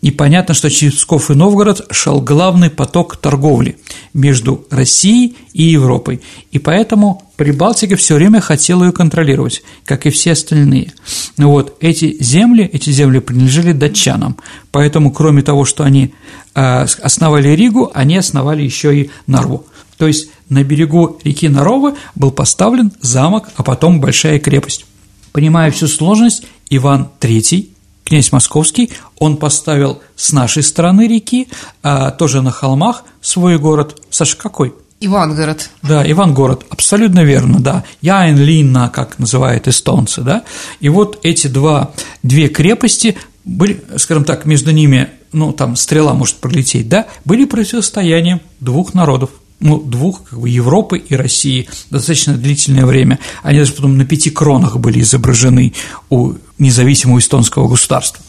И 0.00 0.10
понятно, 0.10 0.54
что 0.54 0.70
через 0.70 0.94
Псков 0.94 1.30
и 1.30 1.34
Новгород 1.34 1.86
шел 1.90 2.22
главный 2.22 2.70
поток 2.70 3.18
торговли 3.18 3.76
между 4.14 4.66
Россией 4.70 5.36
и 5.52 5.64
Европой. 5.64 6.22
И 6.50 6.58
поэтому 6.58 7.22
Прибалтика 7.36 7.96
все 7.96 8.14
время 8.14 8.40
хотела 8.40 8.84
ее 8.84 8.92
контролировать, 8.92 9.62
как 9.84 10.06
и 10.06 10.10
все 10.10 10.32
остальные. 10.32 10.94
Вот 11.36 11.76
эти 11.80 12.16
земли, 12.18 12.68
эти 12.72 12.88
земли 12.88 13.18
принадлежали 13.18 13.72
датчанам. 13.72 14.38
Поэтому, 14.72 15.12
кроме 15.12 15.42
того, 15.42 15.66
что 15.66 15.84
они 15.84 16.14
а, 16.54 16.86
основали 17.02 17.50
Ригу, 17.50 17.90
они 17.92 18.16
основали 18.16 18.62
еще 18.62 18.98
и 18.98 19.10
Нарву. 19.26 19.66
То 19.98 20.06
есть 20.06 20.30
на 20.48 20.64
берегу 20.64 21.18
реки 21.24 21.48
Наровы 21.48 21.94
был 22.14 22.30
поставлен 22.30 22.92
замок, 23.00 23.48
а 23.56 23.62
потом 23.62 24.00
большая 24.00 24.38
крепость. 24.38 24.86
Понимая 25.32 25.70
всю 25.70 25.88
сложность, 25.88 26.44
Иван 26.70 27.08
III, 27.20 27.68
князь 28.04 28.32
Московский, 28.32 28.90
он 29.18 29.36
поставил 29.36 30.00
с 30.16 30.32
нашей 30.32 30.62
стороны 30.62 31.06
реки, 31.06 31.48
а 31.82 32.10
тоже 32.10 32.42
на 32.42 32.50
холмах, 32.50 33.04
свой 33.20 33.58
город. 33.58 34.00
Саша, 34.10 34.36
какой? 34.36 34.74
Ивангород. 35.00 35.70
Да, 35.82 36.10
Ивангород, 36.10 36.64
абсолютно 36.70 37.22
верно, 37.22 37.60
да. 37.60 37.84
Яйн 38.00 38.90
как 38.90 39.18
называют 39.18 39.68
эстонцы, 39.68 40.22
да. 40.22 40.42
И 40.80 40.88
вот 40.88 41.20
эти 41.22 41.46
два, 41.46 41.92
две 42.22 42.48
крепости 42.48 43.16
были, 43.44 43.84
скажем 43.96 44.24
так, 44.24 44.44
между 44.44 44.72
ними, 44.72 45.10
ну, 45.32 45.52
там 45.52 45.76
стрела 45.76 46.14
может 46.14 46.36
пролететь, 46.36 46.88
да, 46.88 47.06
были 47.24 47.44
противостоянием 47.44 48.40
двух 48.60 48.94
народов– 48.94 49.30
ну, 49.60 49.80
двух, 49.80 50.24
как 50.24 50.40
бы, 50.40 50.48
Европы 50.48 50.98
и 50.98 51.14
России 51.14 51.68
достаточно 51.90 52.34
длительное 52.34 52.86
время. 52.86 53.18
Они 53.42 53.58
даже 53.58 53.72
потом 53.72 53.96
на 53.98 54.04
пяти 54.04 54.30
кронах 54.30 54.76
были 54.76 55.00
изображены 55.00 55.72
у 56.10 56.34
независимого 56.58 57.18
эстонского 57.18 57.68
государства, 57.68 58.24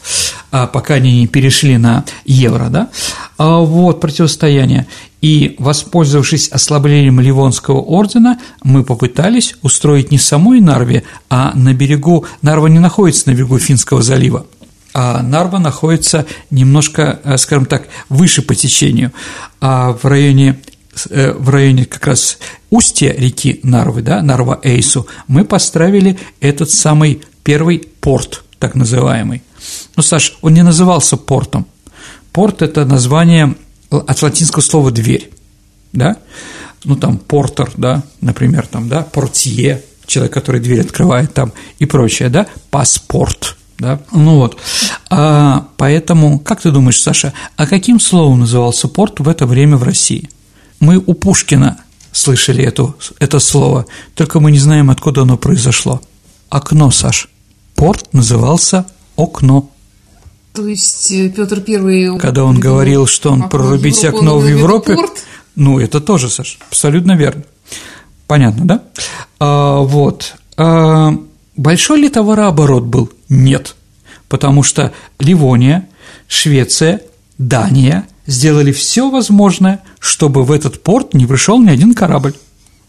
а 0.52 0.68
пока 0.68 0.96
они 0.96 1.22
не 1.22 1.28
перешли 1.28 1.78
на 1.78 2.06
евро, 2.26 2.70
да, 2.70 2.90
а 3.38 3.60
вот 3.60 4.00
противостояние. 4.00 4.88
И, 5.22 5.56
воспользовавшись 5.60 6.48
ослаблением 6.48 7.20
Ливонского 7.20 7.80
ордена, 7.80 8.40
мы 8.64 8.84
попытались 8.84 9.56
устроить 9.62 10.12
не 10.12 10.18
самой 10.18 10.62
Нарве, 10.62 11.04
а 11.30 11.52
на 11.56 11.74
берегу, 11.74 12.26
Нарва 12.42 12.68
не 12.68 12.80
находится 12.80 13.30
на 13.30 13.34
берегу 13.34 13.60
Финского 13.60 14.02
залива, 14.02 14.46
а 14.94 15.22
Нарва 15.22 15.60
находится 15.60 16.26
немножко, 16.52 17.20
э, 17.24 17.38
скажем 17.38 17.66
так, 17.66 17.88
выше 18.08 18.42
по 18.42 18.56
течению, 18.56 19.12
а 19.60 19.92
в 19.92 20.06
районе 20.06 20.60
в 21.10 21.50
районе 21.50 21.86
как 21.86 22.06
раз 22.08 22.38
устья 22.70 23.14
реки 23.14 23.60
Нарвы, 23.64 24.02
да, 24.02 24.22
Нарва-Эйсу, 24.22 25.08
мы 25.28 25.46
поставили 25.46 26.18
этот 26.40 26.70
самый 26.70 27.22
первый 27.44 27.80
порт, 28.02 28.44
так 28.60 28.76
называемый. 28.76 29.42
Ну, 29.96 30.04
Саш, 30.04 30.38
он 30.42 30.54
не 30.54 30.64
назывался 30.64 31.18
портом. 31.18 31.66
Порт– 32.32 32.62
это 32.64 32.86
название 32.86 33.56
от 33.90 34.22
латинского 34.22 34.62
слова 34.62 34.92
«дверь», 34.92 35.32
да, 35.94 36.18
ну, 36.84 36.96
там, 36.96 37.18
портер, 37.18 37.72
да, 37.76 38.04
например, 38.22 38.68
там, 38.68 38.88
да, 38.88 39.02
портье, 39.02 39.84
человек, 40.06 40.34
который 40.34 40.62
дверь 40.62 40.82
открывает 40.82 41.34
там 41.34 41.54
и 41.80 41.86
прочее, 41.86 42.30
да, 42.30 42.48
паспорт, 42.70 43.58
да, 43.80 44.00
ну 44.12 44.36
вот, 44.36 44.58
а, 45.10 45.68
поэтому, 45.78 46.40
как 46.40 46.62
ты 46.62 46.72
думаешь, 46.72 47.02
Саша, 47.02 47.34
а 47.58 47.66
каким 47.66 48.00
словом 48.00 48.42
назывался 48.42 48.88
порт 48.88 49.20
в 49.20 49.28
это 49.28 49.46
время 49.46 49.78
в 49.78 49.84
России– 49.84 50.30
мы 50.80 50.98
у 50.98 51.14
Пушкина 51.14 51.80
слышали 52.12 52.64
эту, 52.64 52.96
это 53.20 53.40
слово, 53.40 53.86
только 54.16 54.40
мы 54.40 54.52
не 54.52 54.60
знаем, 54.60 54.90
откуда 54.90 55.22
оно 55.22 55.38
произошло. 55.38 56.02
Окно, 56.50 56.92
Саш. 56.92 57.30
Порт 57.76 58.14
назывался 58.14 58.86
окно. 59.16 59.70
То 60.54 60.68
есть 60.68 61.12
э, 61.12 61.30
Петр 61.30 61.62
Первый, 61.62 62.18
когда 62.20 62.44
он 62.44 62.60
говорил, 62.60 63.06
что 63.06 63.32
он 63.32 63.48
прорубить 63.50 64.02
Европу, 64.02 64.18
окно 64.18 64.40
в 64.40 64.48
Европе, 64.48 64.96
порт? 64.96 65.24
ну 65.56 65.80
это 65.80 66.02
тоже, 66.02 66.30
Саш, 66.30 66.58
абсолютно 66.70 67.16
верно. 67.16 67.44
Понятно, 68.28 68.66
да? 68.66 68.84
А, 69.40 69.80
вот. 69.80 70.36
А, 70.58 71.16
большой 71.56 72.02
ли 72.02 72.10
товарооборот 72.10 72.84
был? 72.84 73.12
Нет, 73.30 73.76
потому 74.28 74.64
что 74.64 74.92
Ливония, 75.20 75.88
Швеция, 76.28 77.02
Дания– 77.38 78.08
сделали 78.30 78.72
все 78.72 79.10
возможное, 79.10 79.82
чтобы 80.00 80.44
в 80.44 80.52
этот 80.52 80.82
порт 80.84 81.14
не 81.14 81.26
пришел 81.26 81.62
ни 81.62 81.70
один 81.70 81.94
корабль. 81.94 82.34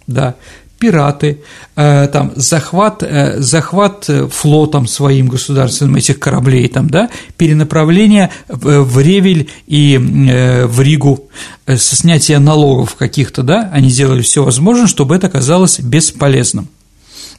Да, 0.06 0.34
пираты, 0.80 1.42
э, 1.76 2.08
там, 2.08 2.32
захват, 2.36 3.02
э, 3.02 3.38
захват 3.40 4.06
э, 4.08 4.26
флотом 4.28 4.86
своим 4.86 5.28
государственным 5.28 5.96
этих 5.96 6.18
кораблей, 6.18 6.68
там, 6.68 6.88
да, 6.88 7.10
перенаправление 7.36 8.30
в, 8.48 8.82
в 8.82 8.98
Ревель 8.98 9.50
и 9.66 9.96
э, 9.96 10.66
в 10.66 10.80
Ригу, 10.80 11.28
э, 11.66 11.76
со 11.76 11.96
снятия 11.96 12.38
налогов 12.38 12.96
каких-то, 12.96 13.42
да, 13.42 13.70
они 13.72 13.90
сделали 13.90 14.22
все 14.22 14.42
возможное, 14.42 14.86
чтобы 14.86 15.14
это 15.14 15.26
оказалось 15.26 15.78
бесполезным. 15.80 16.68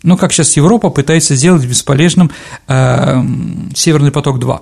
Ну, 0.03 0.17
как 0.17 0.33
сейчас 0.33 0.55
Европа 0.55 0.89
пытается 0.89 1.35
сделать 1.35 1.65
бесполезным 1.65 2.31
э, 2.67 3.23
Северный 3.75 4.11
поток-2. 4.11 4.61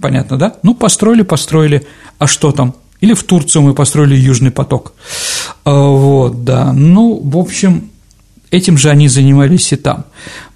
Понятно, 0.00 0.36
да? 0.36 0.54
Ну, 0.62 0.74
построили, 0.74 1.22
построили, 1.22 1.86
а 2.18 2.26
что 2.26 2.52
там? 2.52 2.74
Или 3.00 3.14
в 3.14 3.22
Турцию 3.22 3.62
мы 3.62 3.74
построили 3.74 4.16
Южный 4.16 4.50
поток. 4.50 4.92
А, 5.64 5.72
вот, 5.72 6.44
да. 6.44 6.72
Ну, 6.72 7.20
в 7.22 7.36
общем, 7.36 7.90
этим 8.50 8.76
же 8.78 8.90
они 8.90 9.08
занимались 9.08 9.72
и 9.72 9.76
там. 9.76 10.04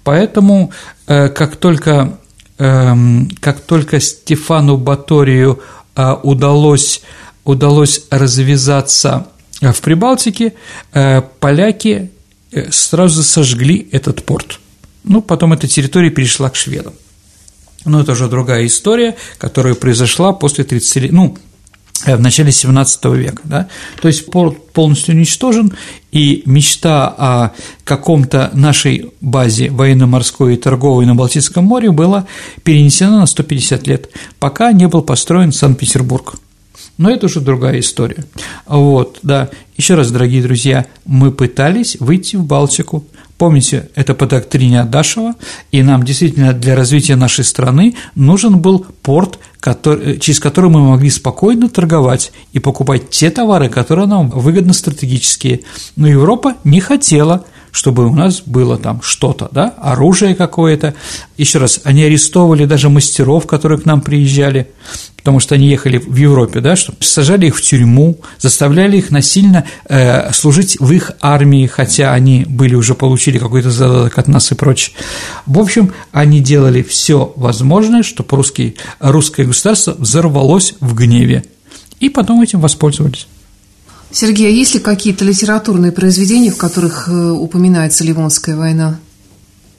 Поэтому, 0.03 0.71
э, 1.07 1.29
как 1.29 1.55
только, 1.55 2.17
эм, 2.57 3.29
как 3.39 3.59
только 3.61 3.99
Стефану 3.99 4.77
Баторию 4.77 5.61
э, 5.95 6.15
удалось, 6.23 7.01
удалось 7.43 8.01
развязаться 8.09 9.27
в 9.61 9.79
Прибалтике, 9.81 10.53
э, 10.93 11.21
поляки 11.39 12.11
сразу 12.69 13.23
сожгли 13.23 13.87
этот 13.91 14.25
порт. 14.25 14.59
Ну, 15.03 15.21
потом 15.21 15.53
эта 15.53 15.67
территория 15.67 16.09
перешла 16.09 16.49
к 16.49 16.55
шведам. 16.55 16.93
Но 17.85 18.01
это 18.01 18.13
уже 18.13 18.27
другая 18.27 18.65
история, 18.65 19.15
которая 19.37 19.75
произошла 19.75 20.33
после 20.33 20.63
30 20.63 20.95
лет, 20.97 21.11
ну, 21.11 21.37
э, 22.05 22.15
в 22.15 22.21
начале 22.21 22.51
17 22.51 23.05
века, 23.15 23.41
да, 23.43 23.67
то 24.01 24.07
есть 24.07 24.25
порт 24.27 24.71
полностью 24.71 25.15
уничтожен, 25.15 25.73
и 26.11 26.43
мечта 26.45 27.07
о 27.07 27.51
каком-то 27.83 28.51
нашей 28.53 29.11
базе 29.19 29.69
военно-морской 29.69 30.53
и 30.53 30.57
торговой 30.57 31.05
на 31.05 31.15
Балтийском 31.15 31.65
море 31.65 31.91
была 31.91 32.27
перенесена 32.63 33.19
на 33.19 33.25
150 33.25 33.87
лет, 33.87 34.09
пока 34.39 34.71
не 34.71 34.87
был 34.87 35.01
построен 35.01 35.51
Санкт-Петербург. 35.51 36.35
Но 36.97 37.09
это 37.09 37.25
уже 37.25 37.41
другая 37.41 37.79
история. 37.79 38.23
Вот, 38.67 39.19
да. 39.23 39.49
Еще 39.77 39.95
раз, 39.95 40.11
дорогие 40.11 40.43
друзья, 40.43 40.85
мы 41.05 41.31
пытались 41.31 41.97
выйти 41.99 42.35
в 42.35 42.43
Балтику, 42.43 43.03
Помните, 43.43 43.89
это 43.95 44.13
по 44.13 44.25
доктрине 44.25 44.79
Адашева, 44.79 45.35
и 45.73 45.83
нам 45.83 46.03
действительно 46.03 46.53
для 46.53 46.77
развития 46.77 47.17
нашей 47.17 47.43
страны 47.43 47.93
нужен 48.15 48.59
был 48.59 48.85
порт, 49.01 49.37
который, 49.59 50.17
через 50.17 50.39
который 50.39 50.69
мы 50.69 50.79
могли 50.79 51.09
спокойно 51.09 51.67
торговать 51.67 52.31
и 52.53 52.59
покупать 52.59 53.09
те 53.09 53.29
товары, 53.31 53.67
которые 53.67 54.07
нам 54.07 54.29
выгодны 54.29 54.73
стратегические. 54.73 55.59
Но 55.97 56.07
Европа 56.07 56.55
не 56.63 56.79
хотела 56.79 57.43
чтобы 57.73 58.05
у 58.05 58.13
нас 58.13 58.43
было 58.45 58.77
там 58.77 59.01
что-то, 59.01 59.49
да, 59.51 59.73
оружие 59.79 60.35
какое-то. 60.35 60.93
Еще 61.37 61.57
раз, 61.57 61.81
они 61.83 62.03
арестовывали 62.03 62.65
даже 62.65 62.87
мастеров, 62.87 63.47
которые 63.47 63.79
к 63.79 63.85
нам 63.85 64.01
приезжали, 64.01 64.69
потому 65.23 65.39
что 65.39 65.55
они 65.55 65.69
ехали 65.69 65.97
в 65.97 66.17
Европе, 66.17 66.59
да, 66.59 66.75
что 66.75 66.93
сажали 66.99 67.47
их 67.47 67.55
в 67.55 67.61
тюрьму, 67.61 68.19
заставляли 68.39 68.97
их 68.97 69.09
насильно 69.09 69.63
э, 69.87 70.33
служить 70.33 70.75
в 70.81 70.91
их 70.91 71.13
армии, 71.21 71.65
хотя 71.65 72.13
они 72.13 72.43
были 72.45 72.75
уже 72.75 72.93
получили 72.93 73.37
какой-то 73.37 73.71
задаток 73.71 74.17
от 74.17 74.27
нас 74.27 74.51
и 74.51 74.55
прочее. 74.55 74.93
В 75.45 75.59
общем, 75.59 75.93
они 76.11 76.41
делали 76.41 76.83
все 76.83 77.31
возможное, 77.37 78.03
чтобы 78.03 78.35
русский, 78.35 78.75
русское 78.99 79.45
государство 79.45 79.95
взорвалось 79.97 80.75
в 80.81 80.93
гневе, 80.93 81.45
и 82.01 82.09
потом 82.09 82.41
этим 82.41 82.59
воспользовались. 82.59 83.27
Сергей, 84.11 84.47
а 84.47 84.51
есть 84.51 84.73
ли 84.73 84.81
какие-то 84.81 85.23
литературные 85.23 85.93
произведения, 85.93 86.51
в 86.51 86.57
которых 86.57 87.07
э, 87.07 87.31
упоминается 87.31 88.03
Ливонская 88.03 88.57
война? 88.57 88.99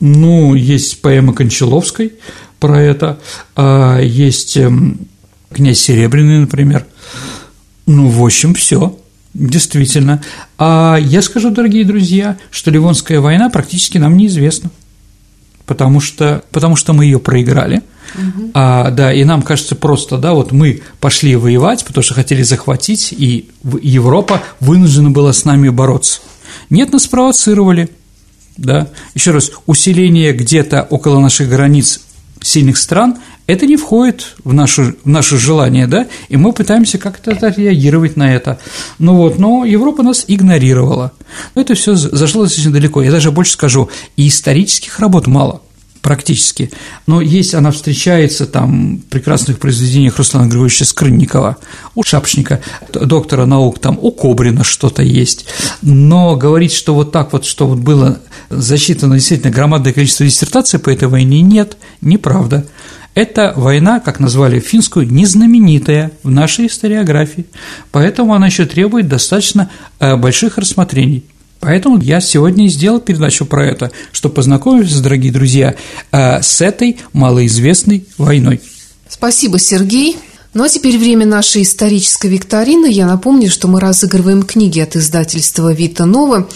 Ну, 0.01 0.55
есть 0.55 1.03
поэма 1.03 1.35
Кончаловской 1.35 2.15
про 2.61 2.81
это, 2.81 3.21
а 3.55 4.01
есть 4.01 4.57
эм, 4.57 5.07
князь 5.55 5.81
Серебряный, 5.81 6.41
например. 6.41 6.85
Ну, 7.87 8.09
в 8.09 8.25
общем, 8.25 8.55
все. 8.55 8.99
Действительно. 9.33 10.23
А 10.59 10.97
я 11.01 11.23
скажу, 11.23 11.51
дорогие 11.51 11.85
друзья, 11.85 12.37
что 12.51 12.71
Ливонская 12.71 13.21
война 13.21 13.49
практически 13.51 13.99
нам 13.99 14.17
неизвестна, 14.17 14.71
потому 15.67 16.01
что, 16.01 16.45
потому 16.51 16.77
что 16.77 16.93
мы 16.93 17.07
ее 17.07 17.19
проиграли– 17.19 17.83
Угу. 18.15 18.51
А, 18.55 18.91
да, 18.91 19.13
и 19.13 19.25
нам 19.25 19.43
кажется 19.43 19.75
просто, 19.75 20.19
да, 20.19 20.35
вот 20.35 20.53
мы 20.53 20.83
пошли 21.01 21.37
воевать, 21.37 21.85
потому 21.85 22.03
что 22.03 22.15
хотели 22.15 22.43
захватить, 22.43 23.13
и 23.13 23.51
Европа 23.83 24.43
вынуждена 24.61 25.11
была 25.11 25.33
с 25.33 25.45
нами 25.45 25.69
бороться. 25.69 26.21
Нет, 26.71 26.93
нас 26.93 27.07
провоцировали, 27.07 27.89
да, 28.57 28.89
еще 29.15 29.33
раз, 29.33 29.51
усиление 29.67 30.33
где-то 30.33 30.83
около 30.83 31.19
наших 31.21 31.49
границ 31.49 32.01
сильных 32.41 32.77
стран, 32.77 33.17
это 33.47 33.67
не 33.67 33.77
входит 33.77 34.37
в 34.45 34.53
наше, 34.53 34.97
в 35.05 35.09
наше 35.09 35.39
желание, 35.39 35.87
да, 35.87 36.07
и 36.29 36.37
мы 36.37 36.53
пытаемся 36.53 36.99
как-то 36.99 37.33
реагировать 37.33 38.17
на 38.17 38.35
это. 38.35 38.59
Ну 38.99 39.15
вот, 39.15 39.39
но 39.39 39.65
Европа 39.65 40.03
нас 40.03 40.25
игнорировала. 40.27 41.13
Это 41.55 41.75
все 41.75 41.95
зашло 41.95 42.45
достаточно 42.45 42.73
далеко. 42.73 43.03
Я 43.03 43.11
даже 43.11 43.31
больше 43.31 43.53
скажу, 43.53 43.91
и 44.17 44.29
исторических 44.29 44.99
работ 44.99 45.27
мало– 45.27 45.63
практически. 46.05 46.71
Но 47.07 47.23
есть 47.23 47.55
она 47.55 47.71
встречается 47.71 48.45
там 48.45 48.99
в 48.99 49.01
прекрасных 49.05 49.59
произведениях 49.59 50.19
Руслана 50.19 50.47
Григорьевича 50.47 50.85
Скрынникова, 50.85 51.57
у 51.95 52.03
Шапшника, 52.05 52.61
доктора 52.93 53.47
наук, 53.47 53.79
там 53.79 53.99
у 54.01 54.13
Кобрина 54.13 54.65
что-то 54.65 55.03
есть. 55.03 55.47
Но 55.81 56.37
говорить, 56.37 56.75
что 56.75 56.95
вот 56.95 57.11
так 57.11 57.33
вот, 57.33 57.47
что 57.47 57.67
вот 57.67 57.79
было 57.79 58.21
засчитано 58.51 59.15
действительно 59.15 59.51
громадное 59.51 59.95
количество 59.95 60.27
диссертаций 60.27 60.79
по 60.79 60.91
этой 60.91 61.09
войне, 61.09 61.41
нет, 61.41 61.79
неправда. 62.03 62.67
Эта 63.15 63.53
война, 63.57 64.01
как 64.01 64.19
назвали 64.19 64.59
финскую, 64.59 65.11
незнаменитая 65.11 66.11
в 66.23 66.31
нашей 66.31 66.67
историографии, 66.67 67.47
поэтому 67.93 68.35
она 68.35 68.47
еще 68.47 68.67
требует 68.67 69.09
достаточно 69.09 69.71
э, 70.01 70.17
больших 70.17 70.59
рассмотрений. 70.59 71.25
Поэтому 71.61 71.99
я 71.99 72.21
сегодня 72.21 72.67
и 72.67 72.69
сделал 72.69 73.01
передачу 73.01 73.47
про 73.47 73.65
это, 73.65 73.93
чтобы 74.13 74.35
познакомиться, 74.35 75.01
дорогие 75.03 75.33
друзья, 75.33 75.77
э, 76.11 76.43
с 76.43 76.61
этой 76.61 76.99
малоизвестной 77.13 78.05
войной. 78.19 78.61
Спасибо, 79.09 79.59
Сергей. 79.61 80.17
Ну 80.55 80.63
а 80.63 80.69
теперь 80.69 80.99
время 80.99 81.27
нашей 81.27 81.63
исторической 81.63 82.29
викторины. 82.29 82.87
Я 82.87 83.07
напомню, 83.07 83.51
что 83.51 83.67
мы 83.67 83.81
разыгрываем 83.81 84.45
книги 84.45 84.79
от 84.79 84.95
издательства 84.95 85.73
«Вита 85.73 86.07
Нова». 86.07 86.49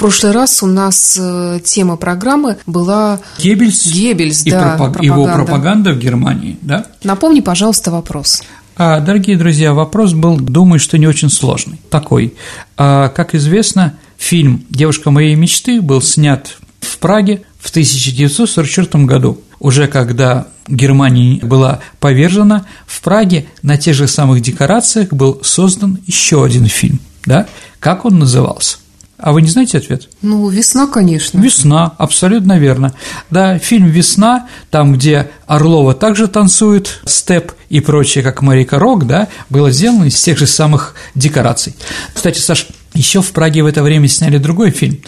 Прошлый 0.00 0.32
раз 0.32 0.62
у 0.62 0.66
нас 0.66 1.16
э, 1.20 1.60
тема 1.62 1.96
программы 1.96 2.56
была 2.66 3.20
Геббельс, 3.38 3.86
Геббельс 3.86 4.44
и 4.44 4.50
да, 4.50 4.76
пропаг... 4.76 5.02
его 5.02 5.26
пропаганда 5.26 5.92
в 5.92 5.98
Германии, 5.98 6.58
да? 6.62 6.86
Напомни, 7.04 7.40
пожалуйста, 7.40 7.92
вопрос. 7.92 8.42
А, 8.76 8.98
дорогие 8.98 9.36
друзья, 9.36 9.74
вопрос 9.74 10.14
был, 10.14 10.38
думаю, 10.38 10.80
что 10.80 10.98
не 10.98 11.06
очень 11.06 11.30
сложный. 11.30 11.78
Такой. 11.90 12.34
А, 12.76 13.08
как 13.08 13.34
известно, 13.34 13.94
Фильм 14.20 14.66
«Девушка 14.68 15.10
моей 15.10 15.34
мечты» 15.34 15.80
был 15.80 16.02
снят 16.02 16.58
в 16.80 16.98
Праге 16.98 17.42
в 17.58 17.70
1944 17.70 19.04
году. 19.04 19.40
Уже 19.58 19.88
когда 19.88 20.46
Германия 20.68 21.40
была 21.42 21.80
повержена, 22.00 22.66
в 22.86 23.00
Праге 23.00 23.46
на 23.62 23.78
тех 23.78 23.96
же 23.96 24.06
самых 24.06 24.42
декорациях 24.42 25.08
был 25.14 25.40
создан 25.42 25.98
еще 26.06 26.44
один 26.44 26.66
фильм. 26.66 27.00
Да? 27.24 27.46
Как 27.80 28.04
он 28.04 28.18
назывался? 28.18 28.76
А 29.22 29.32
вы 29.32 29.42
не 29.42 29.48
знаете 29.48 29.78
ответ? 29.78 30.08
Ну, 30.22 30.48
«Весна», 30.48 30.86
конечно. 30.86 31.38
«Весна», 31.40 31.92
абсолютно 31.98 32.58
верно. 32.58 32.94
Да, 33.30 33.58
фильм 33.58 33.88
«Весна», 33.88 34.48
там, 34.70 34.92
где 34.94 35.30
Орлова 35.46 35.94
также 35.94 36.26
танцует 36.28 37.00
степ 37.04 37.52
и 37.68 37.80
прочее, 37.80 38.24
как 38.24 38.42
Марика 38.42 38.78
Рок, 38.78 39.06
да, 39.06 39.28
было 39.48 39.70
сделано 39.70 40.04
из 40.04 40.20
тех 40.20 40.38
же 40.38 40.46
самых 40.46 40.94
декораций. 41.14 41.74
Кстати, 42.12 42.38
Саш, 42.38 42.66
еще 42.94 43.22
в 43.22 43.30
Праге 43.32 43.62
в 43.62 43.66
это 43.66 43.82
время 43.82 44.08
сняли 44.08 44.38
другой 44.38 44.70
фильм, 44.70 44.98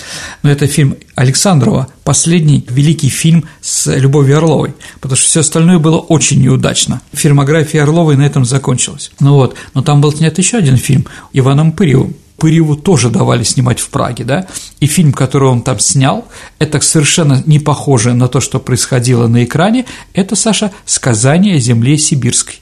но 0.42 0.50
это 0.50 0.66
фильм 0.66 0.96
Александрова, 1.16 1.88
последний 2.04 2.64
великий 2.68 3.08
фильм 3.08 3.44
с 3.60 3.92
Любовью 3.96 4.38
Орловой, 4.38 4.74
потому 5.00 5.16
что 5.16 5.28
все 5.28 5.40
остальное 5.40 5.78
было 5.78 5.98
очень 5.98 6.40
неудачно. 6.40 7.02
Фильмография 7.12 7.82
Орловой 7.82 8.16
на 8.16 8.22
этом 8.22 8.44
закончилась. 8.44 9.10
Ну 9.18 9.34
вот, 9.34 9.56
но 9.74 9.82
там 9.82 10.00
был 10.00 10.12
снят 10.12 10.36
еще 10.38 10.58
один 10.58 10.76
фильм 10.76 11.06
Иваном 11.32 11.72
Пыревым, 11.72 12.14
Пыреву 12.42 12.74
тоже 12.74 13.08
давали 13.08 13.44
снимать 13.44 13.78
в 13.78 13.88
Праге, 13.88 14.24
да, 14.24 14.48
и 14.80 14.86
фильм, 14.86 15.12
который 15.12 15.48
он 15.48 15.62
там 15.62 15.78
снял, 15.78 16.26
это 16.58 16.80
совершенно 16.80 17.40
не 17.46 17.60
похоже 17.60 18.14
на 18.14 18.26
то, 18.26 18.40
что 18.40 18.58
происходило 18.58 19.28
на 19.28 19.44
экране, 19.44 19.84
это, 20.12 20.34
Саша, 20.34 20.72
«Сказание 20.84 21.54
о 21.54 21.60
земле 21.60 21.96
сибирской». 21.96 22.56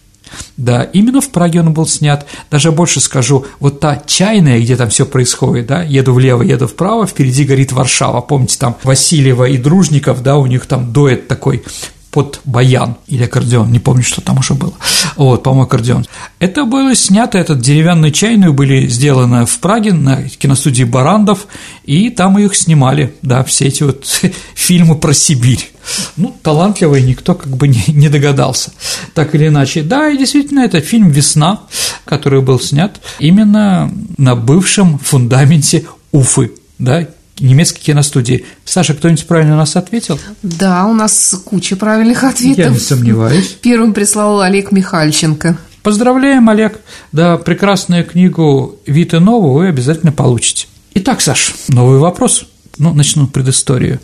Да, 0.59 0.83
именно 0.83 1.23
в 1.23 1.31
Праге 1.31 1.61
он 1.61 1.73
был 1.73 1.87
снят. 1.87 2.27
Даже 2.51 2.73
больше 2.73 3.01
скажу, 3.01 3.47
вот 3.59 3.81
та 3.81 4.03
чайная, 4.07 4.61
где 4.61 4.77
там 4.77 4.91
все 4.91 5.07
происходит, 5.07 5.69
да, 5.69 5.83
еду 5.83 6.13
влево, 6.13 6.43
еду 6.43 6.67
вправо, 6.67 7.07
впереди 7.07 7.45
горит 7.45 7.73
Варшава. 7.73 8.21
Помните, 8.21 8.59
там 8.59 8.77
Васильева 8.83 9.47
и 9.47 9.57
Дружников, 9.57 10.23
да, 10.23 10.37
у 10.37 10.45
них 10.45 10.67
там 10.67 10.93
дуэт 10.93 11.27
такой 11.27 11.65
под 12.11 12.41
баян 12.45 12.97
или 13.07 13.25
аккордеон, 13.25 13.71
не 13.71 13.79
помню, 13.79 14.03
что 14.03 14.21
там 14.21 14.39
уже 14.39 14.55
было. 14.55 14.73
Вот, 15.17 15.43
по-моему, 15.43 15.65
аккордеон. 15.65 16.07
Это 16.41 16.65
было 16.65 16.95
снято, 16.95 17.39
этот 17.39 17.61
деревянный 17.61 18.11
чайную 18.11 18.53
были 18.53 18.89
сделаны 18.89 19.47
в 19.47 19.59
Праге 19.61 19.93
на 19.93 20.29
киностудии 20.29 20.85
Барандов, 20.85 21.47
и 21.85 22.11
там 22.11 22.39
их 22.39 22.57
снимали, 22.57 23.15
да, 23.23 23.45
все 23.45 23.67
эти 23.67 23.85
вот 23.85 24.05
фильмы 24.55 24.97
про 24.97 25.15
Сибирь. 25.15 25.71
Ну, 26.17 26.35
талантливый 26.43 27.03
никто 27.03 27.35
как 27.35 27.57
бы 27.57 27.69
не, 27.69 28.09
догадался, 28.09 28.73
так 29.15 29.35
или 29.35 29.49
иначе. 29.49 29.83
Да, 29.83 30.11
и 30.11 30.19
действительно, 30.19 30.61
это 30.61 30.81
фильм 30.81 31.11
«Весна», 31.11 31.61
который 32.05 32.43
был 32.43 32.59
снят 32.61 33.01
именно 33.19 33.93
на 34.19 34.35
бывшем 34.35 34.99
фундаменте 34.99 35.85
Уфы, 36.13 36.53
да, 36.79 37.07
немецкой 37.41 37.81
киностудии. 37.81 38.45
Саша, 38.65 38.95
кто-нибудь 38.95 39.27
правильно 39.27 39.57
нас 39.57 39.77
ответил? 39.77 40.19
Да, 40.43 40.87
у 40.87 40.95
нас 40.95 41.41
куча 41.45 41.77
правильных 41.77 42.25
ответов. 42.25 42.59
Я 42.59 42.69
не 42.71 42.79
сомневаюсь. 42.79 43.57
Первым 43.61 43.95
прислал 43.95 44.41
Олег 44.41 44.73
Михальченко. 44.73 45.59
Поздравляем, 45.83 46.49
Олег. 46.49 46.81
Да, 47.13 47.39
прекрасную 47.39 48.05
книгу 48.05 48.79
«Вита 48.87 49.19
Нову» 49.19 49.55
вы 49.55 49.69
обязательно 49.69 50.13
получите. 50.13 50.67
Итак, 50.95 51.21
Саш, 51.21 51.55
новый 51.69 51.99
вопрос. 51.99 52.45
Ну, 52.79 52.93
начну 52.93 53.27
предысторию. 53.27 54.01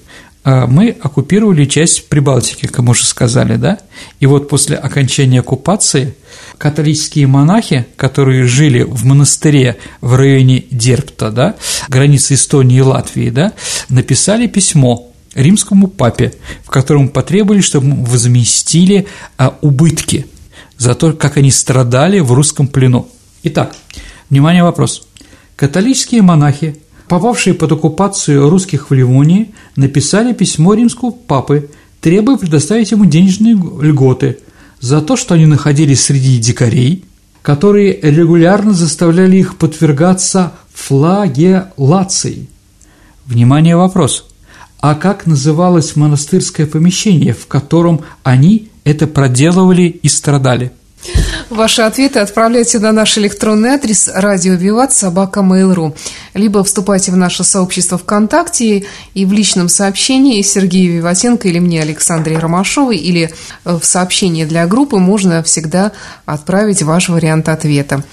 А, 0.46 0.68
мы 0.68 0.96
оккупировали 1.02 1.64
часть 1.64 2.08
Прибалтики, 2.08 2.68
как 2.68 2.78
мы 2.78 2.92
уже 2.92 3.04
сказали, 3.04 3.56
да? 3.56 3.80
И 4.20 4.26
вот 4.26 4.48
после 4.48 4.76
окончания 4.76 5.40
оккупации 5.40 6.14
католические 6.56 7.26
монахи, 7.26 7.84
которые 7.96 8.44
жили 8.44 8.84
в 8.84 9.04
монастыре 9.04 9.76
в 10.00 10.14
районе 10.14 10.62
Дерпта, 10.70 11.32
да, 11.32 11.56
границы 11.88 12.34
Эстонии 12.34 12.78
и 12.78 12.80
Латвии, 12.80 13.30
да, 13.30 13.54
написали 13.88 14.46
письмо 14.46 15.10
римскому 15.34 15.88
папе, 15.88 16.32
в 16.62 16.70
котором 16.70 17.08
потребовали, 17.08 17.60
чтобы 17.60 18.04
возместили 18.04 19.08
а, 19.38 19.58
убытки 19.62 20.26
за 20.78 20.94
то, 20.94 21.12
как 21.12 21.38
они 21.38 21.50
страдали 21.50 22.20
в 22.20 22.32
русском 22.32 22.68
плену. 22.68 23.08
Итак, 23.42 23.74
внимание, 24.30 24.62
вопрос. 24.62 25.08
Католические 25.56 26.22
монахи 26.22 26.76
попавшие 27.08 27.54
под 27.54 27.72
оккупацию 27.72 28.48
русских 28.48 28.90
в 28.90 28.94
Ливонии, 28.94 29.52
написали 29.76 30.32
письмо 30.32 30.74
римского 30.74 31.10
папы, 31.10 31.70
требуя 32.00 32.36
предоставить 32.36 32.90
ему 32.90 33.04
денежные 33.04 33.54
льготы 33.54 34.38
за 34.80 35.00
то, 35.00 35.16
что 35.16 35.34
они 35.34 35.46
находились 35.46 36.04
среди 36.04 36.38
дикарей, 36.38 37.04
которые 37.42 37.98
регулярно 38.00 38.72
заставляли 38.72 39.36
их 39.36 39.56
подвергаться 39.56 40.52
флагеллации. 40.74 42.48
Внимание, 43.24 43.76
вопрос. 43.76 44.26
А 44.80 44.94
как 44.94 45.26
называлось 45.26 45.96
монастырское 45.96 46.66
помещение, 46.66 47.32
в 47.32 47.46
котором 47.46 48.02
они 48.22 48.68
это 48.84 49.06
проделывали 49.06 49.84
и 49.84 50.08
страдали? 50.08 50.72
Ваши 51.50 51.82
ответы 51.82 52.18
отправляйте 52.18 52.78
на 52.78 52.92
наш 52.92 53.18
электронный 53.18 53.70
адрес 53.70 54.10
радио 54.12 54.54
Виват 54.54 54.92
собака 54.92 55.40
Mail.ru 55.40 55.96
либо 56.34 56.62
вступайте 56.64 57.12
в 57.12 57.16
наше 57.16 57.44
сообщество 57.44 57.98
ВКонтакте 57.98 58.84
и 59.14 59.24
в 59.24 59.32
личном 59.32 59.68
сообщении 59.68 60.42
Сергею 60.42 60.94
Виватенко 60.94 61.48
или 61.48 61.58
мне, 61.58 61.82
Александре 61.82 62.38
Ромашовой, 62.38 62.98
или 62.98 63.30
в 63.64 63.82
сообщение 63.82 64.46
для 64.46 64.66
группы 64.66 64.98
можно 64.98 65.42
всегда 65.42 65.92
отправить 66.24 66.82
ваш 66.82 67.08
вариант 67.08 67.48
ответа. 67.48 68.04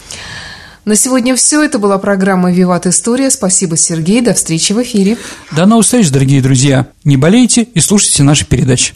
На 0.86 0.96
сегодня 0.98 1.36
все. 1.36 1.64
Это 1.64 1.80
была 1.80 1.98
программа 1.98 2.52
«Виват 2.52 2.86
История». 2.88 3.30
Спасибо, 3.30 3.78
Сергей. 3.78 4.20
До 4.20 4.34
встречи 4.34 4.74
в 4.74 4.84
эфире. 4.84 5.18
До 5.52 5.66
новых 5.66 5.86
встреч, 5.86 6.10
дорогие 6.10 6.42
друзья. 6.42 6.88
Не 7.06 7.16
болейте 7.16 7.64
и 7.64 7.80
слушайте 7.80 8.24
наши 8.24 8.46
передачи. 8.46 8.94